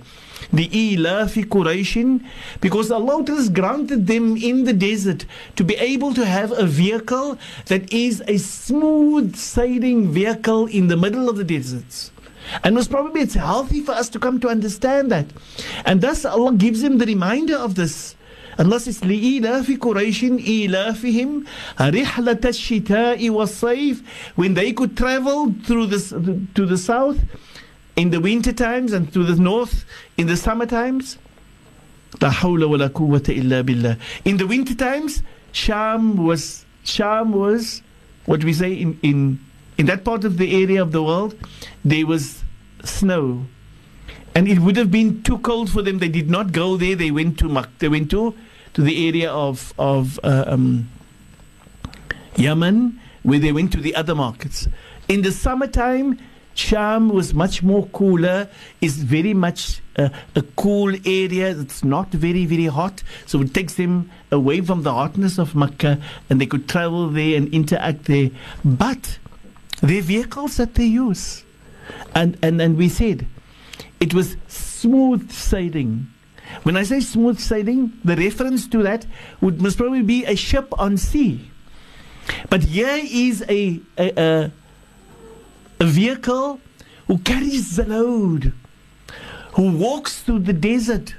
The 0.53 0.67
ilafi 0.69 1.45
Quraishin, 1.45 2.23
because 2.61 2.91
Allah 2.91 3.25
has 3.27 3.49
granted 3.49 4.07
them 4.07 4.37
in 4.37 4.63
the 4.63 4.73
desert 4.73 5.25
to 5.55 5.63
be 5.63 5.75
able 5.75 6.13
to 6.13 6.25
have 6.25 6.51
a 6.51 6.65
vehicle 6.65 7.37
that 7.65 7.91
is 7.91 8.23
a 8.27 8.37
smooth 8.37 9.35
sailing 9.35 10.11
vehicle 10.11 10.67
in 10.67 10.87
the 10.87 10.97
middle 10.97 11.29
of 11.29 11.37
the 11.37 11.43
deserts. 11.43 12.11
And 12.62 12.74
most 12.74 12.90
probably 12.90 13.22
it's 13.22 13.34
healthy 13.34 13.80
for 13.80 13.92
us 13.92 14.08
to 14.10 14.18
come 14.18 14.40
to 14.40 14.48
understand 14.48 15.10
that. 15.10 15.26
And 15.84 16.00
thus 16.00 16.24
Allah 16.24 16.54
gives 16.54 16.82
him 16.82 16.98
the 16.98 17.06
reminder 17.06 17.56
of 17.56 17.74
this. 17.74 18.16
Allah 18.58 18.78
says, 18.78 19.00
لِإِلَافِ 19.00 19.78
قُرَيْشٍ 19.78 20.68
إِلَافِهِمْ 20.68 21.46
رِحْلَةَ 21.78 22.40
الشِّتَاءِ 22.40 23.18
وَالصَّيْفِ 23.30 24.02
When 24.36 24.54
they 24.54 24.72
could 24.72 24.96
travel 24.96 25.52
through 25.64 25.86
this, 25.86 26.10
to 26.10 26.66
the 26.66 26.78
south 26.78 27.18
in 27.96 28.10
the 28.10 28.20
winter 28.20 28.52
times 28.52 28.92
and 28.92 29.12
to 29.12 29.24
the 29.24 29.40
north 29.40 29.84
in 30.16 30.26
the 30.26 30.36
summer 30.36 30.66
times. 30.66 31.18
لا 32.20 32.30
حول 32.30 32.64
ولا 32.64 32.88
قوة 32.92 33.24
إلا 33.28 33.62
بالله. 33.62 33.96
In 34.24 34.36
the 34.36 34.46
winter 34.46 34.74
times, 34.74 35.22
Sham 35.52 36.16
was 36.16 36.64
Sham 36.84 37.32
was 37.32 37.82
what 38.26 38.44
we 38.44 38.52
say 38.52 38.72
in, 38.72 38.98
in 39.02 39.38
in 39.79 39.85
that 39.85 40.03
part 40.03 40.25
of 40.25 40.37
the 40.37 40.61
area 40.61 40.81
of 40.81 40.91
the 40.91 41.01
world, 41.01 41.35
there 41.85 42.05
was 42.05 42.43
snow. 42.83 43.45
And 44.35 44.47
it 44.47 44.59
would 44.59 44.75
have 44.75 44.91
been 44.91 45.23
too 45.23 45.39
cold 45.39 45.71
for 45.71 45.81
them. 45.81 45.99
They 45.99 46.09
did 46.09 46.29
not 46.29 46.51
go 46.51 46.75
there. 46.75 46.95
They 46.95 47.11
went 47.11 47.39
to 47.39 47.47
Mak- 47.47 47.79
they 47.79 47.87
went 47.87 48.11
to 48.11 48.35
to 48.73 48.81
the 48.81 49.07
area 49.07 49.31
of 49.31 49.73
of 49.79 50.19
uh, 50.21 50.43
um, 50.47 50.89
Yemen, 52.35 52.99
where 53.23 53.39
they 53.39 53.53
went 53.53 53.71
to 53.71 53.79
the 53.79 53.95
other 53.95 54.13
markets. 54.13 54.67
In 55.07 55.21
the 55.23 55.31
summertime, 55.31 56.19
Sham 56.53 57.09
was 57.09 57.33
much 57.33 57.63
more 57.63 57.87
cooler. 57.87 58.49
Is 58.81 58.97
very 58.97 59.33
much 59.33 59.81
uh, 59.97 60.09
a 60.35 60.41
cool 60.57 60.93
area. 61.05 61.57
It's 61.57 61.85
not 61.85 62.11
very 62.11 62.45
very 62.45 62.65
hot, 62.67 63.01
so 63.25 63.41
it 63.41 63.53
takes 63.53 63.75
them 63.75 64.11
away 64.29 64.59
from 64.59 64.83
the 64.83 64.93
hotness 64.93 65.39
of 65.39 65.55
Makkah, 65.55 65.97
and 66.29 66.39
they 66.39 66.45
could 66.45 66.67
travel 66.67 67.07
there 67.07 67.37
and 67.37 67.47
interact 67.53 68.05
there. 68.05 68.29
But 68.63 69.17
the 69.81 70.01
vehicles 70.01 70.57
that 70.57 70.75
they 70.75 70.85
use. 70.85 71.43
And, 72.15 72.37
and, 72.41 72.61
and 72.61 72.77
we 72.77 72.89
said 72.89 73.27
it 73.99 74.13
was 74.13 74.37
smooth 74.47 75.31
sailing. 75.31 76.07
When 76.63 76.77
I 76.77 76.83
say 76.83 76.99
smooth 76.99 77.39
sailing, 77.39 77.93
the 78.03 78.15
reference 78.15 78.67
to 78.69 78.83
that 78.83 79.05
would 79.41 79.61
must 79.61 79.77
probably 79.77 80.01
be 80.01 80.25
a 80.25 80.35
ship 80.35 80.67
on 80.79 80.97
sea. 80.97 81.51
But 82.49 82.63
here 82.63 82.99
is 83.03 83.43
a, 83.49 83.79
a, 83.97 84.21
a, 84.21 84.51
a 85.79 85.85
vehicle 85.85 86.59
who 87.07 87.17
carries 87.19 87.75
the 87.75 87.85
load, 87.85 88.53
who 89.53 89.71
walks 89.77 90.21
through 90.21 90.39
the 90.39 90.53
desert, 90.53 91.15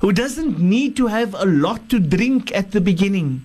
who 0.00 0.12
doesn't 0.12 0.58
need 0.58 0.96
to 0.96 1.06
have 1.06 1.34
a 1.34 1.44
lot 1.44 1.88
to 1.90 1.98
drink 1.98 2.54
at 2.54 2.72
the 2.72 2.80
beginning 2.80 3.44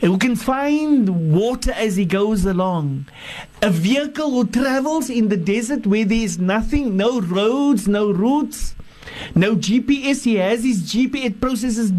who 0.00 0.18
can 0.18 0.36
find 0.36 1.32
water 1.32 1.72
as 1.72 1.96
he 1.96 2.04
goes 2.04 2.44
along. 2.44 3.06
A 3.62 3.70
vehicle 3.70 4.30
who 4.30 4.46
travels 4.46 5.10
in 5.10 5.28
the 5.28 5.36
desert 5.36 5.86
where 5.86 6.04
there 6.04 6.18
is 6.18 6.38
nothing, 6.38 6.96
no 6.96 7.20
roads, 7.20 7.86
no 7.86 8.10
routes, 8.10 8.74
no 9.34 9.56
GPS. 9.56 10.24
He 10.24 10.36
has 10.36 10.64
his 10.64 10.82
GPS 10.82 11.40
processes 11.40 11.92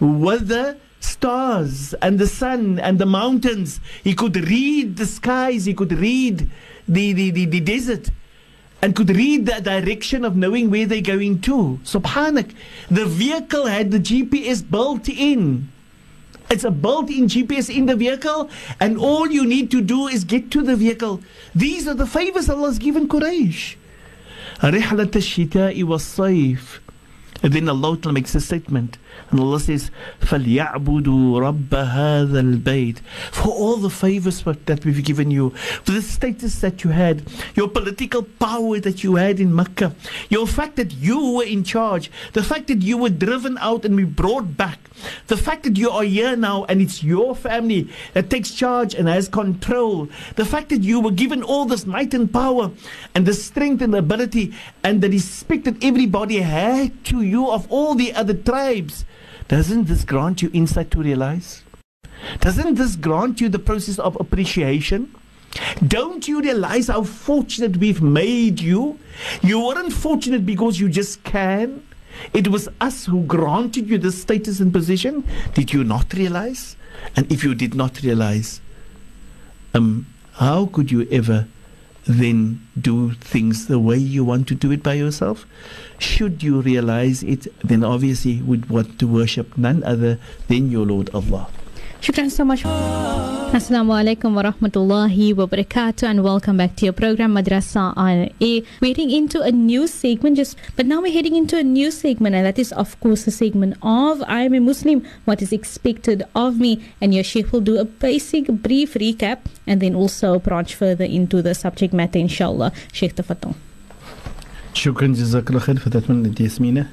weather, 0.00 0.76
stars, 1.00 1.94
and 1.94 2.18
the 2.18 2.26
sun 2.26 2.78
and 2.78 2.98
the 2.98 3.06
mountains. 3.06 3.80
He 4.02 4.14
could 4.14 4.36
read 4.36 4.96
the 4.96 5.06
skies, 5.06 5.64
he 5.64 5.74
could 5.74 5.92
read 5.92 6.50
the, 6.88 7.12
the, 7.12 7.30
the, 7.30 7.46
the 7.46 7.60
desert 7.60 8.10
and 8.82 8.94
could 8.94 9.10
read 9.10 9.46
the 9.46 9.60
direction 9.60 10.24
of 10.24 10.36
knowing 10.36 10.70
where 10.70 10.86
they're 10.86 11.00
going 11.00 11.40
to. 11.40 11.80
Subhanak. 11.82 12.54
The 12.90 13.06
vehicle 13.06 13.66
had 13.66 13.90
the 13.90 13.98
GPS 13.98 14.68
built 14.68 15.08
in. 15.08 15.70
It's 16.49 16.65
a 16.65 16.71
built-in 16.71 17.27
GPS 17.27 17.73
in 17.73 17.85
the 17.85 17.95
vehicle, 17.95 18.49
and 18.79 18.97
all 18.97 19.31
you 19.31 19.45
need 19.45 19.71
to 19.71 19.81
do 19.81 20.07
is 20.07 20.25
get 20.25 20.51
to 20.51 20.61
the 20.61 20.75
vehicle. 20.75 21.21
These 21.55 21.87
are 21.87 21.93
the 21.93 22.05
favors 22.05 22.49
Allah 22.49 22.67
has 22.67 22.77
given 22.77 23.07
Quraysh. 23.07 23.75
رحلة 24.61 25.11
الشتاء 25.15 25.83
والصيف 25.83 26.79
and 27.43 27.53
then 27.53 27.67
Allah 27.69 27.97
makes 28.11 28.35
a 28.35 28.41
statement. 28.41 28.97
And 29.29 29.39
Allah 29.39 29.59
says, 29.59 29.91
فَلْيَعْبُدُوا 30.19 31.39
رَبَّ 31.39 31.69
هَذَا 31.69 32.61
الْبَيْتِ 32.63 32.97
For 33.31 33.49
all 33.49 33.77
the 33.77 33.89
favors 33.89 34.43
that 34.43 34.83
we've 34.83 35.03
given 35.03 35.31
you, 35.31 35.51
for 35.83 35.91
the 35.91 36.01
status 36.01 36.59
that 36.59 36.83
you 36.83 36.89
had, 36.89 37.23
your 37.55 37.69
political 37.69 38.23
power 38.23 38.79
that 38.79 39.03
you 39.03 39.15
had 39.15 39.39
in 39.39 39.55
Mecca, 39.55 39.95
your 40.29 40.47
fact 40.47 40.75
that 40.75 40.93
you 40.93 41.35
were 41.35 41.45
in 41.45 41.63
charge, 41.63 42.11
the 42.33 42.43
fact 42.43 42.67
that 42.67 42.81
you 42.81 42.97
were 42.97 43.09
driven 43.09 43.57
out 43.59 43.85
and 43.85 43.95
we 43.95 44.03
brought 44.03 44.57
back, 44.57 44.79
the 45.27 45.37
fact 45.37 45.63
that 45.63 45.77
you 45.77 45.89
are 45.89 46.03
here 46.03 46.35
now 46.35 46.65
and 46.65 46.81
it's 46.81 47.03
your 47.03 47.35
family 47.35 47.89
that 48.13 48.29
takes 48.29 48.51
charge 48.51 48.93
and 48.93 49.07
has 49.07 49.29
control, 49.29 50.09
the 50.35 50.45
fact 50.45 50.69
that 50.69 50.83
you 50.83 50.99
were 50.99 51.11
given 51.11 51.41
all 51.41 51.65
this 51.65 51.85
might 51.85 52.13
and 52.13 52.31
power 52.33 52.71
and 53.15 53.25
the 53.25 53.33
strength 53.33 53.81
and 53.81 53.93
the 53.93 53.99
ability 53.99 54.53
and 54.83 55.01
the 55.01 55.09
respect 55.09 55.65
that 55.65 55.81
everybody 55.83 56.39
had 56.41 57.03
to 57.05 57.21
you 57.21 57.49
of 57.49 57.71
all 57.71 57.95
the 57.95 58.13
other 58.13 58.33
tribes, 58.33 59.04
doesn't 59.48 59.84
this 59.84 60.04
grant 60.04 60.42
you 60.42 60.50
insight 60.52 60.90
to 60.92 61.02
realize? 61.02 61.62
Doesn't 62.40 62.74
this 62.74 62.96
grant 62.96 63.40
you 63.40 63.48
the 63.48 63.58
process 63.58 63.98
of 63.98 64.16
appreciation? 64.18 65.14
Don't 65.86 66.26
you 66.26 66.40
realize 66.40 66.88
how 66.88 67.02
fortunate 67.02 67.76
we've 67.76 68.02
made 68.02 68.60
you? 68.60 68.98
You 69.42 69.64
weren't 69.64 69.92
fortunate 69.92 70.44
because 70.44 70.80
you 70.80 70.88
just 70.88 71.22
can. 71.24 71.86
It 72.32 72.48
was 72.48 72.68
us 72.80 73.06
who 73.06 73.24
granted 73.24 73.88
you 73.88 73.98
this 73.98 74.20
status 74.20 74.60
and 74.60 74.72
position. 74.72 75.24
Did 75.54 75.72
you 75.72 75.84
not 75.84 76.12
realize? 76.14 76.76
And 77.14 77.30
if 77.30 77.44
you 77.44 77.54
did 77.54 77.74
not 77.74 78.02
realize, 78.02 78.60
um, 79.74 80.06
how 80.32 80.66
could 80.66 80.90
you 80.90 81.06
ever 81.10 81.46
then 82.06 82.66
do 82.80 83.12
things 83.12 83.66
the 83.66 83.78
way 83.78 83.96
you 83.96 84.24
want 84.24 84.48
to 84.48 84.54
do 84.54 84.70
it 84.70 84.82
by 84.82 84.94
yourself? 84.94 85.46
Should 85.98 86.42
you 86.42 86.60
realize 86.60 87.22
it, 87.22 87.46
then 87.66 87.82
obviously 87.82 88.42
would 88.42 88.70
want 88.70 88.98
to 88.98 89.06
worship 89.06 89.56
none 89.58 89.82
other 89.84 90.18
than 90.48 90.70
your 90.70 90.86
Lord 90.86 91.10
Allah. 91.12 91.48
Shukran 92.06 92.30
so 92.30 92.44
much. 92.44 92.62
Assalamu 92.62 93.90
alaikum 94.00 94.34
wa 94.34 94.42
rahmatullahi 94.42 95.34
wa 95.34 95.46
barakatuh 95.46 96.04
and 96.04 96.22
welcome 96.22 96.56
back 96.56 96.76
to 96.76 96.84
your 96.84 96.92
program 96.92 97.34
Madrasa 97.34 97.92
on 97.96 98.30
A. 98.40 98.62
We're 98.80 98.94
heading 98.94 99.10
into 99.10 99.40
a 99.42 99.50
new 99.50 99.88
segment 99.88 100.36
just 100.36 100.56
but 100.76 100.86
now 100.86 101.00
we're 101.02 101.12
heading 101.12 101.34
into 101.34 101.58
a 101.58 101.64
new 101.64 101.90
segment 101.90 102.36
and 102.36 102.46
that 102.46 102.60
is 102.60 102.70
of 102.70 102.94
course 103.00 103.26
a 103.26 103.32
segment 103.32 103.76
of 103.82 104.22
I 104.28 104.42
am 104.42 104.54
a 104.54 104.60
Muslim, 104.60 105.04
what 105.24 105.42
is 105.42 105.52
expected 105.52 106.22
of 106.36 106.60
me 106.60 106.80
and 107.00 107.12
your 107.12 107.24
Sheikh 107.24 107.50
will 107.50 107.60
do 107.60 107.76
a 107.76 107.84
basic 107.84 108.46
brief 108.46 108.94
recap 108.94 109.40
and 109.66 109.82
then 109.82 109.96
also 109.96 110.38
branch 110.38 110.76
further 110.76 111.04
into 111.04 111.42
the 111.42 111.56
subject 111.56 111.92
matter 111.92 112.20
inshallah. 112.20 112.70
Sheikh 112.92 113.16
Tafatul. 113.16 113.56
Shukran 114.74 115.16
jazakallah 115.16 115.62
khair 115.62 115.80
for 115.80 115.90
that 115.90 116.08
one, 116.08 116.24
Yasmina. 116.24 116.86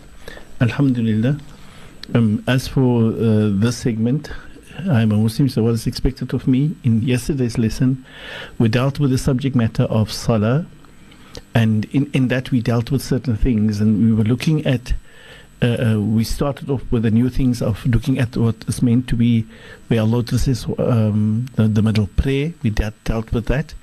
Alhamdulillah. 0.60 1.38
Um, 2.16 2.44
as 2.48 2.68
for 2.68 3.12
uh, 3.12 3.52
this 3.54 3.78
segment, 3.78 4.32
I'm 4.80 5.12
a 5.12 5.18
Muslim, 5.18 5.50
so 5.50 5.64
what 5.64 5.74
is 5.74 5.88
expected 5.88 6.34
of 6.34 6.48
me? 6.48 6.76
In 6.84 7.02
yesterday's 7.02 7.58
lesson, 7.58 8.06
we 8.58 8.70
dealt 8.70 9.00
with 9.00 9.12
the 9.12 9.18
subject 9.18 9.56
matter 9.56 9.84
of 9.84 10.12
Salah, 10.12 10.66
and 11.54 11.86
in, 11.86 12.10
in 12.14 12.28
that 12.30 12.52
we 12.52 12.62
dealt 12.62 12.92
with 12.92 13.02
certain 13.02 13.38
things, 13.38 13.80
and 13.80 14.04
we 14.04 14.14
were 14.14 14.24
looking 14.24 14.66
at 14.66 14.94
uh, 15.64 15.98
we 16.00 16.24
started 16.24 16.70
off 16.70 16.84
with 16.92 17.04
the 17.04 17.12
new 17.12 17.30
things 17.30 17.62
of 17.62 17.86
looking 17.86 18.20
at 18.20 18.36
what 18.36 18.56
is 18.68 18.82
meant 18.82 19.08
to 19.08 19.16
be 19.16 19.46
where 19.88 20.02
Allah 20.02 20.26
says 20.28 20.66
um, 20.78 21.46
the, 21.56 21.68
the 21.68 21.82
middle 21.82 22.08
prayer. 22.08 22.54
We 22.62 22.70
dealt, 22.70 22.96
dealt 23.06 23.32
with 23.32 23.46
that. 23.46 23.74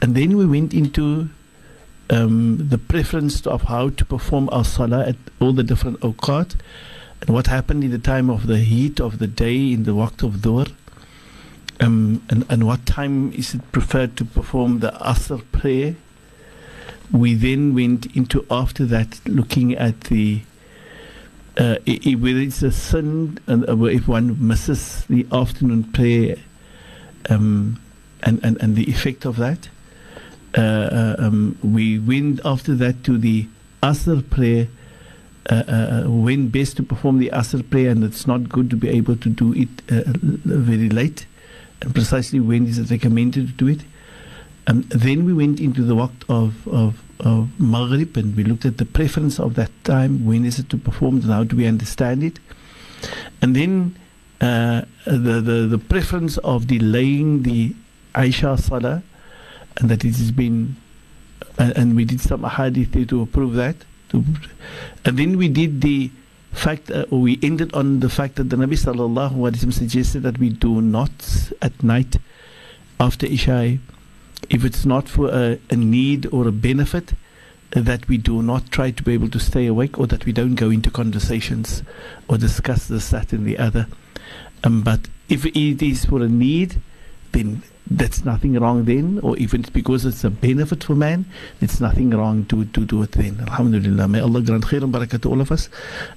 And 0.00 0.14
then 0.14 0.38
we 0.38 0.46
went 0.46 0.72
into 0.72 1.28
um, 2.08 2.68
the 2.68 2.78
preference 2.78 3.46
of 3.46 3.62
how 3.62 3.90
to 3.90 4.04
perform 4.04 4.48
our 4.52 4.64
salah 4.64 5.06
at 5.06 5.16
all 5.38 5.52
the 5.52 5.62
different 5.62 6.00
awqat 6.00 6.56
and 7.22 7.30
what 7.30 7.46
happened 7.46 7.82
in 7.84 7.90
the 7.90 7.98
time 7.98 8.28
of 8.28 8.46
the 8.46 8.58
heat 8.58 9.00
of 9.00 9.18
the 9.18 9.26
day 9.26 9.72
in 9.72 9.84
the 9.84 9.92
waqt 9.92 10.22
of 10.22 10.34
dhuhr 10.42 10.70
um, 11.80 12.22
and, 12.28 12.44
and 12.48 12.64
what 12.66 12.84
time 12.86 13.32
is 13.32 13.54
it 13.54 13.72
preferred 13.72 14.16
to 14.16 14.24
perform 14.24 14.80
the 14.80 14.90
asr 15.00 15.40
prayer 15.52 15.94
we 17.10 17.34
then 17.34 17.74
went 17.74 18.06
into 18.16 18.44
after 18.50 18.84
that 18.84 19.20
looking 19.26 19.74
at 19.74 20.00
the 20.02 20.40
uh, 21.58 21.76
i- 21.86 22.16
whether 22.18 22.38
it's 22.38 22.62
a 22.62 22.72
sin 22.72 23.38
and 23.46 23.68
uh, 23.68 23.84
if 23.84 24.08
one 24.08 24.36
misses 24.46 25.04
the 25.06 25.26
afternoon 25.32 25.84
prayer 25.84 26.36
um, 27.28 27.78
and, 28.22 28.42
and, 28.44 28.56
and 28.62 28.74
the 28.76 28.84
effect 28.90 29.24
of 29.24 29.36
that 29.36 29.68
uh, 30.56 30.60
uh, 30.60 31.16
um, 31.18 31.58
we 31.62 31.98
went 31.98 32.40
after 32.44 32.74
that 32.74 33.02
to 33.04 33.16
the 33.16 33.46
Asr 33.82 34.22
prayer. 34.28 34.68
Uh, 35.50 35.54
uh, 35.66 36.02
when 36.06 36.48
best 36.48 36.76
to 36.76 36.84
perform 36.84 37.18
the 37.18 37.28
Asr 37.30 37.68
prayer, 37.68 37.90
and 37.90 38.04
it's 38.04 38.28
not 38.28 38.48
good 38.48 38.70
to 38.70 38.76
be 38.76 38.88
able 38.88 39.16
to 39.16 39.28
do 39.28 39.52
it 39.54 39.68
uh, 39.90 40.02
very 40.06 40.88
late, 40.88 41.26
and 41.80 41.92
precisely 41.92 42.38
when 42.38 42.66
is 42.66 42.78
it 42.78 42.90
recommended 42.90 43.48
to 43.48 43.52
do 43.52 43.66
it. 43.66 43.80
Um, 44.68 44.82
then 44.90 45.24
we 45.24 45.32
went 45.32 45.58
into 45.58 45.82
the 45.82 45.96
waqt 45.96 46.22
of, 46.28 46.68
of, 46.68 47.02
of 47.18 47.48
Maghrib 47.60 48.16
and 48.16 48.36
we 48.36 48.44
looked 48.44 48.64
at 48.64 48.78
the 48.78 48.84
preference 48.84 49.40
of 49.40 49.56
that 49.56 49.72
time, 49.82 50.24
when 50.24 50.44
is 50.44 50.60
it 50.60 50.70
to 50.70 50.78
perform, 50.78 51.16
and 51.16 51.24
how 51.24 51.42
do 51.42 51.56
we 51.56 51.66
understand 51.66 52.22
it. 52.22 52.38
And 53.40 53.56
then 53.56 53.98
uh, 54.40 54.82
the, 55.04 55.40
the, 55.40 55.66
the 55.66 55.78
preference 55.78 56.38
of 56.38 56.68
delaying 56.68 57.42
the 57.42 57.74
Isha 58.16 58.58
Salah 58.58 59.02
and 59.78 59.90
that 59.90 60.04
it 60.04 60.14
has 60.16 60.30
been 60.30 60.76
and, 61.58 61.76
and 61.76 61.96
we 61.96 62.04
did 62.04 62.20
some 62.20 62.44
hadith 62.44 62.92
to 63.08 63.26
prove 63.26 63.54
that 63.54 63.76
and 64.12 65.18
then 65.18 65.36
we 65.38 65.48
did 65.48 65.80
the 65.80 66.10
fact 66.52 66.90
uh, 66.90 67.06
we 67.10 67.38
ended 67.42 67.72
on 67.74 68.00
the 68.00 68.08
fact 68.10 68.36
that 68.36 68.50
the 68.50 68.56
Nabi 68.56 68.76
sallallahu 68.76 69.72
suggested 69.72 70.22
that 70.22 70.38
we 70.38 70.50
do 70.50 70.82
not 70.82 71.10
at 71.62 71.82
night 71.82 72.18
after 73.00 73.26
Isha 73.26 73.78
if 74.50 74.64
it's 74.64 74.84
not 74.84 75.08
for 75.08 75.28
a, 75.30 75.58
a 75.70 75.76
need 75.76 76.26
or 76.32 76.46
a 76.46 76.52
benefit 76.52 77.14
that 77.70 78.06
we 78.08 78.18
do 78.18 78.42
not 78.42 78.70
try 78.70 78.90
to 78.90 79.02
be 79.02 79.14
able 79.14 79.30
to 79.30 79.40
stay 79.40 79.66
awake 79.66 79.98
or 79.98 80.06
that 80.06 80.26
we 80.26 80.32
don't 80.32 80.56
go 80.56 80.68
into 80.68 80.90
conversations 80.90 81.82
or 82.28 82.36
discuss 82.36 82.86
this 82.88 83.08
that 83.10 83.32
and 83.32 83.46
the 83.46 83.56
other. 83.56 83.86
Um, 84.62 84.82
but 84.82 85.08
if 85.28 85.46
it 85.46 85.82
is 85.82 86.04
for 86.04 86.22
a 86.22 86.28
need 86.28 86.80
then 87.32 87.62
that's 87.90 88.24
nothing 88.24 88.54
wrong 88.54 88.84
then, 88.84 89.18
or 89.22 89.36
even 89.38 89.60
it's 89.60 89.70
because 89.70 90.06
it's 90.06 90.24
a 90.24 90.30
benefit 90.30 90.84
for 90.84 90.94
man, 90.94 91.24
it's 91.60 91.80
nothing 91.80 92.10
wrong 92.10 92.44
to, 92.46 92.64
to 92.66 92.84
do 92.84 93.02
it 93.02 93.12
then. 93.12 93.40
Alhamdulillah. 93.40 94.08
May 94.08 94.20
Allah 94.20 94.40
grant 94.40 94.64
khair 94.64 94.82
and 94.82 94.94
barakah 94.94 95.20
to 95.22 95.30
all 95.30 95.40
of 95.40 95.50
us 95.50 95.68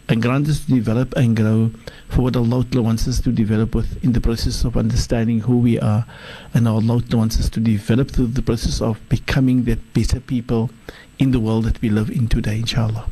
and 0.07 0.21
grant 0.21 0.47
us 0.47 0.65
to 0.65 0.71
develop 0.71 1.15
and 1.15 1.35
grow 1.35 1.71
for 2.09 2.21
what 2.21 2.35
Allah 2.35 2.65
wants 2.75 3.07
us 3.07 3.19
to 3.21 3.31
develop 3.31 3.73
with 3.73 4.03
in 4.03 4.13
the 4.13 4.21
process 4.21 4.63
of 4.63 4.77
understanding 4.77 5.41
who 5.41 5.57
we 5.57 5.79
are 5.79 6.05
and 6.53 6.67
Allah 6.67 7.01
wants 7.11 7.39
us 7.39 7.49
to 7.49 7.59
develop 7.59 8.11
through 8.11 8.27
the 8.27 8.41
process 8.41 8.81
of 8.81 8.99
becoming 9.09 9.63
that 9.63 9.93
better 9.93 10.19
people 10.19 10.69
in 11.17 11.31
the 11.31 11.39
world 11.39 11.65
that 11.65 11.81
we 11.81 11.89
live 11.89 12.09
in 12.09 12.27
today, 12.27 12.59
inshallah. 12.59 13.09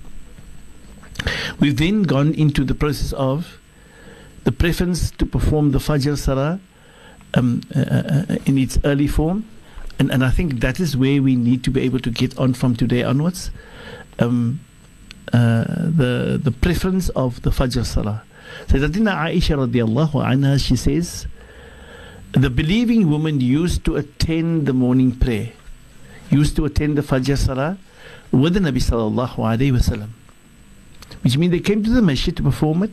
We've 1.60 1.78
then 1.78 2.04
gone 2.04 2.34
into 2.34 2.64
the 2.64 2.76
process 2.76 3.14
of 3.14 3.60
the 4.44 4.52
preference 4.52 5.10
to 5.12 5.26
perform 5.26 5.72
the 5.72 5.80
Fajr 5.80 6.18
Salah 6.18 6.60
um, 7.34 7.62
uh, 7.76 7.80
uh, 7.80 8.36
in 8.46 8.58
its 8.58 8.78
early 8.84 9.08
form. 9.08 9.46
And, 10.00 10.12
and 10.12 10.24
I 10.24 10.32
think 10.32 10.60
that 10.62 10.80
is 10.80 10.98
where 10.98 11.22
we 11.22 11.36
need 11.36 11.64
to 11.66 11.72
be 11.72 11.82
able 11.82 12.00
to 12.00 12.10
get 12.10 12.38
on 12.38 12.54
from 12.54 12.76
today 12.76 13.04
onwards. 13.04 13.52
Um, 14.20 14.60
uh, 15.32 15.64
the 15.64 16.40
the 16.42 16.52
preference 16.52 17.10
of 17.10 17.42
the 17.42 17.50
Fajr 17.50 17.86
Salah. 17.86 18.24
Sayyidatina 18.68 19.16
Aisha 19.16 19.58
radiallahu 19.58 20.14
anha, 20.14 20.64
she 20.64 20.76
says, 20.76 21.26
the 22.34 22.50
believing 22.50 23.10
woman 23.10 23.40
used 23.40 23.86
to 23.86 23.96
attend 23.96 24.66
the 24.66 24.74
morning 24.74 25.16
prayer, 25.16 25.52
used 26.30 26.56
to 26.58 26.66
attend 26.66 26.98
the 26.98 27.02
Fajr 27.02 27.38
Salah 27.38 27.78
with 28.32 28.54
the 28.56 28.60
Nabi 28.60 28.82
sallallahu 28.82 29.36
alayhi 29.36 29.72
wasallam. 29.72 30.10
Which 31.22 31.38
means 31.38 31.52
they 31.52 31.60
came 31.60 31.84
to 31.84 31.90
the 31.90 32.02
masjid 32.02 32.36
to 32.36 32.44
perform 32.44 32.84
it, 32.84 32.92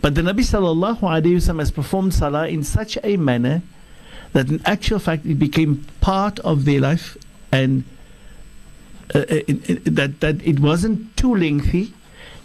but 0.00 0.14
the 0.14 0.22
Nabi 0.22 0.40
sallallahu 0.40 1.00
alayhi 1.00 1.58
has 1.58 1.70
performed 1.70 2.14
salah 2.14 2.48
in 2.48 2.62
such 2.64 2.98
a 3.02 3.16
manner 3.16 3.62
that 4.32 4.48
in 4.48 4.60
actual 4.64 4.98
fact 4.98 5.26
it 5.26 5.38
became 5.38 5.84
part 6.00 6.38
of 6.40 6.64
their 6.64 6.80
life 6.80 7.16
and 7.52 7.84
uh, 9.14 9.24
it, 9.28 9.84
that 9.84 10.20
that 10.20 10.40
it 10.46 10.60
wasn't 10.60 11.16
too 11.16 11.34
lengthy, 11.34 11.92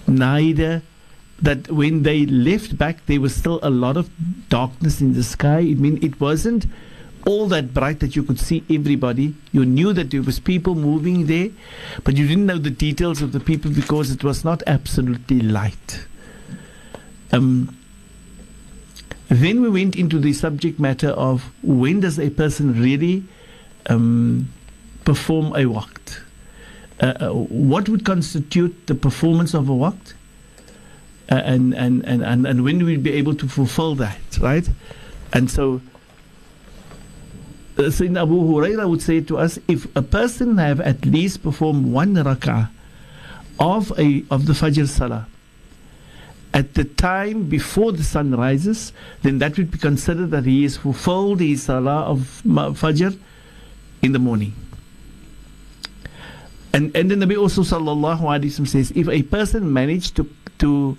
neither 0.08 0.82
that 1.42 1.70
when 1.70 2.04
they 2.04 2.26
left 2.26 2.78
back 2.78 3.06
there 3.06 3.20
was 3.20 3.36
still 3.36 3.60
a 3.62 3.70
lot 3.70 3.98
of 3.98 4.10
darkness 4.50 5.02
in 5.02 5.14
the 5.14 5.24
sky. 5.24 5.60
I 5.60 5.76
mean 5.76 6.04
it 6.04 6.20
wasn't 6.20 6.66
all 7.28 7.48
that 7.48 7.74
bright 7.74 8.00
that 8.00 8.16
you 8.16 8.24
could 8.24 8.40
see 8.40 8.64
everybody. 8.70 9.34
You 9.52 9.66
knew 9.66 9.94
that 9.94 10.12
there 10.12 10.22
was 10.22 10.40
people 10.40 10.76
moving 10.76 11.26
there, 11.26 11.50
but 12.04 12.18
you 12.18 12.28
didn't 12.28 12.46
know 12.46 12.58
the 12.58 12.70
details 12.70 13.22
of 13.22 13.32
the 13.32 13.40
people 13.40 13.72
because 13.72 14.12
it 14.12 14.24
was 14.24 14.44
not 14.44 14.62
absolutely 14.68 15.42
light. 15.42 16.06
Um, 17.36 17.76
then 19.28 19.62
we 19.62 19.70
went 19.70 19.96
into 19.98 20.20
the 20.20 20.32
subject 20.32 20.80
matter 20.80 21.10
of 21.10 21.52
when 21.62 22.00
does 22.00 22.18
a 22.18 22.30
person 22.30 22.82
really 22.82 23.24
um, 23.88 24.48
perform 25.04 25.48
a 25.48 25.66
waqt? 25.66 26.20
Uh, 27.02 27.06
uh, 27.20 27.34
what 27.34 27.90
would 27.90 28.06
constitute 28.06 28.88
the 28.88 28.96
performance 28.96 29.54
of 29.54 29.68
a 29.68 29.74
waqt? 29.74 30.14
Uh, 31.30 31.36
and, 31.36 31.74
and, 31.74 32.06
and, 32.06 32.24
and, 32.24 32.48
and 32.48 32.64
when 32.64 32.78
will 32.78 32.86
we 32.86 32.98
be 32.98 33.12
able 33.12 33.36
to 33.36 33.50
fulfill 33.50 33.96
that, 33.96 34.38
right? 34.40 34.70
And 35.34 35.52
so, 35.52 35.82
uh, 37.78 37.82
Sayyidina 37.82 38.22
Abu 38.22 38.40
Huraira 38.40 38.88
would 38.88 39.02
say 39.02 39.20
to 39.20 39.38
us, 39.38 39.60
if 39.68 39.94
a 39.98 40.02
person 40.02 40.58
have 40.58 40.80
at 40.80 41.04
least 41.06 41.44
performed 41.44 41.88
one 41.88 42.14
rak'ah 42.16 42.70
of, 43.60 43.92
a, 44.00 44.24
of 44.32 44.46
the 44.46 44.54
Fajr 44.54 44.88
Salah, 44.88 45.28
at 46.56 46.74
the 46.74 46.86
time 46.86 47.44
before 47.44 47.92
the 47.92 48.04
sun 48.04 48.34
rises, 48.34 48.94
then 49.24 49.40
that 49.40 49.58
would 49.58 49.70
be 49.70 49.78
considered 49.78 50.32
that 50.32 50.46
he 50.46 50.64
has 50.64 50.78
fulfilled 50.78 51.42
his 51.42 51.64
salah 51.64 52.04
of 52.04 52.42
Fajr 52.46 53.20
in 54.02 54.14
the 54.14 54.20
morning. 54.20 54.54
And 56.72 56.96
and 56.96 57.12
then 57.12 57.20
the 57.20 57.26
Nabi 57.26 57.38
also 57.38 57.62
sallallahu 57.62 58.22
alaihi 58.22 58.46
wasallam 58.46 58.68
says, 58.70 58.92
if 58.96 59.10
a 59.10 59.24
person 59.24 59.72
managed 59.72 60.16
to 60.16 60.30
to 60.60 60.98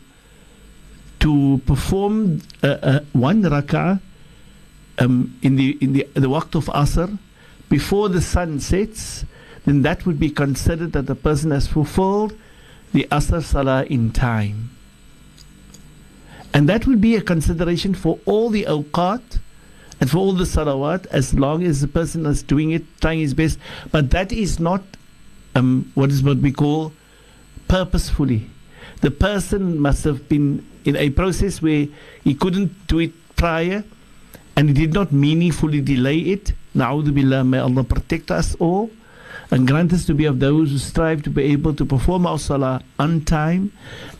to 1.20 1.60
perform 1.64 2.42
uh, 2.62 2.66
uh, 2.66 3.00
one 3.14 3.42
rak'ah 3.42 3.98
um, 4.98 5.38
in 5.40 5.56
the 5.56 5.78
in 5.80 5.94
the 5.94 6.06
the 6.12 6.28
waqt 6.28 6.54
of 6.54 6.66
asr 6.66 7.18
before 7.70 8.10
the 8.10 8.20
sun 8.20 8.60
sets, 8.60 9.24
then 9.64 9.80
that 9.82 10.04
would 10.04 10.20
be 10.20 10.28
considered 10.28 10.92
that 10.92 11.06
the 11.06 11.14
person 11.14 11.50
has 11.50 11.66
fulfilled 11.66 12.36
the 12.92 13.08
asr 13.10 13.42
salah 13.42 13.84
in 13.84 14.12
time. 14.12 14.75
And 16.56 16.70
that 16.70 16.86
will 16.86 16.96
be 16.96 17.16
a 17.16 17.20
consideration 17.20 17.92
for 17.92 18.18
all 18.24 18.48
the 18.48 18.64
awqat 18.64 19.40
and 20.00 20.10
for 20.10 20.16
all 20.16 20.32
the 20.32 20.44
salawat 20.44 21.04
as 21.08 21.34
long 21.34 21.62
as 21.62 21.82
the 21.82 21.86
person 21.86 22.24
is 22.24 22.42
doing 22.42 22.70
it, 22.70 22.82
trying 23.02 23.18
his 23.18 23.34
best. 23.34 23.58
But 23.92 24.08
that 24.12 24.32
is 24.32 24.58
not 24.58 24.82
um, 25.54 25.92
what 25.94 26.10
is 26.10 26.22
what 26.22 26.38
we 26.38 26.52
call 26.52 26.94
purposefully. 27.68 28.48
The 29.02 29.10
person 29.10 29.78
must 29.78 30.04
have 30.04 30.30
been 30.30 30.66
in 30.86 30.96
a 30.96 31.10
process 31.10 31.60
where 31.60 31.88
he 32.24 32.34
couldn't 32.34 32.86
do 32.86 33.00
it 33.00 33.12
prior 33.36 33.84
and 34.56 34.70
he 34.70 34.74
did 34.74 34.94
not 34.94 35.12
meaningfully 35.12 35.82
delay 35.82 36.20
it. 36.20 36.54
Na'udhu 36.74 37.12
billah, 37.12 37.44
may 37.44 37.58
Allah 37.58 37.84
protect 37.84 38.30
us 38.30 38.54
all 38.54 38.90
and 39.50 39.66
grant 39.66 39.92
us 39.92 40.04
to 40.06 40.14
be 40.14 40.24
of 40.24 40.40
those 40.40 40.70
who 40.70 40.78
strive 40.78 41.22
to 41.22 41.30
be 41.30 41.44
able 41.44 41.74
to 41.74 41.84
perform 41.84 42.26
our 42.26 42.38
salah 42.38 42.82
on 42.98 43.24
time. 43.24 43.72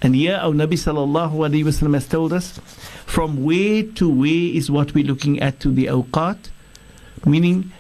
And 0.03 0.15
here 0.15 0.37
our 0.37 0.53
Nabi 0.53 0.75
sallallahu 0.75 1.33
alayhi 1.33 1.65
wasallam 1.65 1.95
has 1.95 2.09
told 2.09 2.33
us 2.33 2.59
from 3.07 3.45
way 3.45 3.83
to 3.83 4.09
way 4.09 4.47
is 4.47 4.71
what 4.71 4.95
we're 4.95 5.05
looking 5.05 5.41
at 5.41 5.61
to 5.61 5.71
the 5.71 5.87
awqat, 5.87 6.51
meaning 7.25 7.73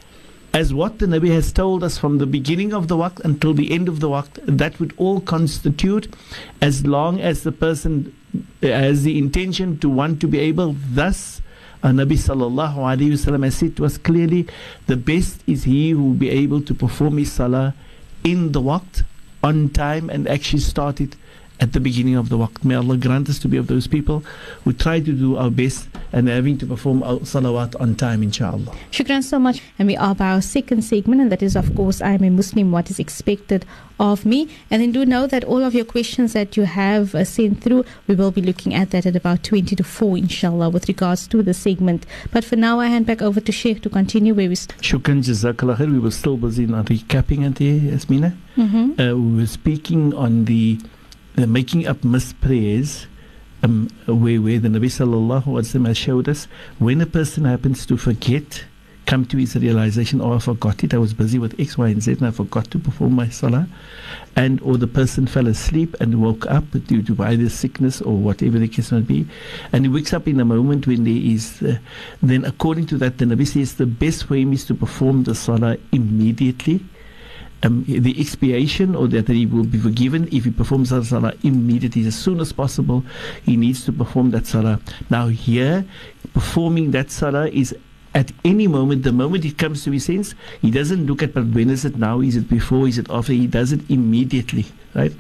as 0.53 0.73
what 0.73 0.99
the 0.99 1.07
Nabi 1.07 1.29
has 1.29 1.53
told 1.53 1.85
us 1.85 1.99
from 1.99 2.17
the 2.17 2.27
beginning 2.27 2.73
of 2.73 2.89
the 2.89 2.97
waqt 2.97 3.21
until 3.21 3.53
the 3.53 3.73
end 3.73 3.89
of 3.89 4.01
the 4.01 4.09
waqt, 4.09 4.41
that 4.47 4.81
would 4.81 4.95
all 4.97 5.21
constitute 5.21 6.15
as 6.63 6.87
long 6.87 7.21
as 7.21 7.43
the 7.43 7.53
person 7.53 8.17
has 8.63 9.03
the 9.03 9.19
intention 9.19 9.79
to 9.79 9.89
want 9.89 10.19
to 10.21 10.27
be 10.27 10.39
able 10.39 10.75
thus 10.93 11.43
uh, 11.83 11.89
Nabi 11.89 12.17
sallallahu 12.17 12.77
alayhi 12.77 13.13
wasallam 13.13 13.45
has 13.45 13.57
said 13.57 13.77
to 13.77 13.85
us 13.85 13.99
clearly, 13.99 14.47
the 14.87 14.97
best 14.97 15.43
is 15.47 15.65
he 15.65 15.91
who 15.91 16.05
will 16.05 16.15
be 16.15 16.31
able 16.31 16.61
to 16.63 16.75
perform 16.75 17.19
his 17.19 17.33
salah 17.33 17.75
in 18.25 18.53
the 18.53 18.61
waqt, 18.61 19.05
on 19.43 19.69
time, 19.69 20.11
and 20.11 20.27
actually 20.27 20.61
start 20.61 21.01
it 21.01 21.17
at 21.61 21.73
the 21.73 21.81
beginning 21.81 22.17
of 22.17 22.29
the 22.29 22.37
waqt. 22.37 22.65
May 22.65 22.75
Allah 22.75 22.97
grant 22.97 23.29
us 23.29 23.39
to 23.41 23.49
be 23.49 23.57
of 23.57 23.67
those 23.67 23.87
people 23.87 24.25
who 24.65 24.73
try 24.73 25.01
to 25.01 25.13
do 25.13 25.37
our 25.37 25.51
best 25.51 25.89
and 26.13 26.29
having 26.29 26.59
to 26.59 26.67
perform 26.67 27.03
our 27.03 27.19
salawat 27.21 27.79
on 27.81 27.95
time, 27.95 28.23
inshallah. 28.23 28.75
Shukran 28.91 29.23
so 29.23 29.39
much. 29.39 29.63
And 29.79 29.89
we 29.89 29.97
are 29.97 30.15
by 30.15 30.31
our 30.33 30.43
second 30.43 30.83
segment, 30.83 31.21
and 31.21 31.33
that 31.33 31.43
is, 31.43 31.57
of 31.57 31.75
course, 31.75 32.01
I 32.01 32.11
am 32.11 32.25
a 32.25 32.31
Muslim, 32.31 32.73
what 32.73 32.91
is 32.91 32.99
expected 32.99 33.65
of 33.99 34.27
me. 34.27 34.49
And 34.71 34.83
then 34.83 34.93
do 34.93 35.07
know 35.07 35.27
that 35.27 35.45
all 35.45 35.63
of 35.63 35.75
your 35.75 35.85
questions 35.85 36.33
that 36.35 36.57
you 36.57 36.65
have 36.65 37.15
uh, 37.15 37.25
sent 37.25 37.63
through, 37.63 37.85
we 38.07 38.15
will 38.15 38.31
be 38.31 38.43
looking 38.43 38.75
at 38.75 38.91
that 38.91 39.07
at 39.07 39.17
about 39.17 39.43
20 39.43 39.75
to 39.77 39.85
4, 39.85 40.19
inshallah, 40.19 40.71
with 40.71 40.89
regards 40.89 41.27
to 41.29 41.43
the 41.43 41.55
segment. 41.55 42.07
But 42.33 42.45
for 42.45 42.57
now, 42.57 42.81
I 42.81 42.87
hand 42.87 43.07
back 43.07 43.23
over 43.23 43.41
to 43.41 43.53
Sheikh 43.53 43.83
to 43.83 43.91
continue 43.91 44.35
where 44.35 44.49
we 44.49 44.55
st- 44.55 44.81
Shukran, 44.83 45.23
Jazakallah 45.23 45.77
khair. 45.77 45.91
We 45.91 45.99
were 45.99 46.11
still 46.11 46.37
busy 46.37 46.65
in 46.65 46.71
recapping 46.71 47.47
it 47.47 47.61
Yasmina. 47.61 48.37
mm-hmm. 48.57 49.01
Uh, 49.01 49.15
we 49.15 49.41
were 49.41 49.47
speaking 49.47 50.15
on 50.15 50.45
the, 50.45 50.79
the 51.37 51.47
making 51.47 51.87
up 51.87 52.05
missed 52.05 52.41
prayers. 52.41 53.07
Um, 53.63 53.89
where, 54.07 54.41
where 54.41 54.59
the 54.59 54.69
Nabi 54.69 54.87
sallallahu 54.87 55.45
alaihi 55.45 55.81
wasallam 55.81 55.97
showed 55.97 56.29
us 56.29 56.47
when 56.79 57.01
a 57.01 57.07
person 57.07 57.47
happens 57.47 57.87
to 57.87 57.97
forget, 57.97 58.65
come 59.07 59.25
to 59.25 59.39
his 59.39 59.57
realization, 59.57 60.21
oh, 60.21 60.35
I 60.35 60.39
forgot 60.41 60.85
it, 60.85 60.93
I 60.93 60.99
was 60.99 61.15
busy 61.15 61.39
with 61.39 61.59
X, 61.59 61.79
Y, 61.79 61.89
and 61.89 62.03
Z, 62.03 62.13
and 62.13 62.27
I 62.27 62.33
forgot 62.33 62.71
to 62.73 62.79
perform 62.79 63.15
my 63.15 63.29
salah, 63.31 63.67
and 64.37 64.61
or 64.61 64.77
the 64.77 64.87
person 64.87 65.27
fell 65.27 65.47
asleep 65.47 65.97
and 66.01 66.21
woke 66.23 66.47
up 66.47 66.65
due 66.87 67.03
to 67.03 67.23
either 67.23 67.49
sickness 67.49 68.03
or 68.03 68.17
whatever 68.17 68.59
the 68.59 68.69
case 68.69 68.93
might 68.93 69.07
be, 69.07 69.27
and 69.73 69.87
he 69.87 69.91
wakes 69.91 70.13
up 70.13 70.29
in 70.29 70.39
a 70.39 70.45
moment 70.45 70.87
when 70.87 71.05
there 71.05 71.15
is, 71.15 71.63
uh, 71.63 71.79
then 72.23 72.45
according 72.45 72.87
to 72.87 72.99
that, 72.99 73.17
the 73.17 73.25
Nabi 73.25 73.47
says 73.47 73.77
the 73.77 73.87
best 73.87 74.29
way 74.29 74.43
is 74.43 74.67
to 74.67 74.75
perform 74.75 75.25
the 75.25 75.35
salah 75.35 75.79
immediately 75.93 76.85
um, 77.63 77.85
the 77.87 78.21
expiation 78.21 78.95
or 78.95 79.09
that 79.09 79.29
he 79.29 79.47
will 79.47 79.65
be 79.65 79.79
forgiven 79.79 80.29
if 80.33 80.45
he 80.45 80.51
performs 80.51 80.91
that 80.91 81.05
salah 81.05 81.33
immediately 81.43 82.07
as 82.07 82.15
soon 82.15 82.41
as 82.41 82.53
possible 82.53 83.05
he 83.45 83.57
needs 83.57 83.85
to 83.85 83.93
perform 83.93 84.31
that 84.31 84.47
salah 84.47 84.81
now 85.11 85.29
here 85.29 85.85
performing 86.35 86.91
that 86.91 87.11
salah 87.11 87.49
is 87.49 87.75
at 88.15 88.33
any 88.45 88.67
moment 88.67 89.03
the 89.03 89.13
moment 89.13 89.45
it 89.45 89.59
comes 89.59 89.85
to 89.85 89.91
his 89.91 90.05
sense 90.05 90.35
he 90.61 90.71
doesn't 90.71 91.07
look 91.07 91.23
at 91.23 91.33
but 91.33 91.45
when 91.47 91.71
is 91.71 91.85
it 91.85 91.97
now 91.97 92.21
is 92.21 92.37
it 92.37 92.49
before 92.49 92.87
is 92.87 92.99
it 92.99 93.07
after 93.11 93.33
he 93.33 93.47
does 93.47 93.73
it 93.73 93.81
immediately 93.91 94.67
right 94.95 95.13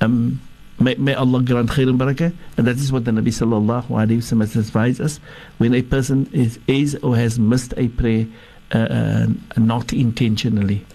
um, 0.00 0.40
May, 0.80 0.94
may 0.94 1.14
Allah 1.14 1.42
grant 1.42 1.70
khair 1.70 1.88
and 1.88 1.98
barakah. 1.98 2.32
And 2.56 2.66
that 2.66 2.76
is 2.76 2.92
what 2.92 3.04
the 3.04 3.10
Nabi 3.10 3.32
sallallahu 3.34 3.88
alayhi 3.88 4.40
has 4.40 4.54
advised 4.54 5.00
us. 5.00 5.18
When 5.58 5.74
a 5.74 5.82
person 5.82 6.30
is, 6.32 6.60
is 6.68 6.94
or 7.02 7.16
has 7.16 7.36
missed 7.36 7.74
a 7.76 7.88
prayer 7.88 8.26
uh, 8.72 8.78
uh, 8.78 9.26
not 9.56 9.92
intentionally. 9.92 10.86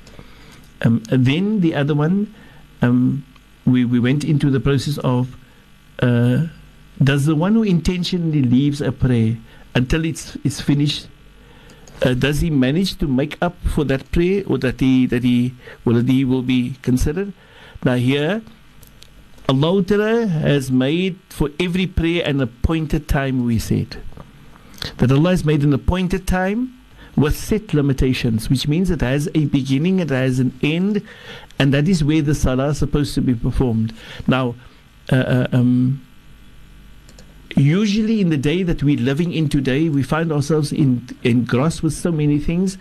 Um, 0.84 1.04
then 1.10 1.62
the 1.62 1.76
other 1.76 1.96
one, 1.96 2.34
um, 2.82 3.26
we, 3.66 3.86
we 3.86 4.00
went 4.00 4.24
into 4.24 4.50
the 4.50 4.60
process 4.60 4.98
of 5.00 5.36
uh, 6.00 6.48
does 7.02 7.26
the 7.26 7.36
one 7.36 7.54
who 7.54 7.64
intentionally 7.64 8.44
leaves 8.44 8.82
a 8.82 8.92
prayer 8.92 9.38
until 9.74 10.06
it's, 10.06 10.38
it's 10.44 10.62
finished, 10.62 11.08
uh, 12.02 12.14
does 12.14 12.42
he 12.42 12.50
manage 12.50 12.98
to 12.98 13.08
make 13.08 13.38
up 13.42 13.56
for 13.64 13.84
that 13.86 14.12
prayer 14.12 14.44
or 14.46 14.58
that 14.60 14.80
he, 14.80 15.06
that 15.08 15.24
he, 15.24 15.54
will, 15.86 15.96
that 15.96 16.10
he 16.10 16.26
will 16.26 16.42
be 16.42 16.76
considered? 16.82 17.34
Now 17.84 17.96
here, 17.96 18.42
Allah 19.50 19.84
Ta'ala 19.84 20.28
has 20.28 20.72
made 20.72 21.20
for 21.30 21.50
every 21.60 21.88
prayer 21.88 22.24
an 22.26 22.42
appointed 22.42 23.08
time, 23.08 23.46
we 23.46 23.60
said. 23.60 23.98
That 24.98 25.12
Allah 25.12 25.32
has 25.32 25.44
made 25.44 25.64
an 25.64 25.74
appointed 25.74 26.28
time 26.28 26.78
with 27.16 27.38
set 27.38 27.74
limitations, 27.74 28.50
which 28.50 28.68
means 28.68 28.90
it 28.90 29.02
has 29.02 29.30
a 29.36 29.46
beginning, 29.46 30.00
it 30.00 30.10
has 30.10 30.40
an 30.40 30.58
end, 30.64 31.02
and 31.60 31.74
that 31.74 31.88
is 31.88 32.04
where 32.04 32.22
the 32.22 32.34
salah 32.34 32.70
is 32.70 32.80
supposed 32.80 33.14
to 33.16 33.22
be 33.22 33.36
performed. 33.36 33.94
Now, 34.28 34.56
uh, 35.12 35.16
uh, 35.16 35.48
um, 35.52 36.06
usually 37.56 38.20
in 38.20 38.30
the 38.30 38.38
day 38.38 38.64
that 38.64 38.82
we're 38.84 39.00
living 39.00 39.32
in 39.34 39.48
today, 39.50 39.90
we 39.90 40.02
find 40.02 40.32
ourselves 40.32 40.72
in, 40.72 41.08
engrossed 41.24 41.84
with 41.84 41.94
so 41.94 42.12
many 42.12 42.40
things, 42.40 42.78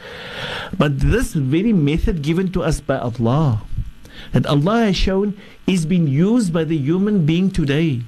but 0.79 0.99
this 1.01 1.35
very 1.35 1.73
method 1.73 2.23
given 2.23 2.51
to 2.53 2.63
us 2.63 2.81
by 2.81 2.97
Allah, 2.97 3.63
that 4.33 4.47
Allah 4.47 4.87
has 4.87 4.97
shown 4.97 5.37
is 5.67 5.85
being 5.85 6.07
used 6.07 6.53
by 6.53 6.65
the 6.65 6.77
human 6.77 7.27
being 7.27 7.51
today. 7.51 8.03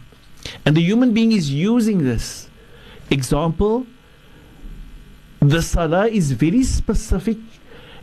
And 0.65 0.77
the 0.77 0.83
human 0.83 1.13
being 1.13 1.33
is 1.33 1.51
using 1.51 2.05
this. 2.05 2.49
Example, 3.11 3.87
the 5.51 5.63
salah 5.63 6.07
is 6.07 6.33
very 6.33 6.63
specific 6.63 7.39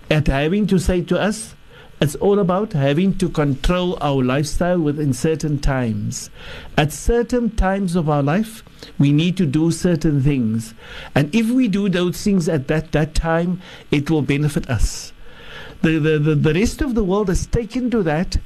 at 0.10 0.28
having 0.28 0.68
to 0.68 0.80
say 0.80 1.02
to 1.02 1.20
us, 1.20 1.56
it's 2.02 2.16
all 2.16 2.40
about 2.40 2.74
having 2.74 3.16
to 3.20 3.30
control 3.30 3.98
our 4.02 4.24
lifestyle 4.24 4.80
within 4.80 5.14
certain 5.14 5.60
times. 5.60 6.32
At 6.76 6.92
certain 6.92 7.56
times 7.56 7.96
of 7.96 8.10
our 8.10 8.24
life, 8.24 8.64
we 8.98 9.12
need 9.12 9.38
to 9.38 9.46
do 9.46 9.70
certain 9.70 10.22
things. 10.22 10.74
And 11.14 11.34
if 11.34 11.50
we 11.52 11.68
do 11.68 11.90
those 11.90 12.22
things 12.24 12.50
at 12.50 12.68
that, 12.70 12.92
that 12.94 13.14
time, 13.14 13.62
it 13.92 14.10
will 14.10 14.24
benefit 14.24 14.68
us. 14.68 15.14
The, 15.84 16.00
the, 16.00 16.20
the, 16.20 16.36
the 16.36 16.54
rest 16.54 16.82
of 16.82 16.96
the 16.96 17.04
world 17.04 17.28
has 17.28 17.46
taken 17.46 17.92
to 17.92 18.02
that 18.04 18.38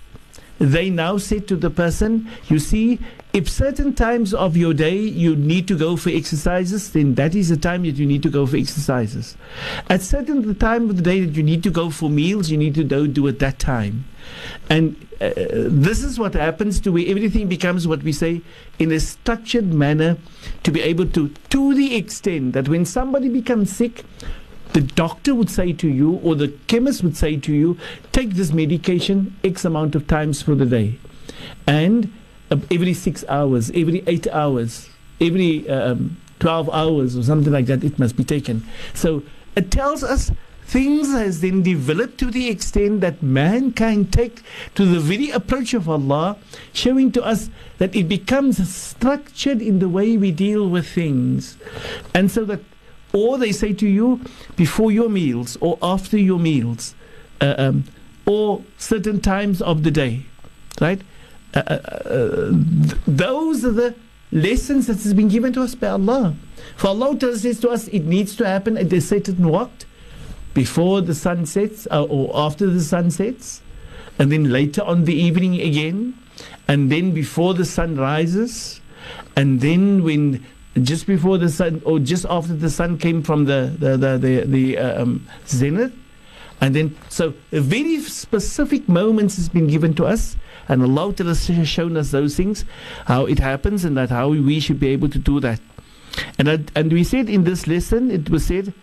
they 0.59 0.89
now 0.89 1.17
say 1.17 1.39
to 1.39 1.55
the 1.55 1.69
person, 1.69 2.29
you 2.47 2.59
see, 2.59 2.99
if 3.33 3.49
certain 3.49 3.93
times 3.93 4.33
of 4.33 4.55
your 4.55 4.73
day 4.73 4.97
you 4.97 5.35
need 5.35 5.67
to 5.67 5.77
go 5.77 5.97
for 5.97 6.09
exercises, 6.09 6.91
then 6.91 7.15
that 7.15 7.35
is 7.35 7.49
the 7.49 7.57
time 7.57 7.83
that 7.83 7.95
you 7.95 8.05
need 8.05 8.23
to 8.23 8.29
go 8.29 8.45
for 8.45 8.55
exercises. 8.55 9.35
At 9.89 10.01
certain 10.01 10.47
the 10.47 10.53
time 10.53 10.89
of 10.89 10.95
the 10.95 11.01
day 11.01 11.25
that 11.25 11.35
you 11.35 11.43
need 11.43 11.61
to 11.63 11.69
go 11.69 11.89
for 11.89 12.09
meals, 12.09 12.49
you 12.49 12.57
need 12.57 12.75
to 12.75 12.83
do, 12.83 13.07
do 13.07 13.27
at 13.27 13.39
that 13.39 13.59
time. 13.59 14.05
And 14.69 14.95
uh, 15.19 15.31
this 15.35 16.03
is 16.03 16.17
what 16.17 16.33
happens 16.33 16.79
to 16.81 16.91
where 16.91 17.05
everything 17.07 17.47
becomes 17.47 17.87
what 17.87 18.03
we 18.03 18.13
say 18.13 18.41
in 18.79 18.91
a 18.91 18.99
structured 18.99 19.73
manner 19.73 20.17
to 20.63 20.71
be 20.71 20.81
able 20.81 21.07
to, 21.07 21.29
to 21.49 21.73
the 21.73 21.95
extent 21.95 22.53
that 22.53 22.69
when 22.69 22.85
somebody 22.85 23.27
becomes 23.27 23.75
sick, 23.75 24.03
the 24.75 24.81
doctor 24.81 25.33
would 25.33 25.49
say 25.49 25.71
to 25.71 25.87
you, 25.87 26.15
or 26.21 26.35
the 26.35 26.49
chemist 26.67 27.01
would 27.01 27.15
say 27.15 27.37
to 27.37 27.53
you, 27.53 27.77
take 28.11 28.31
this 28.31 28.51
medication 28.51 29.33
X 29.41 29.63
amount 29.63 29.95
of 29.95 30.05
times 30.05 30.41
for 30.41 30.53
the 30.53 30.65
day. 30.65 30.99
And 31.65 32.11
uh, 32.51 32.57
every 32.69 32.93
six 32.93 33.23
hours, 33.29 33.69
every 33.69 34.03
eight 34.05 34.27
hours, 34.27 34.89
every 35.21 35.69
um, 35.69 36.17
12 36.39 36.69
hours, 36.71 37.15
or 37.15 37.23
something 37.23 37.53
like 37.53 37.67
that, 37.67 37.85
it 37.85 37.97
must 37.97 38.17
be 38.17 38.25
taken. 38.25 38.65
So 38.93 39.23
it 39.55 39.71
tells 39.71 40.03
us 40.03 40.29
things 40.65 41.09
has 41.13 41.39
then 41.39 41.63
developed 41.63 42.17
to 42.17 42.29
the 42.29 42.49
extent 42.49 42.99
that 42.99 43.23
mankind 43.23 44.11
take 44.11 44.41
to 44.73 44.83
the 44.83 44.99
very 44.99 45.29
approach 45.29 45.73
of 45.73 45.87
Allah, 45.87 46.35
showing 46.73 47.13
to 47.13 47.23
us 47.23 47.49
that 47.77 47.95
it 47.95 48.09
becomes 48.09 48.57
structured 48.69 49.61
in 49.61 49.79
the 49.79 49.87
way 49.87 50.17
we 50.17 50.33
deal 50.33 50.67
with 50.67 50.85
things. 50.85 51.55
And 52.13 52.29
so 52.29 52.43
that 52.43 52.59
or 53.15 53.37
they 53.37 53.51
say 53.51 53.73
to 53.73 53.87
you 53.87 54.19
before 54.55 54.91
your 54.91 55.09
meals 55.09 55.57
or 55.61 55.79
after 55.81 56.17
your 56.17 56.39
meals, 56.39 56.93
uh, 57.41 57.55
um, 57.57 57.83
or 58.25 58.61
certain 58.77 59.21
times 59.21 59.61
of 59.61 59.83
the 59.83 59.91
day, 59.91 60.25
right? 60.81 61.01
Uh, 61.53 61.59
uh, 61.59 62.49
th- 62.49 63.01
those 63.07 63.63
are 63.63 63.71
the 63.71 63.95
lessons 64.31 64.87
that 64.87 64.97
has 64.97 65.13
been 65.13 65.29
given 65.29 65.53
to 65.53 65.61
us 65.61 65.75
by 65.75 65.87
Allah. 65.87 66.35
For 66.75 66.87
Allah 66.87 67.17
says 67.37 67.59
to 67.61 67.69
us, 67.69 67.87
it 67.87 68.03
needs 68.05 68.35
to 68.35 68.45
happen 68.45 68.77
at 68.77 68.91
a 68.91 68.99
certain 68.99 69.35
waqt, 69.35 69.85
before 70.53 71.01
the 71.01 71.13
sun 71.13 71.45
sets 71.45 71.85
or 71.87 72.31
after 72.33 72.67
the 72.67 72.81
sun 72.81 73.11
sets, 73.11 73.61
and 74.17 74.31
then 74.31 74.45
later 74.45 74.81
on 74.83 75.03
the 75.05 75.13
evening 75.13 75.61
again, 75.61 76.17
and 76.67 76.91
then 76.91 77.11
before 77.11 77.53
the 77.53 77.65
sun 77.65 77.95
rises, 77.95 78.81
and 79.35 79.61
then 79.61 80.03
when 80.03 80.43
just 80.81 81.07
before 81.07 81.37
the 81.37 81.49
sun 81.49 81.81
or 81.85 81.99
just 81.99 82.25
after 82.29 82.53
the 82.53 82.69
sun 82.69 82.97
came 82.97 83.23
from 83.23 83.45
the 83.45 83.75
the 83.79 83.97
the 83.97 84.17
the, 84.17 84.45
the 84.45 84.77
uh, 84.77 85.03
um, 85.03 85.27
zenith. 85.47 85.93
And 86.61 86.75
then 86.75 86.95
so 87.09 87.33
very 87.51 87.99
specific 88.01 88.87
moments 88.87 89.35
has 89.35 89.49
been 89.49 89.67
given 89.67 89.93
to 89.95 90.05
us 90.05 90.37
and 90.67 90.81
Allah 90.81 91.13
has 91.17 91.67
shown 91.67 91.97
us 91.97 92.11
those 92.11 92.35
things 92.35 92.65
how 93.05 93.25
it 93.25 93.39
happens 93.39 93.85
and 93.85 93.95
that 93.97 94.09
how 94.09 94.29
we 94.29 94.59
should 94.59 94.79
be 94.79 94.87
able 94.89 95.09
to 95.09 95.19
do 95.19 95.39
that. 95.41 95.59
And 96.39 96.71
and 96.75 96.91
we 96.91 97.03
said 97.03 97.29
in 97.29 97.43
this 97.43 97.67
lesson 97.67 98.09
it 98.11 98.29
was 98.29 98.45
said 98.45 98.73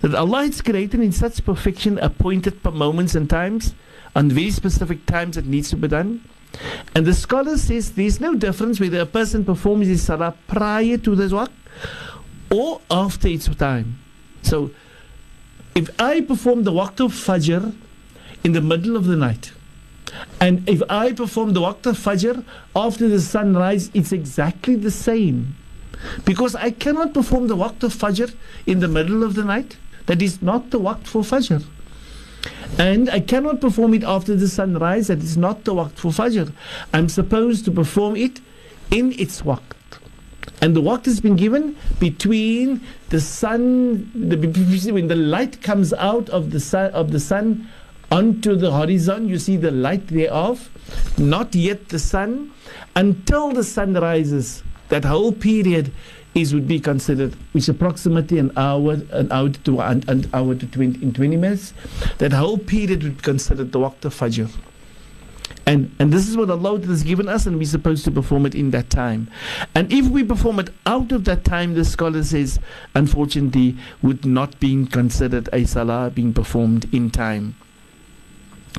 that 0.00 0.14
Allah 0.14 0.46
has 0.46 0.60
created 0.60 1.00
in 1.00 1.12
such 1.12 1.44
perfection 1.44 1.98
appointed 1.98 2.64
moments 2.64 3.14
and 3.14 3.28
times 3.28 3.74
on 4.14 4.30
very 4.30 4.50
specific 4.50 5.06
times 5.06 5.36
that 5.36 5.46
needs 5.46 5.70
to 5.70 5.76
be 5.76 5.88
done 5.88 6.22
and 6.94 7.06
the 7.06 7.14
scholar 7.14 7.56
says 7.56 7.92
there's 7.92 8.20
no 8.20 8.34
difference 8.34 8.80
whether 8.80 9.00
a 9.00 9.06
person 9.06 9.44
performs 9.44 9.86
his 9.86 10.02
salah 10.02 10.34
prior 10.46 10.96
to 10.96 11.14
the 11.14 11.24
waqt 11.24 11.50
or 12.50 12.80
after 12.90 13.28
its 13.28 13.48
time. 13.56 13.98
So, 14.42 14.70
if 15.74 15.90
I 16.00 16.22
perform 16.22 16.64
the 16.64 16.72
waqt 16.72 17.00
of 17.00 17.12
Fajr 17.12 17.74
in 18.42 18.52
the 18.52 18.60
middle 18.60 18.96
of 18.96 19.04
the 19.04 19.16
night, 19.16 19.52
and 20.40 20.68
if 20.68 20.82
I 20.88 21.12
perform 21.12 21.52
the 21.52 21.60
waqt 21.60 21.86
of 21.86 21.98
Fajr 21.98 22.44
after 22.74 23.08
the 23.08 23.20
sunrise, 23.20 23.90
it's 23.94 24.12
exactly 24.12 24.76
the 24.76 24.90
same. 24.90 25.56
Because 26.24 26.54
I 26.54 26.70
cannot 26.70 27.12
perform 27.12 27.48
the 27.48 27.56
waqt 27.56 27.82
of 27.82 27.94
Fajr 27.94 28.34
in 28.66 28.80
the 28.80 28.88
middle 28.88 29.22
of 29.22 29.34
the 29.34 29.44
night. 29.44 29.76
That 30.06 30.22
is 30.22 30.40
not 30.40 30.70
the 30.70 30.80
waqt 30.80 31.06
for 31.06 31.22
Fajr. 31.22 31.64
And 32.78 33.10
I 33.10 33.20
cannot 33.20 33.60
perform 33.60 33.94
it 33.94 34.04
after 34.04 34.36
the 34.36 34.48
sunrise. 34.48 35.08
That 35.08 35.18
is 35.18 35.36
not 35.36 35.64
the 35.64 35.74
waqt 35.74 35.92
for 35.92 36.12
Fajr. 36.12 36.52
I'm 36.92 37.08
supposed 37.08 37.64
to 37.64 37.70
perform 37.70 38.16
it 38.16 38.40
in 38.90 39.12
its 39.12 39.42
waqt. 39.42 39.62
And 40.60 40.74
the 40.74 40.82
waqt 40.82 41.04
has 41.06 41.20
been 41.20 41.36
given 41.36 41.76
between 41.98 42.80
the 43.10 43.20
sun, 43.20 44.10
the, 44.14 44.36
when 44.92 45.08
the 45.08 45.16
light 45.16 45.62
comes 45.62 45.92
out 45.92 46.28
of 46.30 46.50
the 46.50 46.60
sun, 46.60 46.90
of 46.92 47.12
the 47.12 47.20
sun 47.20 47.68
onto 48.10 48.56
the 48.56 48.72
horizon, 48.72 49.28
you 49.28 49.38
see 49.38 49.56
the 49.56 49.70
light 49.70 50.08
thereof, 50.08 50.70
not 51.18 51.54
yet 51.54 51.88
the 51.90 51.98
sun, 51.98 52.52
until 52.96 53.52
the 53.52 53.64
sun 53.64 53.94
rises. 53.94 54.62
That 54.88 55.04
whole 55.04 55.32
period 55.32 55.92
is 56.40 56.54
would 56.54 56.68
be 56.68 56.80
considered, 56.80 57.34
which 57.52 57.64
is 57.64 57.68
approximately 57.68 58.38
an 58.38 58.52
hour, 58.56 58.98
an 59.12 59.30
hour 59.32 59.48
to 59.50 59.80
an, 59.80 60.04
an 60.08 60.28
hour 60.32 60.54
to 60.54 60.66
20, 60.66 61.02
in 61.02 61.12
20 61.12 61.36
minutes. 61.36 61.74
That 62.18 62.32
whole 62.32 62.58
period 62.58 63.02
would 63.02 63.16
be 63.18 63.22
considered 63.22 63.72
the 63.72 63.78
waqt 63.78 64.04
of 64.04 64.14
Fajr. 64.14 64.50
And, 65.66 65.94
and 65.98 66.12
this 66.12 66.28
is 66.28 66.36
what 66.36 66.50
Allah 66.50 66.80
has 66.80 67.02
given 67.02 67.28
us, 67.28 67.46
and 67.46 67.58
we're 67.58 67.66
supposed 67.66 68.04
to 68.04 68.10
perform 68.10 68.46
it 68.46 68.54
in 68.54 68.70
that 68.70 68.88
time. 68.88 69.30
And 69.74 69.92
if 69.92 70.08
we 70.08 70.24
perform 70.24 70.60
it 70.60 70.70
out 70.86 71.12
of 71.12 71.24
that 71.24 71.44
time, 71.44 71.74
the 71.74 71.84
scholar 71.84 72.22
says, 72.22 72.58
unfortunately, 72.94 73.76
would 74.02 74.24
not 74.24 74.58
be 74.60 74.86
considered 74.86 75.48
a 75.52 75.66
salah 75.66 76.10
being 76.10 76.32
performed 76.32 76.92
in 76.94 77.10
time. 77.10 77.54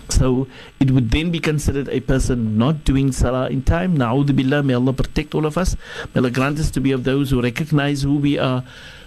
So 0.09 0.47
it 0.79 0.91
would 0.91 1.11
then 1.11 1.31
be 1.31 1.39
considered 1.39 1.87
a 1.89 1.99
person 1.99 2.57
not 2.57 2.83
doing 2.83 3.11
salah 3.11 3.49
in 3.49 3.63
time. 3.63 3.97
Na'udhu 3.97 4.35
billah, 4.35 4.63
may 4.63 4.73
Allah 4.73 4.93
protect 4.93 5.35
all 5.35 5.45
of 5.45 5.57
us. 5.57 5.75
May 6.13 6.19
Allah 6.19 6.31
grant 6.31 6.59
us 6.59 6.71
to 6.71 6.81
be 6.81 6.91
of 6.91 7.03
those 7.03 7.29
who 7.29 7.41
recognize 7.41 8.01
who 8.01 8.17
we 8.17 8.37
are, 8.37 8.63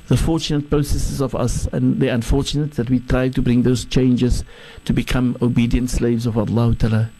the 0.08 0.16
fortunate 0.16 0.70
processes 0.70 1.20
of 1.20 1.34
us, 1.34 1.66
and 1.72 2.00
the 2.00 2.08
unfortunate 2.08 2.72
that 2.72 2.90
we 2.90 3.00
try 3.00 3.28
to 3.28 3.42
bring 3.42 3.62
those 3.62 3.84
changes 3.84 4.44
to 4.84 4.92
become 4.92 5.36
obedient 5.42 5.90
slaves 5.90 6.26
of 6.26 6.38
Allah 6.38 6.74
Ta'ala. 6.74 7.10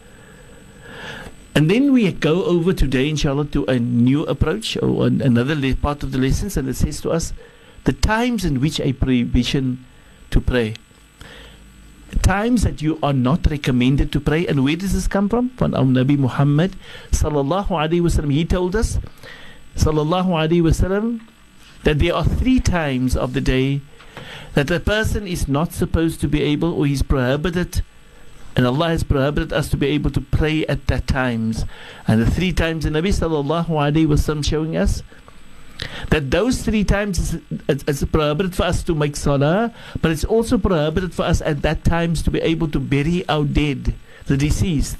And 1.55 1.71
then 1.71 1.93
we 1.93 2.11
go 2.13 2.45
over 2.45 2.73
today, 2.73 3.11
inshallah, 3.11 3.47
to 3.47 3.65
a 3.67 3.79
new 3.79 4.25
approach 4.25 4.77
or 4.79 5.07
another 5.07 5.75
part 5.77 6.03
of 6.03 6.13
the 6.13 6.19
lessons, 6.19 6.57
and 6.57 6.67
it 6.69 6.77
says 6.77 7.01
to 7.03 7.11
us 7.11 7.35
the 7.85 7.93
times 7.93 8.45
in 8.45 8.61
which 8.61 8.81
a 8.81 8.95
prohibition 8.95 9.85
to 10.31 10.41
pray. 10.41 10.75
Times 12.21 12.63
that 12.63 12.83
you 12.83 12.99
are 13.03 13.13
not 13.13 13.47
recommended 13.51 14.13
to 14.13 14.21
pray, 14.21 14.47
and 14.47 14.63
where 14.65 14.77
does 14.77 14.93
this 14.93 15.09
come 15.09 15.29
from? 15.29 15.49
From 15.51 15.75
our 15.75 15.83
Nabi 15.83 16.19
Muhammad 16.19 16.77
sallallahu 17.11 17.69
alaihi 17.69 18.03
wasallam. 18.03 18.33
He 18.33 18.45
told 18.45 18.77
us, 18.77 18.99
sallallahu 19.77 20.29
alaihi 20.29 20.63
wasallam, 20.63 21.21
that 21.85 21.99
there 21.99 22.15
are 22.15 22.25
three 22.25 22.61
times 22.61 23.17
of 23.17 23.33
the 23.33 23.41
day 23.41 23.81
that 24.55 24.71
a 24.71 24.79
person 24.79 25.27
is 25.27 25.49
not 25.49 25.73
supposed 25.73 26.21
to 26.21 26.29
be 26.29 26.43
able, 26.43 26.73
or 26.75 26.87
he's 26.87 27.03
prohibited 27.03 27.83
and 28.55 28.67
Allah 28.67 28.89
has 28.89 29.03
prohibited 29.03 29.53
us 29.53 29.71
to 29.71 29.77
be 29.77 29.87
able 29.89 30.11
to 30.11 30.21
pray 30.21 30.67
at 30.67 30.87
that 30.89 31.07
times. 31.07 31.65
And 32.07 32.21
the 32.21 32.31
three 32.31 32.53
times 32.53 32.85
the 32.85 32.91
Nabi 32.91 33.09
sallallahu 33.09 33.69
alayhi 33.69 34.07
wasallam 34.07 34.45
showing 34.45 34.77
us 34.77 35.03
that 36.11 36.31
those 36.31 36.63
three 36.63 36.85
times 36.85 37.19
is, 37.19 37.41
it's, 37.69 38.05
prohibited 38.05 38.55
for 38.55 38.65
us 38.65 38.83
to 38.85 38.95
make 38.95 39.17
salah, 39.17 39.73
but 40.01 40.11
it's 40.11 40.25
also 40.25 40.59
prohibited 40.59 41.15
for 41.15 41.23
us 41.23 41.41
at 41.43 41.63
that 41.63 41.85
times 41.85 42.23
to 42.23 42.31
be 42.31 42.41
able 42.41 42.69
to 42.69 42.79
bury 42.79 43.27
our 43.29 43.45
dead, 43.45 43.95
the 44.27 44.37
deceased. 44.37 44.99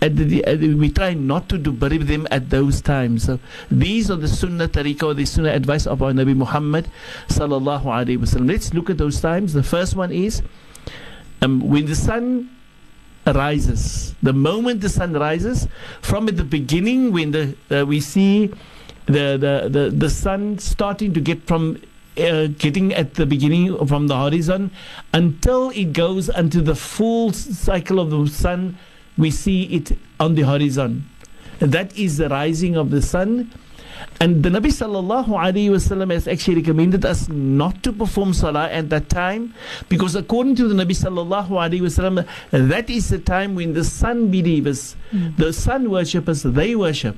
And 0.00 0.18
the, 0.18 0.74
we 0.74 0.90
try 0.90 1.14
not 1.14 1.48
to 1.50 1.58
do 1.58 1.72
bury 1.72 1.98
them 1.98 2.26
at 2.30 2.50
those 2.50 2.80
times. 2.80 3.24
So 3.24 3.38
these 3.70 4.10
are 4.10 4.16
the 4.16 4.28
sunnah 4.28 4.68
tariqah 4.68 5.16
the 5.16 5.24
sunnah 5.24 5.50
advice 5.50 5.86
of 5.86 6.02
our 6.02 6.12
Nabi 6.12 6.36
Muhammad 6.36 6.90
sallallahu 7.28 7.84
alayhi 7.84 8.18
wasallam. 8.18 8.48
Let's 8.48 8.74
look 8.74 8.90
at 8.90 8.98
those 8.98 9.20
times. 9.20 9.52
The 9.52 9.62
first 9.62 9.96
one 9.96 10.12
is 10.12 10.42
um, 11.40 11.60
when 11.60 11.86
the 11.86 11.94
sun 11.96 12.50
rises. 13.26 14.14
The 14.22 14.32
moment 14.32 14.80
the 14.80 14.88
sun 14.88 15.12
rises, 15.12 15.68
from 16.00 16.26
the 16.26 16.44
beginning 16.44 17.12
when 17.12 17.30
the 17.30 17.56
uh, 17.70 17.86
we 17.86 18.00
see 18.00 18.52
the, 19.06 19.36
the, 19.36 19.68
the, 19.68 19.90
the 19.90 20.10
sun 20.10 20.58
starting 20.58 21.12
to 21.14 21.20
get 21.20 21.46
from 21.46 21.78
uh, 22.18 22.46
getting 22.58 22.92
at 22.92 23.14
the 23.14 23.24
beginning 23.26 23.86
from 23.86 24.06
the 24.06 24.16
horizon 24.16 24.70
until 25.14 25.70
it 25.70 25.92
goes 25.92 26.28
into 26.28 26.60
the 26.60 26.74
full 26.74 27.32
cycle 27.32 27.98
of 27.98 28.10
the 28.10 28.26
sun, 28.28 28.76
we 29.16 29.30
see 29.30 29.64
it 29.64 29.96
on 30.20 30.34
the 30.34 30.42
horizon. 30.42 31.08
That 31.58 31.96
is 31.96 32.18
the 32.18 32.28
rising 32.28 32.76
of 32.76 32.90
the 32.90 33.00
sun. 33.00 33.50
And 34.20 34.42
the 34.42 34.50
Nabi 34.50 34.66
sallallahu 34.66 35.28
alayhi 35.28 35.70
wasallam 35.70 36.12
has 36.12 36.26
actually 36.26 36.56
recommended 36.56 37.04
us 37.04 37.28
not 37.28 37.82
to 37.84 37.92
perform 37.92 38.34
salah 38.34 38.68
at 38.68 38.90
that 38.90 39.08
time 39.08 39.54
because 39.88 40.16
according 40.16 40.56
to 40.56 40.68
the 40.68 40.74
Nabi 40.74 40.92
sallallahu 40.92 41.48
alayhi 41.48 41.80
wasallam, 41.80 42.26
that 42.50 42.90
is 42.90 43.08
the 43.10 43.18
time 43.18 43.54
when 43.54 43.74
the 43.74 43.84
sun 43.84 44.30
believers, 44.30 44.96
mm. 45.12 45.36
the 45.36 45.52
sun 45.52 45.90
worshippers, 45.90 46.42
they 46.42 46.74
worship. 46.74 47.16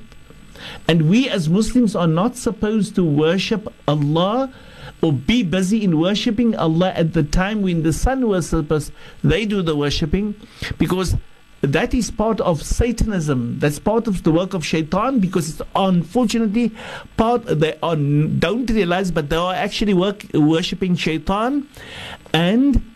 And 0.87 1.09
we 1.09 1.29
as 1.29 1.49
Muslims 1.49 1.95
are 1.95 2.07
not 2.07 2.35
supposed 2.35 2.95
to 2.95 3.03
worship 3.03 3.71
Allah 3.87 4.53
or 5.01 5.13
be 5.13 5.43
busy 5.43 5.83
in 5.83 5.99
worshipping 5.99 6.55
Allah 6.55 6.91
at 6.95 7.13
the 7.13 7.23
time 7.23 7.61
when 7.61 7.83
the 7.83 7.93
sun 7.93 8.27
worshippers, 8.27 8.91
they 9.23 9.45
do 9.45 9.61
the 9.61 9.75
worshipping 9.75 10.35
because 10.77 11.15
that 11.61 11.93
is 11.93 12.11
part 12.11 12.39
of 12.41 12.61
Satanism. 12.61 13.59
That's 13.59 13.79
part 13.79 14.07
of 14.07 14.23
the 14.23 14.31
work 14.31 14.53
of 14.53 14.65
Shaitan 14.65 15.19
because 15.19 15.49
it's 15.49 15.61
unfortunately 15.75 16.71
part 17.17 17.45
they 17.45 17.77
are, 17.81 17.95
don't 17.95 18.69
realize, 18.69 19.11
but 19.11 19.29
they 19.29 19.35
are 19.35 19.53
actually 19.53 19.93
work, 19.93 20.25
worshipping 20.33 20.95
Shaitan. 20.95 21.67
And 22.33 22.93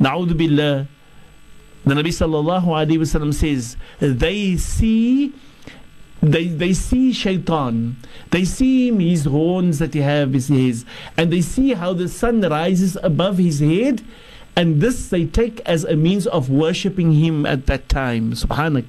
Na'udhu 0.00 0.36
Billah, 0.36 0.88
the 1.84 1.94
Nabi 1.94 2.08
Sallallahu 2.08 2.64
Alaihi 2.66 2.98
Wasallam 2.98 3.32
says, 3.32 3.76
they 4.00 4.56
see 4.56 5.32
they 6.32 6.46
they 6.46 6.72
see 6.72 7.12
shaitan 7.12 7.96
they 8.30 8.44
see 8.44 8.88
him 8.88 9.00
his 9.00 9.24
horns 9.24 9.78
that 9.78 9.92
he 9.92 10.00
have 10.00 10.32
his 10.32 10.48
his 10.48 10.84
and 11.16 11.32
they 11.32 11.40
see 11.40 11.74
how 11.74 11.92
the 11.92 12.08
sun 12.08 12.40
rises 12.40 12.96
above 13.02 13.38
his 13.38 13.60
head 13.60 14.02
and 14.56 14.80
this 14.80 15.08
they 15.08 15.24
take 15.26 15.60
as 15.66 15.84
a 15.84 15.96
means 15.96 16.26
of 16.28 16.48
worshipping 16.48 17.12
him 17.12 17.44
at 17.44 17.66
that 17.66 17.88
time. 17.88 18.32
Subhanak. 18.32 18.84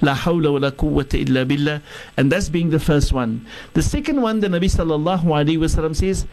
La 0.00 0.16
hawla 0.16 0.52
wa 0.52 0.58
la 0.58 0.70
quwwata 0.72 1.14
illa 1.14 1.44
billah. 1.44 1.80
And 2.16 2.32
that's 2.32 2.48
being 2.48 2.70
the 2.70 2.80
first 2.80 3.12
one. 3.12 3.46
The 3.74 3.82
second 3.82 4.20
one, 4.20 4.40
the 4.40 4.48
Nabi 4.48 4.64
sallallahu 4.64 5.22
alayhi 5.22 5.58
wasallam 5.58 5.94
says, 5.94 6.26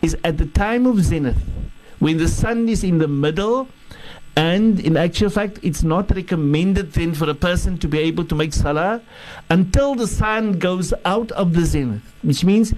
is 0.00 0.16
at 0.22 0.38
the 0.38 0.46
time 0.46 0.86
of 0.86 1.02
zenith, 1.02 1.42
when 1.98 2.18
the 2.18 2.28
sun 2.28 2.68
is 2.68 2.84
in 2.84 2.98
the 2.98 3.08
middle, 3.08 3.68
and 4.36 4.78
in 4.80 4.96
actual 4.96 5.28
fact, 5.28 5.58
it's 5.62 5.82
not 5.82 6.14
recommended 6.14 6.92
then 6.92 7.14
for 7.14 7.28
a 7.28 7.34
person 7.34 7.78
to 7.78 7.88
be 7.88 7.98
able 7.98 8.24
to 8.24 8.34
make 8.34 8.52
salah 8.52 9.00
until 9.50 9.94
the 9.94 10.06
sun 10.06 10.58
goes 10.58 10.94
out 11.04 11.32
of 11.32 11.52
the 11.52 11.64
zenith, 11.64 12.02
which 12.22 12.44
means 12.44 12.72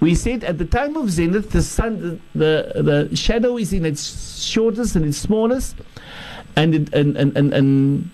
we 0.00 0.14
said 0.14 0.44
at 0.44 0.58
the 0.58 0.64
time 0.64 0.96
of 0.96 1.10
zenith, 1.10 1.50
the 1.50 1.62
sun, 1.62 2.20
the, 2.34 2.72
the, 2.74 3.08
the 3.08 3.16
shadow 3.16 3.56
is 3.56 3.72
in 3.72 3.84
its 3.84 4.44
shortest 4.44 4.96
and 4.96 5.04
its 5.04 5.18
smallest, 5.18 5.76
and, 6.56 6.74
it, 6.74 6.94
and, 6.94 7.16
and, 7.16 7.36
and, 7.36 7.52
and 7.54 8.10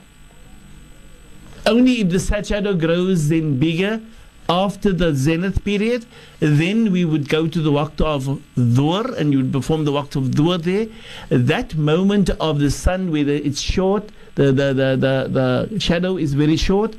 only 1.66 2.00
if 2.00 2.10
the 2.10 2.44
shadow 2.44 2.74
grows 2.74 3.28
then 3.28 3.58
bigger 3.58 4.00
after 4.48 4.92
the 4.92 5.14
zenith 5.14 5.64
period, 5.64 6.04
then 6.40 6.92
we 6.92 7.04
would 7.04 7.28
go 7.28 7.48
to 7.48 7.60
the 7.60 7.70
waqt 7.70 8.00
of 8.00 8.42
dhuhr 8.56 9.16
and 9.16 9.32
you 9.32 9.38
would 9.38 9.52
perform 9.52 9.84
the 9.84 9.92
waqt 9.92 10.16
of 10.16 10.24
dhuhr 10.32 10.60
there. 10.60 10.86
That 11.30 11.74
moment 11.76 12.30
of 12.30 12.58
the 12.58 12.70
sun 12.70 13.10
where 13.10 13.28
it's 13.28 13.60
short, 13.60 14.10
the, 14.34 14.46
the, 14.46 14.74
the, 14.74 14.96
the, 14.96 15.68
the 15.70 15.80
shadow 15.80 16.16
is 16.16 16.34
very 16.34 16.56
short, 16.56 16.96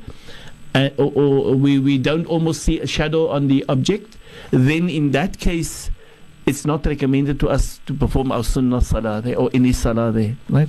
uh, 0.74 0.90
or, 0.98 1.12
or 1.14 1.54
we, 1.54 1.78
we 1.78 1.98
don't 1.98 2.26
almost 2.26 2.62
see 2.62 2.80
a 2.80 2.86
shadow 2.86 3.28
on 3.28 3.48
the 3.48 3.64
object, 3.68 4.16
then 4.50 4.88
in 4.88 5.12
that 5.12 5.38
case, 5.38 5.90
it's 6.46 6.64
not 6.64 6.86
recommended 6.86 7.40
to 7.40 7.48
us 7.48 7.80
to 7.86 7.94
perform 7.94 8.30
our 8.30 8.44
sunnah 8.44 8.80
salah 8.80 9.20
there 9.20 9.36
or 9.36 9.50
any 9.52 9.72
salah 9.72 10.12
there, 10.12 10.36
right? 10.48 10.68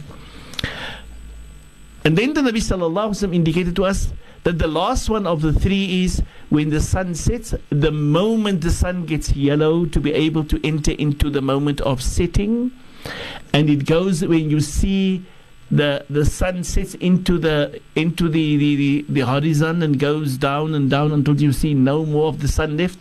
And 2.04 2.18
then 2.18 2.34
the 2.34 2.42
Nabi 2.42 2.58
sallallahu 2.58 3.10
alaihi 3.10 3.28
wasallam 3.28 3.36
indicated 3.36 3.76
to 3.76 3.86
us 3.86 4.14
that 4.44 4.60
the 4.60 4.68
last 4.68 5.10
one 5.10 5.28
of 5.28 5.42
the 5.42 5.54
three 5.54 6.04
is 6.04 6.22
when 6.50 6.70
the 6.70 6.82
sun 6.82 7.16
sets, 7.16 7.54
the 7.70 7.92
moment 7.92 8.62
the 8.62 8.72
sun 8.72 9.06
gets 9.06 9.34
yellow 9.34 9.86
to 9.86 10.00
be 10.00 10.14
able 10.14 10.44
to 10.46 10.66
enter 10.66 10.92
into 10.92 11.30
the 11.30 11.42
moment 11.42 11.82
of 11.82 12.02
setting. 12.02 12.72
And 13.54 13.70
it 13.70 13.86
goes 13.86 14.24
when 14.26 14.50
you 14.50 14.60
see 14.60 15.26
the 15.70 16.06
the 16.10 16.24
sun 16.26 16.64
sets 16.64 16.96
into 16.96 17.38
the 17.38 17.82
into 17.96 18.30
the, 18.30 18.58
the, 18.58 18.76
the, 18.76 19.06
the 19.10 19.22
horizon 19.22 19.84
and 19.84 20.00
goes 20.00 20.38
down 20.38 20.74
and 20.74 20.90
down 20.90 21.12
until 21.12 21.40
you 21.42 21.52
see 21.52 21.74
no 21.74 22.06
more 22.06 22.30
of 22.30 22.40
the 22.40 22.48
sun 22.48 22.78
left. 22.78 23.00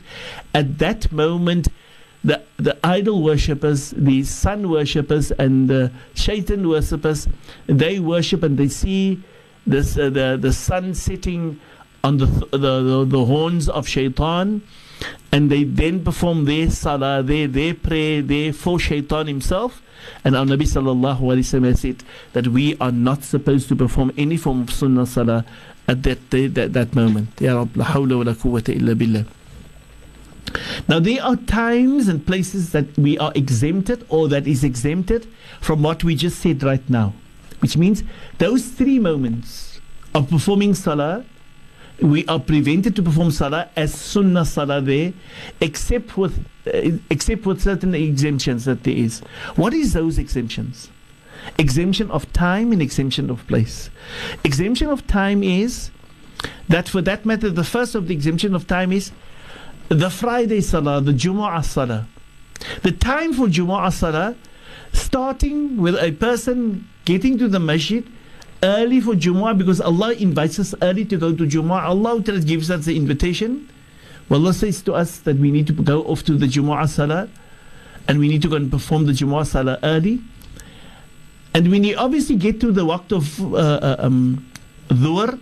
At 0.54 0.78
that 0.78 1.12
moment 1.12 1.68
the 2.24 2.42
the 2.56 2.76
idol 2.84 3.22
worshippers, 3.22 3.90
the 3.90 4.24
sun 4.24 4.68
worshippers 4.68 5.30
and 5.32 5.70
the 5.70 5.92
shaitan 6.14 6.68
worshippers, 6.68 7.28
they 7.66 8.00
worship 8.00 8.42
and 8.42 8.58
they 8.58 8.68
see 8.68 9.22
this 9.66 9.96
uh, 9.98 10.10
the 10.10 10.38
the 10.40 10.52
sun 10.52 10.94
setting 10.94 11.60
on 12.04 12.18
the, 12.18 12.26
th- 12.26 12.50
the, 12.50 12.58
the 12.58 13.04
the 13.04 13.24
horns 13.24 13.68
of 13.68 13.88
shaitan 13.88 14.62
and 15.32 15.50
they 15.50 15.64
then 15.64 16.02
perform 16.04 16.44
their 16.44 16.70
salah, 16.70 17.22
their, 17.22 17.46
their 17.46 17.74
prayer, 17.74 18.22
their 18.22 18.52
for 18.52 18.78
shaitan 18.78 19.26
himself. 19.26 19.82
And 20.24 20.36
our 20.36 20.44
Nabi 20.44 20.62
sallallahu 20.62 21.20
alayhi 21.20 21.40
wasallam 21.40 21.76
said 21.76 22.04
that 22.32 22.48
we 22.48 22.76
are 22.78 22.92
not 22.92 23.24
supposed 23.24 23.68
to 23.68 23.76
perform 23.76 24.12
any 24.16 24.36
form 24.36 24.62
of 24.62 24.70
sunnah 24.70 25.06
salah 25.06 25.44
at 25.88 26.02
that 26.04 26.30
day, 26.30 26.46
that, 26.46 26.72
that 26.72 26.94
moment. 26.94 27.28
Ya 27.40 27.56
Rab, 27.56 27.76
la 27.76 27.84
hawla 27.86 28.18
wa 28.18 28.24
la 28.24 28.32
quwwata 28.32 28.74
illa 28.74 28.94
billah. 28.94 29.26
Now, 30.88 31.00
there 31.00 31.22
are 31.22 31.36
times 31.36 32.08
and 32.08 32.24
places 32.24 32.72
that 32.72 32.96
we 32.96 33.18
are 33.18 33.32
exempted 33.34 34.06
or 34.08 34.28
that 34.28 34.46
is 34.46 34.62
exempted 34.62 35.26
from 35.60 35.82
what 35.82 36.04
we 36.04 36.14
just 36.14 36.38
said 36.38 36.62
right 36.62 36.88
now, 36.88 37.12
which 37.60 37.76
means 37.76 38.02
those 38.38 38.66
three 38.66 38.98
moments 38.98 39.80
of 40.14 40.28
performing 40.28 40.74
salah, 40.74 41.24
we 42.00 42.26
are 42.26 42.38
prevented 42.38 42.94
to 42.96 43.02
perform 43.02 43.30
salah 43.30 43.68
as 43.76 43.94
sunnah 43.94 44.44
salah 44.44 44.80
there, 44.80 45.12
except 45.60 46.16
with 46.16 46.38
uh, 46.66 46.90
except 47.10 47.46
with 47.46 47.62
certain 47.62 47.94
exemptions 47.94 48.64
that 48.64 48.84
there 48.84 48.96
is. 48.96 49.20
What 49.56 49.72
is 49.72 49.92
those 49.92 50.18
exemptions? 50.18 50.90
Exemption 51.58 52.10
of 52.10 52.30
time 52.32 52.72
and 52.72 52.82
exemption 52.82 53.30
of 53.30 53.46
place. 53.46 53.88
Exemption 54.44 54.88
of 54.88 55.06
time 55.06 55.42
is 55.42 55.90
that, 56.68 56.88
for 56.88 57.00
that 57.02 57.24
matter, 57.24 57.50
the 57.50 57.64
first 57.64 57.94
of 57.94 58.08
the 58.08 58.14
exemption 58.14 58.54
of 58.54 58.66
time 58.66 58.92
is 58.92 59.12
the 59.88 60.10
Friday 60.10 60.60
Salah, 60.60 61.00
the 61.00 61.12
Jumu'ah 61.12 61.64
Salah. 61.64 62.08
The 62.82 62.92
time 62.92 63.32
for 63.32 63.46
Jumu'ah 63.46 63.92
Salah, 63.92 64.34
starting 64.92 65.76
with 65.76 65.96
a 65.96 66.12
person 66.12 66.88
getting 67.04 67.38
to 67.38 67.48
the 67.48 67.60
masjid 67.60 68.06
early 68.62 69.00
for 69.00 69.14
Jumu'ah 69.14 69.56
because 69.56 69.80
Allah 69.80 70.12
invites 70.14 70.58
us 70.58 70.74
early 70.82 71.04
to 71.06 71.16
go 71.16 71.34
to 71.34 71.44
Jumu'ah. 71.44 71.84
Allah 71.84 72.20
gives 72.20 72.70
us 72.70 72.84
the 72.84 72.96
invitation. 72.96 73.68
Well, 74.28 74.40
Allah 74.40 74.54
says 74.54 74.82
to 74.82 74.94
us 74.94 75.18
that 75.20 75.36
we 75.36 75.50
need 75.50 75.66
to 75.68 75.72
go 75.72 76.02
off 76.04 76.24
to 76.24 76.36
the 76.36 76.46
Jumu'ah 76.46 76.88
Salah 76.88 77.28
and 78.08 78.18
we 78.18 78.28
need 78.28 78.42
to 78.42 78.48
go 78.48 78.56
and 78.56 78.70
perform 78.70 79.06
the 79.06 79.12
Jumu'ah 79.12 79.46
Salah 79.46 79.78
early. 79.82 80.20
And 81.54 81.70
when 81.70 81.84
you 81.84 81.96
obviously 81.96 82.36
get 82.36 82.60
to 82.60 82.72
the 82.72 82.84
waqt 82.84 83.12
of 83.12 83.54
uh, 83.54 83.56
uh, 83.56 83.96
um, 83.98 84.46
dhuhr, 84.88 85.40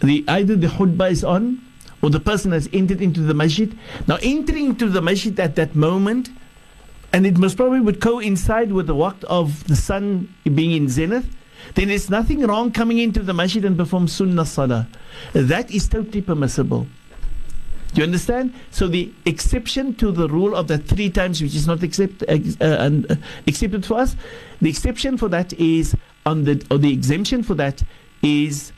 the, 0.00 0.24
either 0.28 0.56
the 0.56 0.66
khutbah 0.66 1.10
is 1.10 1.24
on 1.24 1.60
or 2.02 2.10
the 2.10 2.20
person 2.20 2.52
has 2.52 2.68
entered 2.72 3.00
into 3.00 3.20
the 3.20 3.34
masjid. 3.34 3.76
Now, 4.06 4.18
entering 4.22 4.66
into 4.66 4.88
the 4.88 5.00
masjid 5.00 5.38
at 5.40 5.56
that 5.56 5.74
moment, 5.74 6.30
and 7.12 7.26
it 7.26 7.38
most 7.38 7.56
probably 7.56 7.80
would 7.80 8.00
coincide 8.00 8.72
with 8.72 8.86
the 8.86 8.94
waqt 8.94 9.24
of 9.24 9.64
the 9.64 9.76
sun 9.76 10.32
being 10.44 10.72
in 10.72 10.88
zenith, 10.88 11.28
then 11.74 11.88
there's 11.88 12.10
nothing 12.10 12.40
wrong 12.46 12.72
coming 12.72 12.98
into 12.98 13.20
the 13.20 13.34
masjid 13.34 13.64
and 13.64 13.76
perform 13.76 14.08
sunnah 14.08 14.46
salah. 14.46 14.88
That 15.32 15.70
is 15.70 15.88
totally 15.88 16.22
permissible. 16.22 16.86
Do 17.94 18.00
you 18.00 18.04
understand? 18.04 18.54
So 18.70 18.88
the 18.88 19.12
exception 19.26 19.94
to 19.96 20.10
the 20.10 20.26
rule 20.26 20.56
of 20.56 20.66
the 20.66 20.78
three 20.78 21.10
times, 21.10 21.42
which 21.42 21.54
is 21.54 21.66
not 21.66 21.82
accept, 21.82 22.22
uh, 22.26 22.38
uh, 22.64 23.16
accepted 23.46 23.84
for 23.84 23.98
us, 23.98 24.16
the 24.62 24.70
exception 24.70 25.18
for 25.18 25.28
that 25.28 25.52
is 25.54 25.94
on 26.24 26.44
the 26.44 26.64
or 26.70 26.78
the 26.78 26.92
exemption 26.92 27.42
for 27.42 27.54
that 27.54 27.82
is 28.22 28.72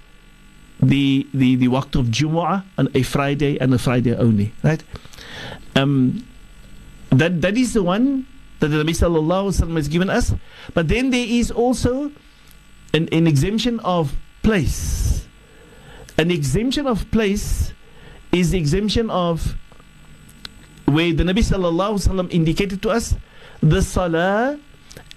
the 0.80 1.26
the 1.32 1.55
the 1.57 1.68
waqt 1.68 1.95
of 1.95 2.07
Jumu'ah 2.07 2.64
on 2.76 2.89
a 2.95 3.03
Friday 3.03 3.57
and 3.61 3.72
a 3.72 3.78
Friday 3.78 4.16
only, 4.16 4.53
right? 4.64 4.82
Um, 5.76 6.26
that 7.18 7.40
that 7.42 7.56
is 7.56 7.74
the 7.74 7.82
one 7.82 8.26
that 8.60 8.68
the 8.68 8.76
Nabi 8.82 8.90
Sallallahu 8.90 9.74
has 9.76 9.88
given 9.88 10.10
us. 10.10 10.34
But 10.72 10.88
then 10.88 11.10
there 11.10 11.26
is 11.26 11.50
also 11.50 12.10
an, 12.92 13.08
an 13.12 13.26
exemption 13.26 13.80
of 13.80 14.16
place. 14.42 15.26
An 16.16 16.30
exemption 16.30 16.86
of 16.86 17.10
place 17.10 17.72
is 18.32 18.50
the 18.52 18.58
exemption 18.58 19.10
of 19.10 19.56
where 20.86 21.12
the 21.12 21.24
Nabi 21.24 21.42
Sallallahu 21.42 22.32
indicated 22.32 22.82
to 22.82 22.90
us 22.90 23.14
the 23.60 23.82
Salah 23.82 24.58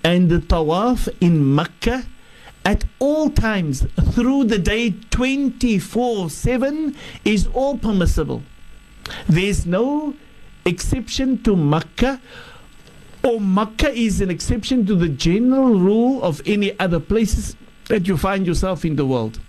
and 0.03 0.29
the 0.29 0.39
Tawaf 0.39 1.09
in 1.21 1.55
Mecca 1.55 2.05
at 2.65 2.83
all 2.99 3.29
times 3.29 3.85
through 4.11 4.45
the 4.45 4.57
day 4.57 4.91
24 5.11 6.29
7 6.29 6.95
is 7.23 7.47
all 7.53 7.77
permissible. 7.77 8.43
There's 9.27 9.65
no 9.65 10.15
exception 10.67 11.41
to 11.43 11.55
Makkah, 11.55 12.21
or 13.23 13.39
Makkah 13.39 13.91
is 13.91 14.21
an 14.21 14.29
exception 14.29 14.85
to 14.85 14.95
the 14.95 15.09
general 15.09 15.79
rule 15.79 16.21
of 16.21 16.41
any 16.45 16.77
other 16.79 16.99
places 16.99 17.55
that 17.87 18.07
you 18.07 18.17
find 18.17 18.45
yourself 18.45 18.85
in 18.85 18.95
the 18.95 19.05
world. 19.05 19.39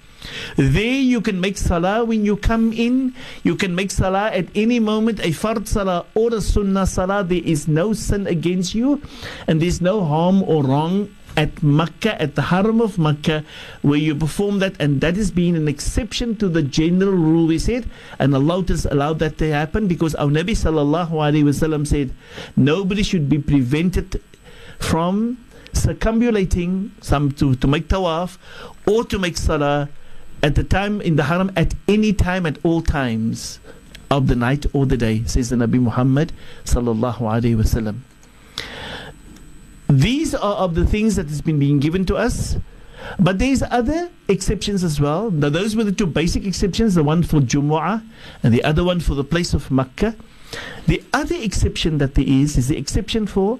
There 0.57 0.83
you 0.83 1.21
can 1.21 1.41
make 1.41 1.57
salah 1.57 2.05
when 2.05 2.25
you 2.25 2.37
come 2.37 2.73
in. 2.73 3.15
You 3.45 3.55
can 3.55 3.75
make 3.75 3.91
salah 3.91 4.31
at 4.33 4.47
any 4.55 4.81
moment, 4.81 5.21
a 5.21 5.31
fard 5.31 5.69
salah 5.69 6.07
or 6.15 6.35
a 6.35 6.41
sunnah 6.41 6.87
salah. 6.87 7.23
There 7.23 7.43
is 7.45 7.69
no 7.69 7.93
sin 7.93 8.27
against 8.27 8.75
you 8.75 9.01
and 9.47 9.63
there's 9.63 9.81
no 9.81 10.05
harm 10.05 10.43
or 10.43 10.65
wrong 10.65 11.15
at 11.39 11.63
Makkah, 11.63 12.21
at 12.21 12.35
the 12.35 12.43
Haram 12.43 12.81
of 12.81 12.99
Makkah, 12.99 13.45
where 13.83 13.99
you 13.99 14.17
perform 14.17 14.59
that, 14.59 14.75
and 14.81 15.01
that 15.03 15.15
has 15.15 15.31
been 15.31 15.55
an 15.55 15.69
exception 15.69 16.35
to 16.37 16.49
the 16.49 16.63
general 16.63 17.13
rule 17.13 17.47
we 17.47 17.61
said, 17.61 17.89
and 18.19 18.35
Allah 18.35 18.65
has 18.67 18.87
allowed 18.87 19.21
that 19.21 19.39
to 19.39 19.49
happen 19.53 19.87
because 19.87 20.17
our 20.17 20.27
Nabi 20.27 20.57
sallallahu 20.59 21.13
wasallam 21.13 21.87
said, 21.87 22.13
nobody 22.57 23.05
should 23.05 23.29
be 23.29 23.39
prevented 23.39 24.21
from 24.81 25.39
circumambulating 25.73 26.91
some 27.01 27.31
to, 27.31 27.55
to 27.55 27.69
make 27.69 27.87
tawaf 27.87 28.37
or 28.89 29.05
to 29.05 29.17
make 29.17 29.37
salah 29.37 29.89
at 30.43 30.57
the 30.57 30.65
time 30.65 31.01
in 31.01 31.15
the 31.15 31.25
haram 31.25 31.53
at 31.55 31.75
any 31.87 32.13
time 32.13 32.47
at 32.47 32.59
all 32.65 32.81
times 32.81 33.61
of 34.11 34.27
the 34.27 34.35
night 34.35 34.67
or 34.73 34.87
the 34.87 34.97
day 34.97 35.23
says 35.25 35.51
the 35.51 35.57
Nabi 35.57 35.79
Muhammad 35.79 36.33
sallallahu 36.65 37.19
wasallam 37.19 38.01
these 39.89 40.35
are 40.35 40.57
of 40.57 40.75
the 40.75 40.87
things 40.87 41.17
that 41.17 41.29
has 41.29 41.41
been 41.41 41.59
being 41.59 41.79
given 41.79 42.05
to 42.07 42.17
us. 42.17 42.57
But 43.19 43.39
there's 43.39 43.63
other 43.63 44.11
exceptions 44.29 44.85
as 44.85 45.01
well. 45.01 45.31
Now, 45.31 45.49
those 45.49 45.77
were 45.77 45.85
the 45.85 45.93
two 45.93 46.07
basic 46.07 46.45
exceptions 46.45 46.95
the 46.95 47.03
one 47.03 47.23
for 47.23 47.41
Jumu'ah 47.41 48.05
and 48.43 48.53
the 48.53 48.63
other 48.65 48.85
one 48.85 49.01
for 49.01 49.15
the 49.15 49.25
place 49.25 49.55
of 49.55 49.71
Makkah. 49.71 50.17
The 50.87 51.03
other 51.13 51.37
exception 51.37 51.99
that 51.99 52.15
there 52.15 52.25
is 52.27 52.57
is 52.57 52.69
the 52.69 52.77
exception 52.77 53.27
for, 53.27 53.59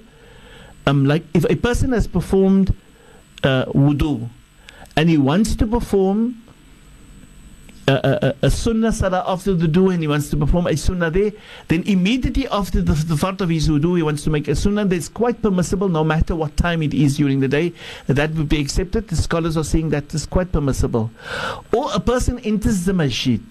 um, 0.85 1.05
like 1.05 1.23
if 1.33 1.45
a 1.49 1.55
person 1.55 1.91
has 1.93 2.07
performed 2.07 2.75
uh, 3.43 3.65
wudu 3.65 4.29
and 4.95 5.09
he 5.09 5.17
wants 5.17 5.55
to 5.55 5.67
perform 5.67 6.41
a, 7.91 8.35
a, 8.43 8.49
sunnah 8.51 8.91
salah 8.91 9.23
after 9.27 9.53
the 9.53 9.67
wudu 9.67 9.93
and 9.93 10.01
he 10.01 10.07
wants 10.07 10.29
to 10.29 10.37
perform 10.37 10.67
a 10.67 10.75
sunnah 10.75 11.09
there, 11.09 11.31
then 11.67 11.83
immediately 11.83 12.47
after 12.49 12.81
the, 12.81 12.93
the 12.93 13.15
fard 13.15 13.41
of 13.41 13.49
his 13.49 13.67
wudu, 13.69 13.97
he 13.97 14.03
wants 14.03 14.23
to 14.23 14.29
make 14.29 14.47
a 14.47 14.55
sunnah 14.55 14.85
that's 14.85 15.09
quite 15.09 15.41
permissible 15.41 15.89
no 15.89 16.03
matter 16.03 16.35
what 16.35 16.55
time 16.57 16.81
it 16.81 16.93
is 16.93 17.17
during 17.17 17.39
the 17.39 17.47
day. 17.47 17.73
That 18.07 18.31
would 18.31 18.49
be 18.49 18.59
accepted. 18.59 19.07
The 19.07 19.15
scholars 19.15 19.57
are 19.57 19.63
saying 19.63 19.89
that 19.89 20.13
is 20.13 20.25
quite 20.25 20.51
permissible. 20.51 21.11
Or 21.73 21.89
a 21.93 21.99
person 21.99 22.39
enters 22.39 22.85
the 22.85 22.93
masjid. 22.93 23.41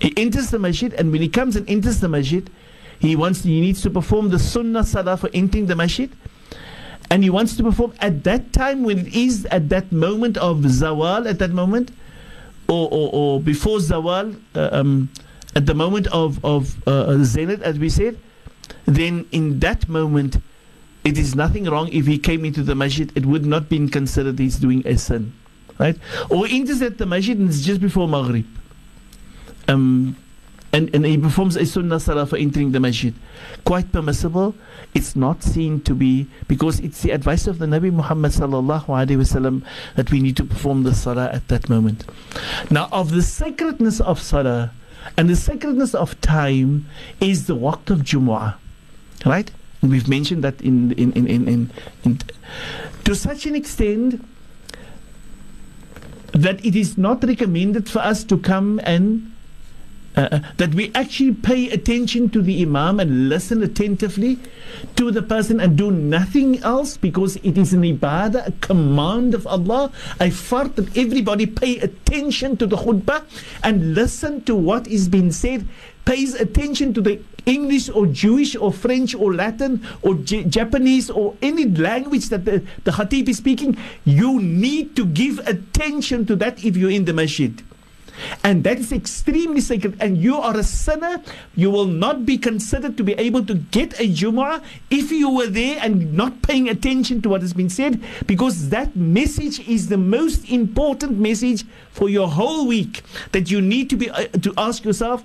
He 0.00 0.14
enters 0.16 0.50
the 0.50 0.58
masjid 0.58 0.92
and 0.94 1.12
when 1.12 1.20
he 1.20 1.28
comes 1.28 1.56
and 1.56 1.68
enters 1.68 2.00
the 2.00 2.08
masjid, 2.08 2.48
he 2.98 3.16
wants 3.16 3.42
he 3.42 3.60
needs 3.60 3.82
to 3.82 3.90
perform 3.90 4.28
the 4.30 4.38
sunnah 4.38 4.84
salah 4.84 5.16
for 5.16 5.30
entering 5.32 5.66
the 5.66 5.76
masjid 5.76 6.10
and 7.10 7.24
he 7.24 7.30
wants 7.30 7.56
to 7.56 7.62
perform 7.62 7.92
at 8.00 8.24
that 8.24 8.52
time 8.52 8.84
when 8.84 8.98
it 8.98 9.14
is 9.14 9.46
at 9.46 9.68
that 9.68 9.90
moment 9.90 10.36
of 10.36 10.58
zawal 10.58 11.28
at 11.28 11.38
that 11.38 11.50
moment 11.50 11.90
or, 12.70 12.88
or, 12.90 13.10
or 13.12 13.40
before 13.40 13.78
Zawal, 13.78 14.40
uh, 14.54 14.68
um, 14.72 15.10
at 15.56 15.66
the 15.66 15.74
moment 15.74 16.06
of, 16.08 16.42
of 16.44 16.76
uh, 16.86 17.18
Zenith, 17.24 17.62
as 17.62 17.78
we 17.78 17.88
said, 17.88 18.16
then 18.86 19.26
in 19.32 19.58
that 19.60 19.88
moment, 19.88 20.36
it 21.04 21.18
is 21.18 21.34
nothing 21.34 21.64
wrong 21.64 21.88
if 21.88 22.06
he 22.06 22.18
came 22.18 22.44
into 22.44 22.62
the 22.62 22.74
masjid, 22.74 23.10
it 23.16 23.26
would 23.26 23.44
not 23.44 23.68
be 23.68 23.88
considered 23.88 24.38
he's 24.38 24.56
doing 24.56 24.86
a 24.86 24.96
sin. 24.96 25.32
Right? 25.78 25.96
Or 26.30 26.46
enters 26.46 26.82
at 26.82 26.98
the 26.98 27.06
masjid 27.06 27.36
and 27.38 27.48
it's 27.48 27.62
just 27.62 27.80
before 27.80 28.06
Maghrib. 28.06 28.46
Um, 29.66 30.16
and, 30.72 30.94
and 30.94 31.04
he 31.04 31.18
performs 31.18 31.56
a 31.56 31.66
sunnah 31.66 31.98
salah 31.98 32.26
for 32.26 32.36
entering 32.36 32.72
the 32.72 32.80
masjid. 32.80 33.14
Quite 33.64 33.92
permissible. 33.92 34.54
It's 34.94 35.16
not 35.16 35.42
seen 35.42 35.80
to 35.82 35.94
be 35.94 36.28
because 36.46 36.80
it's 36.80 37.02
the 37.02 37.10
advice 37.10 37.46
of 37.46 37.58
the 37.58 37.66
Nabi 37.66 37.92
Muhammad 37.92 38.32
sallallahu 38.32 38.86
alaihi 38.86 39.18
wasallam 39.18 39.64
that 39.96 40.10
we 40.10 40.20
need 40.20 40.36
to 40.36 40.44
perform 40.44 40.84
the 40.84 40.94
salah 40.94 41.30
at 41.32 41.48
that 41.48 41.68
moment. 41.68 42.04
Now, 42.70 42.88
of 42.92 43.10
the 43.10 43.22
sacredness 43.22 44.00
of 44.00 44.20
salah 44.20 44.72
and 45.16 45.28
the 45.28 45.36
sacredness 45.36 45.94
of 45.94 46.20
time 46.20 46.86
is 47.20 47.46
the 47.46 47.56
waqt 47.56 47.90
of 47.90 48.00
Jumu'ah, 48.00 48.54
right? 49.26 49.50
And 49.82 49.90
we've 49.90 50.08
mentioned 50.08 50.44
that 50.44 50.60
in 50.60 50.92
in 50.92 51.12
in 51.12 51.26
in, 51.26 51.48
in, 51.48 51.70
in 52.04 52.18
to 53.04 53.14
such 53.16 53.46
an 53.46 53.56
extent 53.56 54.24
that 56.32 56.64
it 56.64 56.76
is 56.76 56.96
not 56.96 57.24
recommended 57.24 57.88
for 57.88 57.98
us 57.98 58.22
to 58.24 58.38
come 58.38 58.80
and 58.84 59.32
uh, 60.16 60.28
uh, 60.32 60.40
that 60.56 60.74
we 60.74 60.90
actually 60.94 61.32
pay 61.32 61.70
attention 61.70 62.28
to 62.30 62.42
the 62.42 62.62
Imam 62.62 62.98
and 62.98 63.28
listen 63.28 63.62
attentively 63.62 64.38
to 64.96 65.12
the 65.12 65.22
person 65.22 65.60
and 65.60 65.78
do 65.78 65.92
nothing 65.92 66.58
else 66.64 66.96
because 66.96 67.36
it 67.36 67.56
is 67.56 67.72
an 67.72 67.82
ibadah, 67.82 68.48
a 68.48 68.52
command 68.60 69.34
of 69.34 69.46
Allah. 69.46 69.92
I 70.18 70.30
fard 70.30 70.74
that 70.74 70.96
everybody 70.96 71.46
pay 71.46 71.78
attention 71.78 72.56
to 72.56 72.66
the 72.66 72.76
khutbah 72.76 73.24
and 73.62 73.94
listen 73.94 74.42
to 74.44 74.56
what 74.56 74.88
is 74.88 75.08
being 75.08 75.30
said, 75.30 75.68
pays 76.04 76.34
attention 76.34 76.92
to 76.94 77.00
the 77.00 77.20
English 77.46 77.88
or 77.88 78.06
Jewish 78.06 78.56
or 78.56 78.72
French 78.72 79.14
or 79.14 79.32
Latin 79.32 79.86
or 80.02 80.14
J- 80.14 80.42
Japanese 80.44 81.08
or 81.08 81.36
any 81.40 81.66
language 81.66 82.30
that 82.30 82.44
the, 82.44 82.64
the 82.82 82.90
Khatib 82.90 83.28
is 83.28 83.38
speaking, 83.38 83.78
you 84.04 84.40
need 84.40 84.96
to 84.96 85.06
give 85.06 85.38
attention 85.46 86.26
to 86.26 86.34
that 86.36 86.64
if 86.64 86.76
you're 86.76 86.90
in 86.90 87.04
the 87.04 87.12
masjid. 87.12 87.62
And 88.44 88.64
that 88.64 88.78
is 88.78 88.92
extremely 88.92 89.60
sacred. 89.60 89.96
And 90.00 90.18
you 90.18 90.36
are 90.36 90.56
a 90.56 90.62
sinner. 90.64 91.22
You 91.54 91.70
will 91.70 91.86
not 91.86 92.26
be 92.26 92.38
considered 92.38 92.96
to 92.96 93.04
be 93.04 93.14
able 93.14 93.44
to 93.46 93.54
get 93.54 93.98
a 94.00 94.08
Jumu'ah 94.08 94.62
if 94.90 95.10
you 95.10 95.30
were 95.30 95.46
there 95.46 95.78
and 95.80 96.14
not 96.14 96.42
paying 96.42 96.68
attention 96.68 97.22
to 97.22 97.28
what 97.28 97.42
has 97.42 97.52
been 97.52 97.70
said, 97.70 98.02
because 98.26 98.70
that 98.70 98.96
message 98.96 99.60
is 99.68 99.88
the 99.88 99.96
most 99.96 100.48
important 100.50 101.18
message 101.18 101.64
for 101.92 102.08
your 102.08 102.28
whole 102.28 102.66
week. 102.66 103.02
That 103.32 103.50
you 103.50 103.60
need 103.60 103.90
to 103.90 103.96
be 103.96 104.10
uh, 104.10 104.26
to 104.28 104.54
ask 104.56 104.84
yourself, 104.84 105.22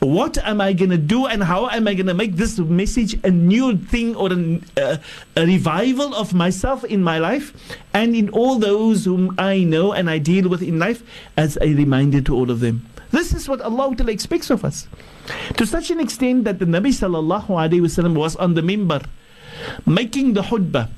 what 0.00 0.38
am 0.38 0.60
I 0.60 0.72
going 0.72 0.90
to 0.90 0.98
do 0.98 1.26
and 1.26 1.42
how 1.42 1.68
am 1.68 1.86
I 1.86 1.94
going 1.94 2.06
to 2.06 2.14
make 2.14 2.36
this 2.36 2.58
message 2.58 3.22
a 3.22 3.30
new 3.30 3.76
thing 3.76 4.16
or 4.16 4.32
a, 4.32 4.60
uh, 4.76 4.96
a 5.36 5.46
revival 5.46 6.14
of 6.14 6.32
myself 6.32 6.84
in 6.84 7.02
my 7.04 7.18
life 7.18 7.52
and 7.92 8.16
in 8.16 8.30
all 8.30 8.58
those 8.58 9.04
whom 9.04 9.34
I 9.38 9.62
know 9.62 9.92
and 9.92 10.08
I 10.08 10.18
deal 10.18 10.48
with 10.48 10.62
in 10.62 10.78
life 10.78 11.02
as 11.36 11.58
a 11.60 11.74
reminder 11.74 12.22
to 12.22 12.34
all 12.34 12.50
of 12.50 12.60
them. 12.60 12.86
This 13.10 13.34
is 13.34 13.48
what 13.48 13.60
Allah 13.60 13.94
expects 14.08 14.50
of 14.50 14.64
us. 14.64 14.88
To 15.58 15.66
such 15.66 15.90
an 15.90 16.00
extent 16.00 16.44
that 16.44 16.58
the 16.58 16.64
Nabi 16.64 16.90
wasallam 16.90 18.16
was 18.16 18.36
on 18.36 18.54
the 18.54 18.62
mimbar 18.62 19.04
making 19.86 20.34
the 20.34 20.42
khutbah. 20.42 20.88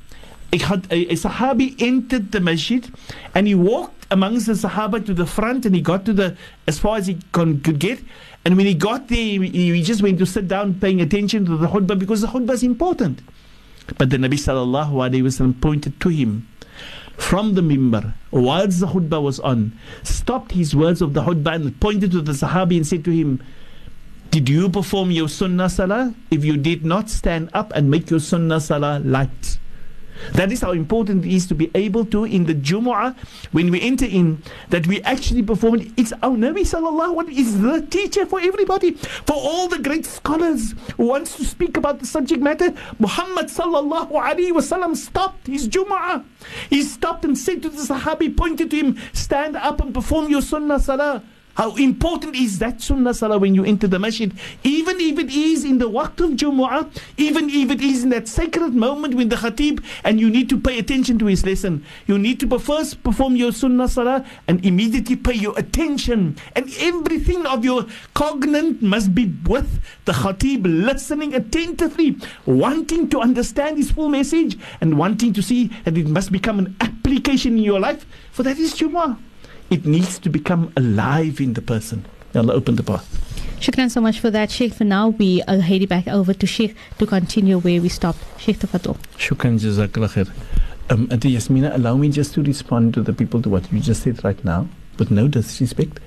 A, 0.52 0.56
a, 0.90 1.06
a 1.06 1.14
Sahabi 1.14 1.80
entered 1.80 2.30
the 2.30 2.40
masjid 2.40 2.86
and 3.34 3.46
he 3.46 3.54
walked 3.54 4.06
amongst 4.10 4.46
the 4.46 4.52
Sahaba 4.52 5.04
to 5.06 5.14
the 5.14 5.24
front 5.24 5.64
and 5.64 5.74
he 5.74 5.80
got 5.80 6.04
to 6.04 6.12
the 6.12 6.36
as 6.68 6.78
far 6.78 6.98
as 6.98 7.06
he 7.06 7.18
con, 7.32 7.60
could 7.60 7.78
get 7.78 8.00
and 8.44 8.56
when 8.56 8.66
he 8.66 8.74
got 8.74 9.08
there, 9.08 9.18
he, 9.18 9.82
just 9.82 10.02
went 10.02 10.18
to 10.18 10.26
sit 10.26 10.48
down 10.48 10.74
paying 10.74 11.00
attention 11.00 11.46
to 11.46 11.56
the 11.56 11.68
khutbah 11.68 11.98
because 11.98 12.22
the 12.22 12.26
khutbah 12.26 12.52
is 12.52 12.62
important. 12.62 13.20
But 13.98 14.10
the 14.10 14.16
Nabi 14.16 14.34
sallallahu 14.34 14.92
alayhi 14.92 15.22
wasallam 15.22 15.60
pointed 15.60 16.00
to 16.00 16.08
him 16.08 16.48
from 17.16 17.54
the 17.54 17.60
mimbar 17.60 18.14
whilst 18.32 18.80
the 18.80 18.86
khutbah 18.86 19.22
was 19.22 19.38
on, 19.40 19.78
stopped 20.02 20.52
his 20.52 20.74
words 20.74 21.00
of 21.00 21.14
the 21.14 21.22
khutbah 21.22 21.54
and 21.54 21.80
pointed 21.80 22.10
to 22.10 22.20
the 22.20 22.32
Sahabi 22.32 22.76
and 22.78 22.86
said 22.86 23.04
to 23.04 23.10
him, 23.10 23.40
Did 24.30 24.48
you 24.48 24.68
perform 24.68 25.10
your 25.12 25.28
sunnah 25.28 25.68
salah? 25.68 26.14
If 26.30 26.44
you 26.44 26.56
did 26.56 26.84
not, 26.84 27.10
stand 27.10 27.50
up 27.54 27.72
and 27.74 27.90
make 27.90 28.10
your 28.10 28.20
sunnah 28.20 28.60
salah 28.60 29.00
light. 29.04 29.58
That 30.32 30.52
is 30.52 30.60
how 30.60 30.72
important 30.72 31.24
it 31.24 31.32
is 31.32 31.46
to 31.48 31.54
be 31.54 31.70
able 31.74 32.04
to, 32.06 32.24
in 32.24 32.46
the 32.46 32.54
Jumu'ah, 32.54 33.16
when 33.52 33.70
we 33.70 33.80
enter 33.80 34.06
in, 34.06 34.42
that 34.70 34.86
we 34.86 35.02
actually 35.02 35.42
perform 35.42 35.80
it. 35.80 35.92
It's 35.96 36.12
our 36.22 36.36
Nabi 36.36 36.62
Sallallahu 36.62 37.22
Alaihi 37.22 37.38
is 37.38 37.60
the 37.60 37.86
teacher 37.90 38.24
for 38.26 38.40
everybody, 38.40 38.92
for 38.92 39.34
all 39.34 39.68
the 39.68 39.78
great 39.78 40.06
scholars 40.06 40.74
who 40.96 41.06
wants 41.06 41.36
to 41.36 41.44
speak 41.44 41.76
about 41.76 41.98
the 41.98 42.06
subject 42.06 42.42
matter. 42.42 42.72
Muhammad 42.98 43.46
Sallallahu 43.46 44.12
Alaihi 44.12 44.52
Wasallam 44.52 44.96
stopped 44.96 45.46
his 45.46 45.68
Jumu'ah. 45.68 46.24
He 46.70 46.82
stopped 46.82 47.24
and 47.24 47.36
said 47.36 47.62
to 47.62 47.68
the 47.68 47.82
Sahabi, 47.82 48.36
pointed 48.36 48.70
to 48.70 48.76
him, 48.76 48.98
stand 49.12 49.56
up 49.56 49.80
and 49.80 49.92
perform 49.92 50.30
your 50.30 50.42
Sunnah 50.42 50.80
Salah. 50.80 51.22
How 51.54 51.74
important 51.76 52.34
is 52.34 52.58
that 52.60 52.80
sunnah 52.80 53.12
salah 53.12 53.38
when 53.38 53.54
you 53.54 53.64
enter 53.64 53.86
the 53.86 53.98
masjid? 53.98 54.32
Even 54.64 54.98
if 55.00 55.18
it 55.18 55.30
is 55.30 55.64
in 55.64 55.76
the 55.76 55.88
waqt 55.88 56.24
of 56.24 56.30
Jumu'ah, 56.30 56.88
even 57.18 57.50
if 57.50 57.70
it 57.70 57.82
is 57.82 58.04
in 58.04 58.08
that 58.10 58.26
sacred 58.26 58.74
moment 58.74 59.14
when 59.14 59.28
the 59.28 59.36
khatib 59.36 59.84
and 60.02 60.18
you 60.18 60.30
need 60.30 60.48
to 60.48 60.58
pay 60.58 60.78
attention 60.78 61.18
to 61.18 61.26
his 61.26 61.44
lesson. 61.44 61.84
You 62.06 62.18
need 62.18 62.40
to 62.40 62.58
first 62.58 63.02
perform 63.02 63.36
your 63.36 63.52
sunnah 63.52 63.88
salah 63.88 64.24
and 64.48 64.64
immediately 64.64 65.16
pay 65.16 65.34
your 65.34 65.58
attention. 65.58 66.36
And 66.56 66.72
everything 66.78 67.44
of 67.44 67.64
your 67.64 67.86
cognate 68.14 68.80
must 68.80 69.14
be 69.14 69.26
with 69.44 69.80
the 70.06 70.12
khatib, 70.12 70.62
listening 70.64 71.34
attentively, 71.34 72.16
wanting 72.46 73.10
to 73.10 73.20
understand 73.20 73.76
his 73.76 73.90
full 73.90 74.08
message 74.08 74.58
and 74.80 74.96
wanting 74.96 75.34
to 75.34 75.42
see 75.42 75.66
that 75.84 75.98
it 75.98 76.08
must 76.08 76.32
become 76.32 76.58
an 76.58 76.76
application 76.80 77.58
in 77.58 77.64
your 77.64 77.80
life. 77.80 78.06
For 78.32 78.42
that 78.42 78.58
is 78.58 78.74
Jumu'ah 78.74 79.18
it 79.72 79.86
needs 79.86 80.18
to 80.18 80.28
become 80.28 80.70
alive 80.76 81.40
in 81.40 81.54
the 81.54 81.62
person. 81.62 82.04
Allah 82.34 82.52
open 82.52 82.76
the 82.76 82.82
path. 82.82 83.06
Shukran 83.58 83.90
so 83.90 84.00
much 84.00 84.20
for 84.20 84.30
that, 84.30 84.50
Sheikh. 84.50 84.74
For 84.74 84.84
now, 84.84 85.08
we 85.08 85.42
are 85.48 85.58
heading 85.58 85.88
back 85.88 86.06
over 86.08 86.34
to 86.34 86.46
Sheikh 86.46 86.76
to 86.98 87.06
continue 87.06 87.58
where 87.58 87.80
we 87.80 87.88
stopped. 87.88 88.18
Sheikh 88.38 88.58
Tafatul. 88.58 88.98
Shukran, 89.16 89.58
Jazakallah 89.58 90.10
khair. 90.12 90.30
Um, 90.90 91.08
Auntie 91.10 91.30
Yasmina, 91.30 91.74
allow 91.74 91.96
me 91.96 92.10
just 92.10 92.34
to 92.34 92.42
respond 92.42 92.92
to 92.94 93.02
the 93.02 93.14
people 93.14 93.40
to 93.40 93.48
what 93.48 93.72
you 93.72 93.80
just 93.80 94.02
said 94.02 94.22
right 94.24 94.44
now, 94.44 94.68
with 94.98 95.10
no 95.10 95.26
disrespect. 95.26 96.00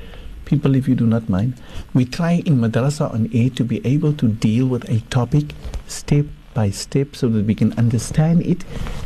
People, 0.46 0.76
if 0.76 0.88
you 0.88 0.94
do 0.94 1.08
not 1.08 1.28
mind, 1.28 1.60
we 1.96 2.06
try 2.06 2.44
in 2.46 2.58
Madrasa 2.58 3.12
on 3.12 3.30
air 3.34 3.50
to 3.52 3.64
be 3.64 3.84
able 3.84 4.14
to 4.14 4.28
deal 4.28 4.68
with 4.68 4.88
a 4.90 5.00
topic 5.10 5.56
step 5.88 6.26
by 6.54 6.70
step 6.70 7.16
so 7.16 7.30
that 7.30 7.46
we 7.46 7.56
can 7.56 7.74
understand 7.80 8.46
it 8.46 8.64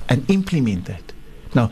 and 0.09 0.29
implement 0.29 0.85
that. 0.85 1.13
Now, 1.55 1.71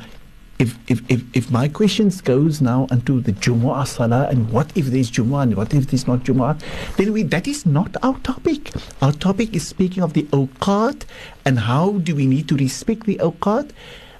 if, 0.59 0.77
if, 0.89 1.01
if, 1.09 1.23
if 1.35 1.51
my 1.51 1.67
questions 1.67 2.19
goes 2.21 2.61
now 2.61 2.87
into 2.89 3.21
the 3.21 3.31
Jumu'ah 3.31 3.87
Salah 3.87 4.27
and 4.29 4.51
what 4.51 4.75
if 4.75 4.87
there's 4.87 5.11
Jumu'ah 5.11 5.43
and 5.43 5.55
what 5.55 5.73
if 5.73 5.87
there's 5.87 6.07
not 6.07 6.19
Jumu'ah, 6.21 6.59
then 6.97 7.13
we, 7.13 7.23
that 7.23 7.47
is 7.47 7.65
not 7.65 7.95
our 8.01 8.17
topic. 8.19 8.71
Our 9.01 9.11
topic 9.11 9.55
is 9.55 9.67
speaking 9.67 10.01
of 10.01 10.13
the 10.13 10.23
awqat 10.23 11.03
and 11.45 11.59
how 11.59 11.99
do 11.99 12.15
we 12.15 12.25
need 12.25 12.47
to 12.49 12.55
respect 12.55 13.05
the 13.05 13.17
awqat 13.17 13.71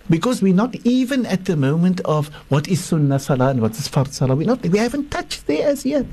because 0.09 0.41
we're 0.41 0.53
not 0.53 0.75
even 0.85 1.25
at 1.25 1.45
the 1.45 1.55
moment 1.55 1.99
of 2.01 2.27
what 2.49 2.67
is 2.67 2.83
Sunnah 2.83 3.19
Salah 3.19 3.49
and 3.49 3.61
what 3.61 3.71
is 3.71 3.87
Fard 3.87 4.13
Salah. 4.13 4.35
We're 4.35 4.47
not, 4.47 4.61
we 4.61 4.77
haven't 4.77 5.09
touched 5.09 5.47
there 5.47 5.67
as 5.67 5.85
yet. 5.85 6.05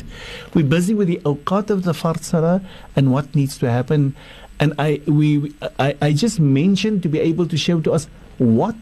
We're 0.54 0.64
busy 0.64 0.94
with 0.94 1.08
the 1.08 1.18
awqat 1.18 1.70
of 1.70 1.84
the 1.84 1.92
Fard 1.92 2.22
Salah 2.22 2.62
and 2.96 3.12
what 3.12 3.34
needs 3.34 3.58
to 3.58 3.70
happen. 3.70 4.16
And 4.58 4.72
I, 4.78 5.00
we, 5.06 5.54
I, 5.78 5.96
I 6.00 6.12
just 6.12 6.40
mentioned 6.40 7.02
to 7.02 7.08
be 7.08 7.20
able 7.20 7.46
to 7.46 7.56
show 7.56 7.80
to 7.82 7.92
us 7.92 8.08
what 8.38 8.74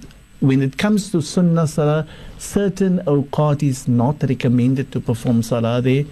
when 0.43 0.61
it 0.61 0.76
comes 0.76 1.11
to 1.12 1.22
sunnah 1.22 1.68
salah, 1.68 2.07
certain 2.38 2.99
awqat 3.07 3.62
is 3.62 3.86
not 3.86 4.22
recommended 4.24 4.90
to 4.90 5.01
perform 5.01 5.43
salah 5.43 5.80
there. 5.80 6.05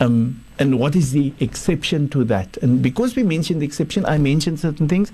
Um, 0.00 0.44
and 0.58 0.80
what 0.80 0.96
is 0.96 1.12
the 1.12 1.32
exception 1.38 2.08
to 2.08 2.24
that? 2.24 2.56
And 2.58 2.82
because 2.82 3.14
we 3.14 3.22
mentioned 3.22 3.62
the 3.62 3.66
exception, 3.66 4.04
I 4.04 4.18
mentioned 4.18 4.58
certain 4.58 4.88
things. 4.88 5.12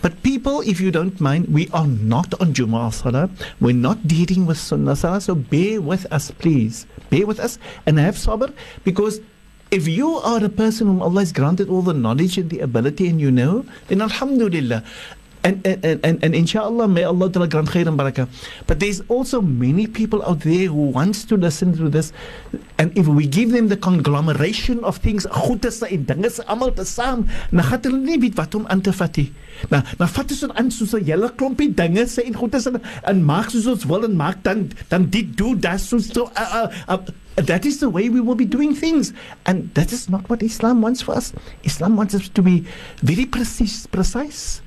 But 0.00 0.22
people, 0.22 0.62
if 0.62 0.80
you 0.80 0.90
don't 0.90 1.20
mind, 1.20 1.48
we 1.48 1.68
are 1.74 1.86
not 1.86 2.32
on 2.40 2.54
Jumu'ah 2.54 2.92
Salah. 2.92 3.28
We're 3.60 3.74
not 3.74 4.08
dealing 4.08 4.46
with 4.46 4.56
Sunnah 4.56 4.96
Salah. 4.96 5.20
So 5.20 5.34
bear 5.34 5.80
with 5.82 6.10
us, 6.10 6.30
please. 6.30 6.86
Bear 7.10 7.26
with 7.26 7.38
us 7.38 7.58
and 7.84 7.98
have 7.98 8.16
sabr 8.16 8.52
because 8.82 9.20
if 9.70 9.86
you 9.86 10.16
are 10.16 10.42
a 10.42 10.48
person 10.48 10.86
whom 10.88 11.02
Allah 11.02 11.20
has 11.20 11.32
granted 11.32 11.68
all 11.68 11.82
the 11.82 11.94
knowledge 11.94 12.38
and 12.38 12.50
the 12.50 12.60
ability 12.60 13.08
and 13.08 13.20
you 13.20 13.30
know, 13.30 13.64
then 13.88 14.02
Alhamdulillah. 14.02 14.82
And, 15.42 15.66
and, 15.66 16.04
and, 16.04 16.22
and 16.22 16.34
inshallah, 16.34 16.86
may 16.88 17.04
Allah 17.04 17.30
grant 17.30 17.68
khair 17.68 17.86
and 17.86 17.98
barakah. 17.98 18.28
But 18.66 18.80
there's 18.80 19.00
also 19.08 19.40
many 19.40 19.86
people 19.86 20.22
out 20.22 20.40
there 20.40 20.66
who 20.66 20.92
wants 20.92 21.24
to 21.24 21.36
listen 21.36 21.76
to 21.78 21.88
this. 21.88 22.12
And 22.78 22.96
if 22.96 23.06
we 23.06 23.26
give 23.26 23.52
them 23.52 23.68
the 23.68 23.76
conglomeration 23.76 24.84
of 24.84 24.98
things, 24.98 25.26
goed 25.30 25.64
is 25.64 25.82
en 25.82 26.04
dinge 26.04 26.26
is 26.26 26.40
almal 26.40 26.74
te 26.76 26.84
saam, 26.84 27.26
dan 27.50 27.64
gaan 27.64 27.80
hulle 27.84 28.00
nie 28.04 28.18
weet 28.20 28.36
wat 28.36 28.54
om 28.54 28.66
aan 28.68 28.80
te 28.84 28.92
vat 28.92 29.16
nie. 29.16 29.30
Nou, 29.72 29.80
nou 30.00 30.08
vat 30.08 30.32
ons 30.36 30.44
aan 30.52 30.70
soos 30.72 30.94
'n 30.96 31.04
hele 31.04 31.28
klompie 31.36 31.72
dinge 31.74 32.04
sê 32.08 32.24
en 32.24 32.36
goed 32.36 32.54
is 32.54 32.66
en, 32.66 32.80
en 33.04 33.24
maak 33.24 33.50
soos 33.50 33.66
ons 33.66 33.84
wil 33.84 34.04
en 34.04 34.16
maak 34.16 34.42
dan 34.44 34.70
dan 34.88 35.08
dit 35.08 35.36
doen 35.36 35.60
dat 35.60 35.80
soos 35.80 36.08
so 36.12 36.30
uh, 36.36 36.64
uh, 36.64 36.68
uh, 36.88 36.98
that 37.36 37.64
is 37.64 37.78
the 37.78 37.88
way 37.88 38.08
we 38.08 38.20
will 38.20 38.36
be 38.36 38.48
doing 38.48 38.74
things 38.74 39.12
and 39.44 39.74
that 39.74 39.92
is 39.92 40.08
not 40.08 40.28
what 40.28 40.42
Islam 40.42 40.80
wants 40.80 41.02
for 41.02 41.16
us. 41.16 41.32
Islam 41.62 41.96
wants 41.96 42.14
us 42.14 42.28
to 42.28 42.42
be 42.42 42.64
very 43.02 43.26
precise 43.26 43.86
precise 43.86 44.62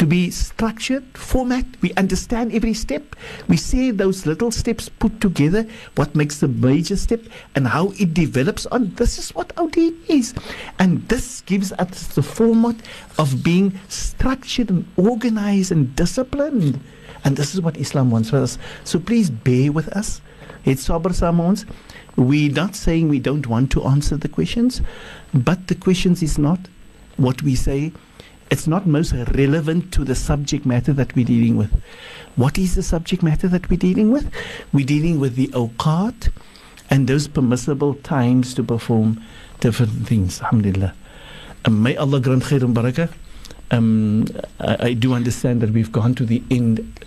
to 0.00 0.06
be 0.06 0.30
structured, 0.30 1.04
format. 1.12 1.66
We 1.82 1.92
understand 1.92 2.54
every 2.54 2.72
step. 2.72 3.14
We 3.48 3.58
see 3.58 3.90
those 3.90 4.24
little 4.24 4.50
steps 4.50 4.88
put 4.88 5.20
together, 5.20 5.66
what 5.94 6.14
makes 6.14 6.40
the 6.40 6.48
major 6.48 6.96
step, 6.96 7.20
and 7.54 7.68
how 7.68 7.92
it 8.00 8.14
develops 8.14 8.64
on. 8.64 8.94
This 8.94 9.18
is 9.18 9.34
what 9.34 9.52
our 9.58 9.68
deen 9.68 9.94
is. 10.08 10.32
And 10.78 11.06
this 11.10 11.42
gives 11.42 11.72
us 11.72 12.06
the 12.06 12.22
format 12.22 12.76
of 13.18 13.44
being 13.44 13.78
structured 13.88 14.70
and 14.70 14.86
organized 14.96 15.70
and 15.70 15.94
disciplined. 15.94 16.80
And 17.22 17.36
this 17.36 17.54
is 17.54 17.60
what 17.60 17.76
Islam 17.76 18.10
wants 18.10 18.30
for 18.30 18.38
us. 18.38 18.56
So 18.84 18.98
please 18.98 19.28
bear 19.28 19.70
with 19.70 19.88
us. 19.88 20.22
It's 20.64 20.88
Sabr 20.88 21.12
Samons. 21.12 21.66
We're 22.16 22.52
not 22.52 22.74
saying 22.74 23.10
we 23.10 23.18
don't 23.18 23.46
want 23.46 23.70
to 23.72 23.84
answer 23.84 24.16
the 24.16 24.28
questions, 24.28 24.80
but 25.34 25.66
the 25.66 25.74
questions 25.74 26.22
is 26.22 26.38
not 26.38 26.58
what 27.18 27.42
we 27.42 27.54
say 27.54 27.92
it's 28.50 28.66
not 28.66 28.86
most 28.86 29.12
relevant 29.12 29.92
to 29.92 30.04
the 30.04 30.14
subject 30.14 30.66
matter 30.66 30.92
that 30.92 31.14
we're 31.14 31.24
dealing 31.24 31.56
with. 31.56 31.70
What 32.36 32.58
is 32.58 32.74
the 32.74 32.82
subject 32.82 33.22
matter 33.22 33.48
that 33.48 33.70
we're 33.70 33.78
dealing 33.78 34.10
with? 34.10 34.30
We're 34.72 34.86
dealing 34.86 35.20
with 35.20 35.36
the 35.36 35.48
awqat 35.48 36.30
and 36.90 37.06
those 37.06 37.28
permissible 37.28 37.94
times 37.94 38.54
to 38.54 38.64
perform 38.64 39.22
different 39.60 40.06
things. 40.06 40.40
Alhamdulillah. 40.40 40.94
Um, 41.64 41.82
may 41.82 41.96
Allah 41.96 42.20
grant 42.20 42.42
khair 42.42 42.62
and 42.62 42.76
barakah. 42.76 43.12
Um, 43.70 44.26
I, 44.58 44.76
I, 44.88 44.92
do 44.94 45.14
understand 45.14 45.60
that 45.60 45.70
we've 45.70 45.92
gone 45.92 46.14
to 46.16 46.26
the 46.26 46.42
end. 46.50 47.06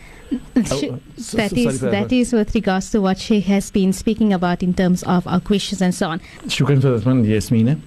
Oh, 0.56 1.00
so, 1.18 1.38
that 1.38 1.50
so, 1.52 1.56
is 1.58 1.82
that 1.82 2.12
is 2.12 2.32
with 2.32 2.56
regards 2.56 2.90
to 2.92 3.02
what 3.02 3.18
she 3.18 3.42
has 3.42 3.70
been 3.70 3.92
speaking 3.92 4.32
about 4.32 4.64
in 4.64 4.74
terms 4.74 5.04
of 5.04 5.28
our 5.28 5.42
questions 5.42 5.82
and 5.82 5.94
so 5.94 6.10
on. 6.10 6.20
Shukran 6.46 6.82
for 6.82 6.92
that 6.92 7.06
one, 7.06 7.26
Yasmina. 7.26 7.80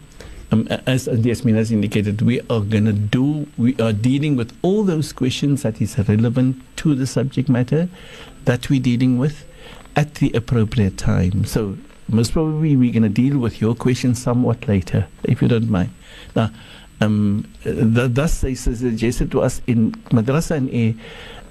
Um, 0.52 0.68
as 0.86 1.08
Yasmin 1.08 1.56
has 1.56 1.72
indicated, 1.72 2.22
we 2.22 2.40
are 2.42 2.60
going 2.60 2.84
to 2.84 2.92
do, 2.92 3.48
we 3.58 3.76
are 3.80 3.92
dealing 3.92 4.36
with 4.36 4.56
all 4.62 4.84
those 4.84 5.12
questions 5.12 5.62
that 5.62 5.80
is 5.80 5.98
relevant 5.98 6.62
to 6.76 6.94
the 6.94 7.06
subject 7.06 7.48
matter 7.48 7.88
that 8.44 8.70
we're 8.70 8.80
dealing 8.80 9.18
with 9.18 9.44
at 9.96 10.14
the 10.16 10.30
appropriate 10.32 10.96
time. 10.98 11.44
So, 11.44 11.76
most 12.08 12.32
probably, 12.32 12.76
we're 12.76 12.92
going 12.92 13.02
to 13.02 13.08
deal 13.08 13.38
with 13.38 13.60
your 13.60 13.74
questions 13.74 14.22
somewhat 14.22 14.68
later, 14.68 15.08
if 15.24 15.42
you 15.42 15.48
don't 15.48 15.68
mind. 15.68 15.90
Now, 16.36 16.52
um, 17.00 17.50
th- 17.64 18.12
thus, 18.12 18.40
they 18.40 18.54
suggested 18.54 19.32
to 19.32 19.42
us 19.42 19.60
in 19.66 19.92
Madrasa 20.10 20.56
on 20.56 20.68
Air, 20.70 20.94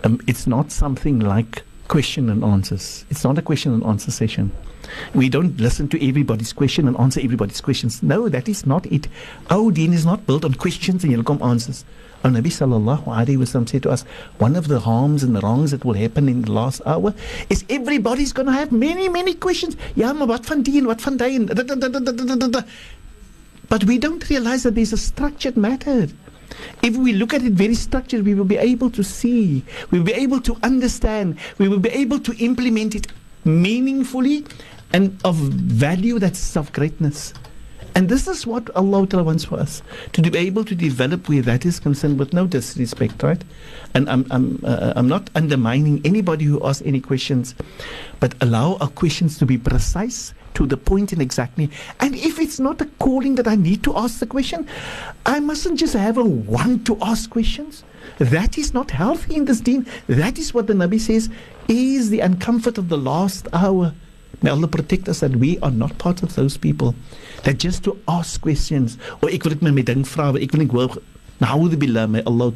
um, 0.06 0.22
it's 0.28 0.48
not 0.48 0.72
something 0.72 1.20
like 1.20 1.64
question 1.90 2.30
and 2.30 2.44
answers. 2.44 3.06
It's 3.10 3.24
not 3.24 3.38
a 3.38 3.42
question 3.42 3.74
and 3.74 3.84
answer 3.84 4.12
session. 4.12 4.52
We 5.14 5.30
don't 5.30 5.60
listen 5.60 5.88
to 5.90 6.08
everybody's 6.08 6.54
question 6.54 6.88
and 6.88 6.98
answer 6.98 7.22
everybody's 7.22 7.62
questions. 7.62 8.02
No, 8.04 8.30
that 8.30 8.48
is 8.50 8.66
not 8.66 8.86
it. 8.88 9.08
Our 9.50 9.72
deen 9.72 9.94
is 9.94 10.06
not 10.06 10.26
built 10.26 10.46
on 10.46 10.54
questions 10.54 11.04
and 11.04 11.26
come 11.26 11.42
answers. 11.42 11.86
Our 12.24 12.32
Nabi 12.32 12.48
sallallahu 12.48 13.06
alayhi 13.06 13.38
wasallam 13.38 13.70
said 13.70 13.84
to 13.84 13.92
us, 13.92 14.04
one 14.40 14.56
of 14.56 14.68
the 14.68 14.80
harms 14.80 15.24
and 15.24 15.36
the 15.36 15.42
wrongs 15.42 15.72
that 15.72 15.86
will 15.86 15.94
happen 15.94 16.28
in 16.28 16.42
the 16.42 16.52
last 16.52 16.82
hour 16.86 17.14
is 17.50 17.64
everybody's 17.70 18.34
going 18.34 18.48
to 18.48 18.52
have 18.52 18.72
many, 18.72 19.10
many 19.10 19.36
questions. 19.36 19.76
Ja, 19.96 20.14
maar 20.14 20.28
wat 20.28 20.46
van 20.46 20.64
die 20.64 20.80
en. 20.80 21.46
But 23.68 23.84
we 23.84 23.98
don't 23.98 24.28
realize 24.30 24.64
that 24.64 24.76
there's 24.76 24.94
a 24.94 24.98
structured 24.98 25.56
matter. 25.56 26.08
If 26.82 26.96
we 26.96 27.14
look 27.14 27.34
at 27.34 27.42
it 27.42 27.54
very 27.54 27.76
structured, 27.76 28.26
we 28.26 28.34
will 28.34 28.46
be 28.46 28.58
able 28.58 28.90
to 28.92 29.04
see, 29.04 29.64
we 29.92 30.00
will 30.00 30.06
be 30.06 30.14
able 30.14 30.40
to 30.42 30.56
understand, 30.64 31.38
we 31.58 31.68
will 31.68 31.80
be 31.80 31.90
able 31.90 32.20
to 32.20 32.34
implement 32.38 32.96
it 32.96 33.08
meaningfully 33.44 34.46
and 34.96 35.20
of 35.26 35.36
value 35.36 36.20
that's 36.20 36.56
of 36.56 36.72
greatness. 36.72 37.34
And 37.96 38.08
this 38.08 38.28
is 38.30 38.48
what 38.48 38.70
Allah 38.76 39.06
Ta'ala 39.08 39.26
wants 39.26 39.44
for 39.44 39.60
us 39.60 39.82
to 40.14 40.22
be 40.22 40.38
able 40.38 40.64
to 40.64 40.74
develop 40.74 41.28
where 41.28 41.42
that 41.42 41.66
is 41.66 41.82
concerned 41.82 42.18
with 42.18 42.32
no 42.32 42.48
disrespect, 42.48 43.22
right? 43.22 43.44
And 43.94 44.10
I'm, 44.10 44.26
I'm, 44.32 44.62
uh, 44.64 44.94
I'm 44.96 45.10
not 45.10 45.30
undermining 45.36 46.02
anybody 46.06 46.46
who 46.46 46.66
asks 46.66 46.82
any 46.86 47.02
questions, 47.02 47.56
but 48.22 48.36
allow 48.40 48.76
our 48.76 48.88
questions 48.88 49.38
to 49.40 49.46
be 49.46 49.58
precise, 49.58 50.34
to 50.54 50.66
the 50.66 50.78
point 50.78 51.12
and 51.12 51.22
exactly. 51.22 51.70
And 52.00 52.16
if 52.16 52.40
it's 52.40 52.60
not 52.60 52.80
a 52.80 52.86
calling 53.00 53.36
that 53.36 53.48
I 53.48 53.56
need 53.56 53.84
to 53.84 53.98
ask 53.98 54.20
the 54.20 54.28
question, 54.28 54.66
I 55.26 55.42
mustn't 55.42 55.78
just 55.78 55.94
have 55.94 56.18
a 56.18 56.24
want 56.24 56.88
to 56.88 56.98
ask 57.02 57.30
questions. 57.30 57.84
That 58.20 58.58
is 58.58 58.74
not 58.74 58.92
healthy 58.92 59.36
in 59.36 59.44
this 59.44 59.60
deen. 59.60 59.86
That 60.08 60.40
is 60.40 60.54
what 60.54 60.68
the 60.68 60.74
Nabi 60.74 61.02
says 61.02 61.30
is 61.68 62.10
the 62.10 62.20
uncomfort 62.20 62.78
of 62.78 62.88
the 62.88 62.98
last 62.98 63.50
hour. 63.52 63.94
May 64.46 64.52
Allah 64.52 64.68
protect 64.68 65.10
us 65.10 65.22
that 65.22 65.36
we 65.38 65.58
are 65.66 65.72
not 65.72 65.98
part 65.98 66.22
of 66.22 66.36
those 66.36 66.56
people 66.56 66.94
that 67.46 67.58
just 67.58 67.84
to 67.86 68.00
ask 68.08 68.40
questions. 68.40 68.96
Or 69.24 69.32
ek 69.34 69.42
wil 69.42 69.56
net 69.58 69.74
my 69.74 69.82
ding 69.82 70.04
vra, 70.06 70.28
ek 70.38 70.54
wil 70.54 70.62
net 70.62 70.76
hoor 70.76 71.00
Na'udhu 71.42 71.78
billah, 71.78 72.08
may 72.08 72.24
Allah 72.24 72.52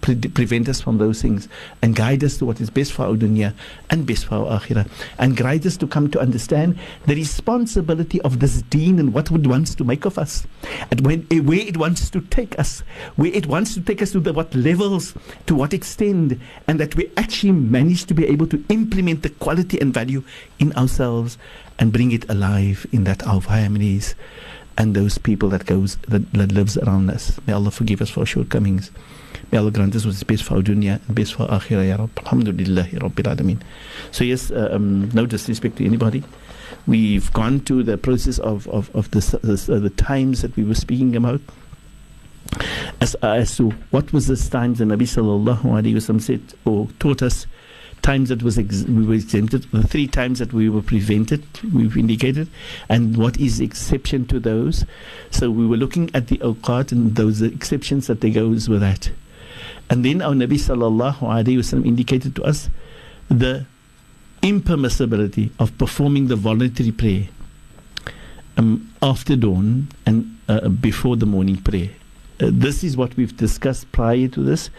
pre- 0.00 0.14
prevent 0.14 0.68
us 0.68 0.80
from 0.80 0.98
those 0.98 1.20
things 1.20 1.48
and 1.82 1.96
guide 1.96 2.22
us 2.22 2.36
to 2.38 2.44
what 2.44 2.60
is 2.60 2.70
best 2.70 2.92
for 2.92 3.02
our 3.02 3.14
dunya 3.14 3.52
and 3.90 4.06
best 4.06 4.26
for 4.26 4.36
our 4.36 4.60
akhirah. 4.60 4.88
And 5.18 5.36
guide 5.36 5.66
us 5.66 5.76
to 5.78 5.86
come 5.86 6.08
to 6.10 6.20
understand 6.20 6.78
the 7.06 7.16
responsibility 7.16 8.20
of 8.22 8.38
this 8.38 8.62
deen 8.62 8.98
and 8.98 9.12
what 9.12 9.30
it 9.32 9.46
wants 9.46 9.74
to 9.74 9.84
make 9.84 10.04
of 10.04 10.18
us. 10.18 10.46
And 10.90 11.04
when, 11.04 11.26
eh, 11.30 11.40
where 11.40 11.58
it 11.58 11.76
wants 11.76 12.08
to 12.10 12.20
take 12.20 12.56
us, 12.58 12.80
where 13.16 13.32
it 13.32 13.46
wants 13.46 13.74
to 13.74 13.80
take 13.80 14.00
us 14.02 14.12
to 14.12 14.20
the, 14.20 14.32
what 14.32 14.54
levels, 14.54 15.14
to 15.46 15.54
what 15.54 15.74
extent, 15.74 16.38
and 16.68 16.78
that 16.78 16.94
we 16.94 17.10
actually 17.16 17.52
manage 17.52 18.04
to 18.06 18.14
be 18.14 18.26
able 18.26 18.46
to 18.46 18.64
implement 18.68 19.22
the 19.22 19.30
quality 19.30 19.80
and 19.80 19.92
value 19.92 20.22
in 20.58 20.72
ourselves 20.74 21.38
and 21.78 21.92
bring 21.92 22.12
it 22.12 22.28
alive 22.30 22.86
in 22.92 23.04
that 23.04 23.26
our 23.26 23.40
families 23.40 24.14
and 24.78 24.94
those 24.94 25.18
people 25.18 25.48
that 25.50 25.66
goes 25.66 25.96
that, 26.08 26.30
that 26.32 26.52
lives 26.52 26.76
around 26.78 27.10
us. 27.10 27.38
May 27.46 27.52
Allah 27.52 27.70
forgive 27.70 28.02
us 28.02 28.10
for 28.10 28.20
our 28.20 28.26
shortcomings. 28.26 28.90
May 29.52 29.58
Allah 29.58 29.70
grant 29.70 29.94
us 29.94 30.04
what 30.04 30.14
is 30.14 30.24
best 30.24 30.44
for 30.44 30.56
our 30.56 30.62
dunya 30.62 31.00
and 31.06 31.14
best 31.14 31.34
for 31.34 31.44
our 31.44 31.60
akhirah, 31.60 31.88
ya. 31.88 32.06
Alhamdulillah, 32.24 32.84
Rabbil 32.84 33.36
Alameen. 33.36 33.62
So 34.10 34.24
yes, 34.24 34.50
uh, 34.50 34.70
um, 34.72 35.08
no 35.10 35.26
disrespect 35.26 35.76
to 35.76 35.84
anybody. 35.84 36.24
We've 36.86 37.32
gone 37.32 37.60
to 37.60 37.82
the 37.82 37.96
process 37.96 38.38
of, 38.38 38.68
of, 38.68 38.94
of 38.94 39.10
the, 39.10 39.38
uh, 39.42 39.78
the 39.78 39.90
times 39.90 40.42
that 40.42 40.54
we 40.56 40.64
were 40.64 40.74
speaking 40.74 41.16
about. 41.16 41.40
As, 43.00 43.14
as 43.16 43.56
to 43.56 43.70
what 43.90 44.12
was 44.12 44.28
the 44.28 44.36
times 44.36 44.78
the 44.78 44.84
Nabi 44.84 45.02
sallallahu 45.02 45.62
alayhi 45.62 45.94
wa 45.94 46.18
said 46.18 46.40
or 46.64 46.88
taught 47.00 47.22
us 47.22 47.46
times 48.06 48.28
that 48.28 48.40
was 48.44 48.56
ex- 48.56 48.84
we 48.84 49.04
were 49.04 49.14
exempted, 49.14 49.64
the 49.72 49.82
three 49.82 50.06
times 50.06 50.38
that 50.38 50.52
we 50.52 50.68
were 50.68 50.80
prevented, 50.80 51.42
we've 51.74 51.96
indicated, 51.96 52.48
and 52.88 53.16
what 53.16 53.36
is 53.40 53.58
exception 53.60 54.24
to 54.28 54.38
those. 54.38 54.86
So 55.32 55.50
we 55.50 55.66
were 55.66 55.76
looking 55.76 56.14
at 56.14 56.28
the 56.28 56.38
awqat 56.38 56.92
and 56.92 57.16
those 57.16 57.42
exceptions 57.42 58.06
that 58.06 58.20
they 58.20 58.30
goes 58.30 58.68
with 58.68 58.80
that. 58.82 59.10
And 59.90 60.04
then 60.04 60.22
our 60.22 60.34
Nabi 60.34 60.54
sallallahu 60.54 61.18
alayhi 61.18 61.58
wasallam 61.58 61.84
indicated 61.84 62.36
to 62.36 62.44
us 62.44 62.70
the 63.28 63.66
impermissibility 64.40 65.50
of 65.58 65.76
performing 65.76 66.28
the 66.28 66.36
voluntary 66.36 66.92
prayer 66.92 67.26
um, 68.56 68.88
after 69.02 69.34
dawn 69.34 69.88
and 70.06 70.38
uh, 70.48 70.68
before 70.68 71.16
the 71.16 71.26
morning 71.26 71.56
prayer. 71.56 71.90
Uh, 72.38 72.50
this 72.52 72.84
is 72.84 72.96
what 72.96 73.16
we've 73.16 73.36
discussed 73.36 73.90
prior 73.90 74.28
to 74.28 74.44
this 74.44 74.70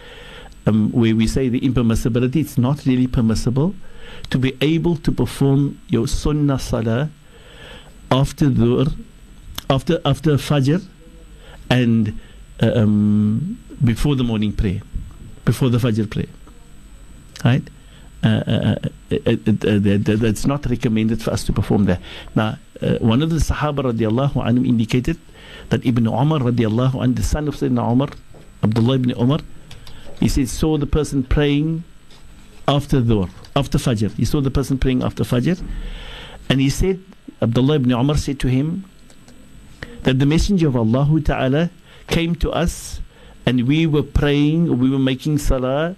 um, 0.68 0.92
where 0.92 1.16
we 1.16 1.28
say 1.28 1.50
the 1.50 1.60
impermissibility, 1.62 2.38
it's 2.38 2.58
not 2.58 2.86
really 2.86 3.08
permissible 3.08 3.74
to 4.30 4.38
be 4.38 4.58
able 4.62 4.96
to 4.98 5.12
perform 5.12 5.80
your 5.88 6.08
sunnah 6.08 6.60
salah 6.60 7.10
after 8.12 8.46
dhuhr, 8.46 8.94
after 9.70 10.00
after 10.06 10.32
fajr, 10.32 10.84
and 11.70 12.20
uh, 12.62 12.72
um, 12.76 13.58
before 13.84 14.16
the 14.16 14.24
morning 14.24 14.52
prayer, 14.52 14.82
before 15.46 15.70
the 15.70 15.78
fajr 15.78 16.10
prayer, 16.10 16.30
right? 17.44 17.64
Uh, 18.24 18.28
uh, 18.28 18.76
uh, 19.12 19.18
uh 19.28 20.16
that's 20.18 20.46
not 20.48 20.66
recommended 20.66 21.22
for 21.22 21.32
us 21.32 21.44
to 21.44 21.54
perform 21.54 21.86
that. 21.86 22.02
Now, 22.36 22.58
uh, 22.82 22.98
one 23.00 23.22
of 23.22 23.30
the 23.30 23.38
Sahaba 23.38 23.94
radiallahu 23.94 24.34
anhu 24.34 24.68
indicated 24.68 25.18
that 25.70 25.86
Ibn 25.86 26.08
Umar 26.08 26.40
radiallahu 26.40 26.94
anhu, 26.96 27.16
the 27.16 27.24
son 27.24 27.48
of 27.48 27.56
Sayyidina 27.56 27.92
Umar, 27.92 28.10
Abdullah 28.64 28.96
ibn 28.96 29.12
Umar, 29.12 29.40
he 30.20 30.28
said, 30.28 30.50
saw 30.50 30.78
the 30.78 30.88
person 30.88 31.24
praying 31.24 31.84
after 32.68 33.02
Dhuhr, 33.02 33.30
after 33.56 33.78
Fajr. 33.78 34.12
He 34.14 34.26
saw 34.26 34.42
the 34.42 34.52
person 34.52 34.78
praying 34.78 35.04
after 35.04 35.24
Fajr. 35.24 35.64
And 36.50 36.60
he 36.60 36.70
said, 36.70 37.00
Abdullah 37.42 37.76
ibn 37.76 37.92
Umar 37.92 38.18
said 38.18 38.40
to 38.42 38.48
him, 38.48 38.86
that 40.04 40.20
the 40.20 40.26
Messenger 40.26 40.70
of 40.70 40.76
Allah 40.76 41.22
Ta'ala 41.22 41.70
came 42.08 42.36
to 42.36 42.50
us 42.52 43.02
and 43.46 43.68
we 43.68 43.86
were 43.86 44.04
praying, 44.04 44.80
we 44.80 44.90
were 44.90 45.00
making 45.00 45.38
salah. 45.38 45.96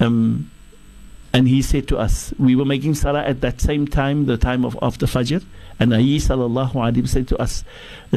Um, 0.00 0.50
and 1.32 1.48
he 1.48 1.62
said 1.62 1.88
to 1.88 1.98
us, 1.98 2.34
we 2.38 2.56
were 2.56 2.64
making 2.64 2.94
salah 2.94 3.22
at 3.22 3.40
that 3.42 3.60
same 3.60 3.86
time, 3.86 4.26
the 4.26 4.36
time 4.36 4.64
of 4.64 4.78
after 4.82 5.06
Fajr. 5.06 5.44
And 5.78 5.92
he 5.94 6.18
sallallahu 6.18 6.72
alayhi 6.72 7.08
said 7.08 7.28
to 7.28 7.38
us, 7.38 7.62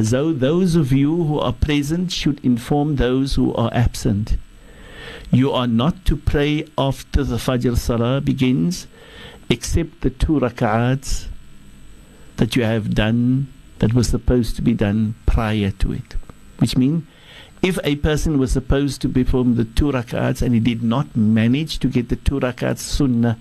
so 0.02 0.32
those 0.32 0.74
of 0.74 0.92
you 0.92 1.24
who 1.24 1.38
are 1.38 1.52
present 1.52 2.12
should 2.12 2.44
inform 2.44 2.96
those 2.96 3.34
who 3.34 3.54
are 3.54 3.70
absent. 3.72 4.36
You 5.32 5.52
are 5.52 5.68
not 5.68 6.04
to 6.06 6.16
pray 6.16 6.66
after 6.76 7.22
the 7.22 7.36
Fajr 7.36 7.76
Salah 7.76 8.20
begins 8.20 8.88
except 9.48 10.00
the 10.00 10.10
two 10.10 10.40
rak'ats 10.40 11.26
that 12.36 12.56
you 12.56 12.64
have 12.64 12.94
done 12.94 13.52
that 13.78 13.94
was 13.94 14.08
supposed 14.08 14.56
to 14.56 14.62
be 14.62 14.74
done 14.74 15.14
prior 15.26 15.70
to 15.70 15.92
it. 15.92 16.16
Which 16.58 16.76
means 16.76 17.04
if 17.62 17.78
a 17.84 17.96
person 17.96 18.38
was 18.38 18.50
supposed 18.50 19.02
to 19.02 19.08
perform 19.08 19.54
the 19.54 19.66
two 19.66 19.92
rak'ats 19.92 20.42
and 20.42 20.52
he 20.52 20.60
did 20.60 20.82
not 20.82 21.14
manage 21.14 21.78
to 21.80 21.88
get 21.88 22.08
the 22.08 22.16
two 22.16 22.40
rak'ats 22.40 22.78
sunnah 22.78 23.38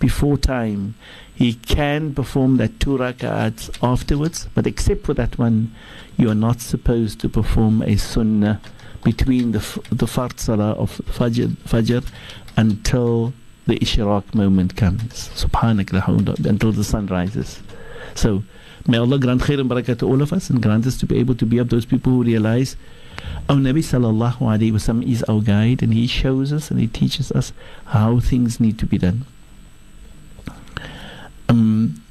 before 0.00 0.38
time, 0.38 0.96
he 1.34 1.54
can 1.54 2.14
perform 2.14 2.56
that 2.56 2.80
two 2.80 2.96
rak'ats 2.98 3.70
afterwards. 3.80 4.48
But 4.56 4.66
except 4.66 5.06
for 5.06 5.14
that 5.14 5.38
one, 5.38 5.72
you 6.16 6.30
are 6.30 6.34
not 6.34 6.60
supposed 6.60 7.20
to 7.20 7.28
perform 7.28 7.82
a 7.82 7.96
sunnah 7.96 8.60
between 9.04 9.52
the 9.52 9.60
the 9.90 10.06
fard 10.06 10.38
salah 10.38 10.72
of 10.72 10.98
fajr, 11.06 11.48
fajr 11.68 12.04
until 12.56 13.32
the 13.66 13.78
ishraq 13.78 14.34
moment 14.34 14.76
comes. 14.76 15.28
Subhanak 15.34 15.92
until 16.46 16.72
the 16.72 16.84
sun 16.84 17.06
rises. 17.06 17.60
So 18.14 18.42
may 18.86 18.98
Allah 18.98 19.18
grant 19.18 19.42
khair 19.42 19.60
and 19.60 19.70
barakah 19.70 19.98
to 19.98 20.06
all 20.06 20.22
of 20.22 20.32
us 20.32 20.50
and 20.50 20.62
grant 20.62 20.86
us 20.86 20.96
to 20.98 21.06
be 21.06 21.18
able 21.18 21.34
to 21.36 21.46
be 21.46 21.58
of 21.58 21.68
those 21.68 21.84
people 21.84 22.12
who 22.12 22.22
realize 22.24 22.76
our 23.48 23.56
Nabi 23.56 23.80
sallallahu 23.80 24.38
alayhi 24.38 24.72
wasallam 24.72 25.06
is 25.10 25.22
our 25.24 25.40
guide 25.40 25.82
and 25.82 25.92
he 25.92 26.06
shows 26.06 26.52
us 26.52 26.70
and 26.70 26.80
he 26.80 26.86
teaches 26.86 27.30
us 27.32 27.52
how 27.86 28.20
things 28.20 28.60
need 28.60 28.78
to 28.78 28.86
be 28.86 28.98
done. 28.98 29.24
Um, 31.48 32.02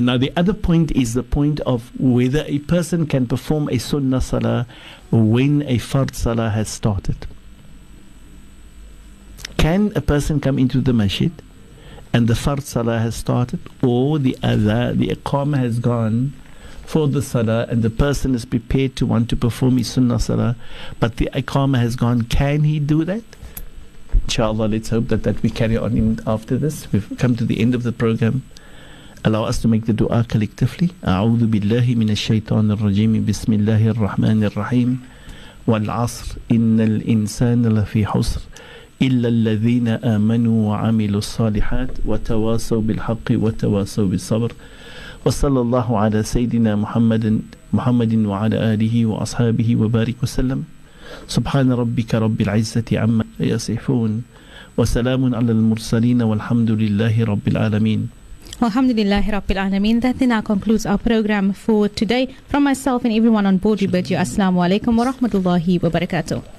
now, 0.00 0.16
the 0.16 0.32
other 0.36 0.52
point 0.52 0.92
is 0.92 1.14
the 1.14 1.22
point 1.22 1.60
of 1.60 1.90
whether 2.00 2.44
a 2.46 2.60
person 2.60 3.06
can 3.06 3.26
perform 3.26 3.68
a 3.68 3.78
sunnah 3.78 4.20
salah 4.20 4.66
when 5.10 5.62
a 5.62 5.78
fard 5.78 6.14
salah 6.14 6.50
has 6.50 6.68
started. 6.68 7.26
Can 9.56 9.92
a 9.94 10.00
person 10.00 10.40
come 10.40 10.58
into 10.58 10.80
the 10.80 10.92
masjid 10.92 11.32
and 12.12 12.28
the 12.28 12.34
fard 12.34 12.62
salah 12.62 12.98
has 12.98 13.14
started, 13.16 13.60
or 13.82 14.18
the 14.18 14.36
other, 14.42 14.92
the 14.92 15.08
iqamah 15.08 15.58
has 15.58 15.78
gone 15.78 16.32
for 16.84 17.08
the 17.08 17.22
salah 17.22 17.66
and 17.70 17.82
the 17.82 17.90
person 17.90 18.34
is 18.34 18.44
prepared 18.44 18.96
to 18.96 19.06
want 19.06 19.30
to 19.30 19.36
perform 19.36 19.78
his 19.78 19.88
sunnah 19.88 20.20
salah, 20.20 20.56
but 21.00 21.16
the 21.16 21.28
iqamah 21.32 21.78
has 21.78 21.96
gone, 21.96 22.22
can 22.22 22.64
he 22.64 22.78
do 22.78 23.04
that? 23.04 23.22
Inshallah, 24.24 24.66
let's 24.66 24.90
hope 24.90 25.08
that, 25.08 25.22
that 25.22 25.42
we 25.42 25.50
carry 25.50 25.76
on 25.76 26.18
after 26.26 26.56
this. 26.56 26.90
We've 26.92 27.10
come 27.18 27.34
to 27.36 27.44
the 27.44 27.60
end 27.60 27.74
of 27.74 27.82
the 27.82 27.92
program. 27.92 28.42
Allow 29.24 29.44
us 29.44 29.60
to 29.62 29.68
make 29.68 29.86
the 29.86 29.92
dua 29.92 30.24
collectively. 30.28 30.90
أعوذ 31.06 31.46
بالله 31.46 31.94
من 31.94 32.10
الشيطان 32.10 32.70
الرجيم 32.70 33.22
بسم 33.24 33.52
الله 33.52 33.88
الرحمن 33.94 34.44
الرحيم 34.44 34.98
والعصر 35.66 36.26
إن 36.50 36.80
الإنسان 36.80 37.62
لفي 37.66 38.06
حسر 38.06 38.40
إلا 39.02 39.28
الذين 39.28 39.88
آمنوا 39.88 40.68
وعملوا 40.68 41.18
الصالحات 41.18 41.90
وتواصوا 42.04 42.82
بالحق 42.82 43.26
وتواصوا 43.30 44.06
بالصبر 44.06 44.52
وصلى 45.24 45.60
الله 45.60 45.98
على 45.98 46.22
سيدنا 46.22 46.76
محمد 46.76 47.40
محمد 47.72 48.14
وعلى 48.14 48.56
آله 48.74 49.06
وأصحابه 49.06 49.76
وبارك 49.76 50.16
وسلم 50.22 50.64
سبحان 51.28 51.72
ربك 51.72 52.14
رب 52.14 52.40
العزة 52.40 52.88
عما 52.92 53.24
يصفون 53.40 54.22
وسلام 54.76 55.34
على 55.34 55.52
المرسلين 55.52 56.22
والحمد 56.22 56.70
لله 56.70 57.24
رب 57.24 57.48
العالمين 57.48 58.21
Alhamdulillah 58.62 59.22
Rabbil 59.22 59.56
Alameen. 59.56 60.00
That 60.00 60.18
then 60.18 60.28
now 60.28 60.40
concludes 60.40 60.86
our 60.86 60.98
program 60.98 61.52
for 61.52 61.88
today. 61.88 62.34
From 62.48 62.62
myself 62.64 63.04
and 63.04 63.12
everyone 63.12 63.46
on 63.46 63.58
board, 63.58 63.80
we 63.80 63.86
bid 63.88 64.10
you 64.10 64.16
Assalamu 64.16 64.62
alaikum 64.62 64.96
wa 64.96 65.10
rahmatullahi 65.10 65.82
wa 65.82 65.90
barakatuh. 65.90 66.52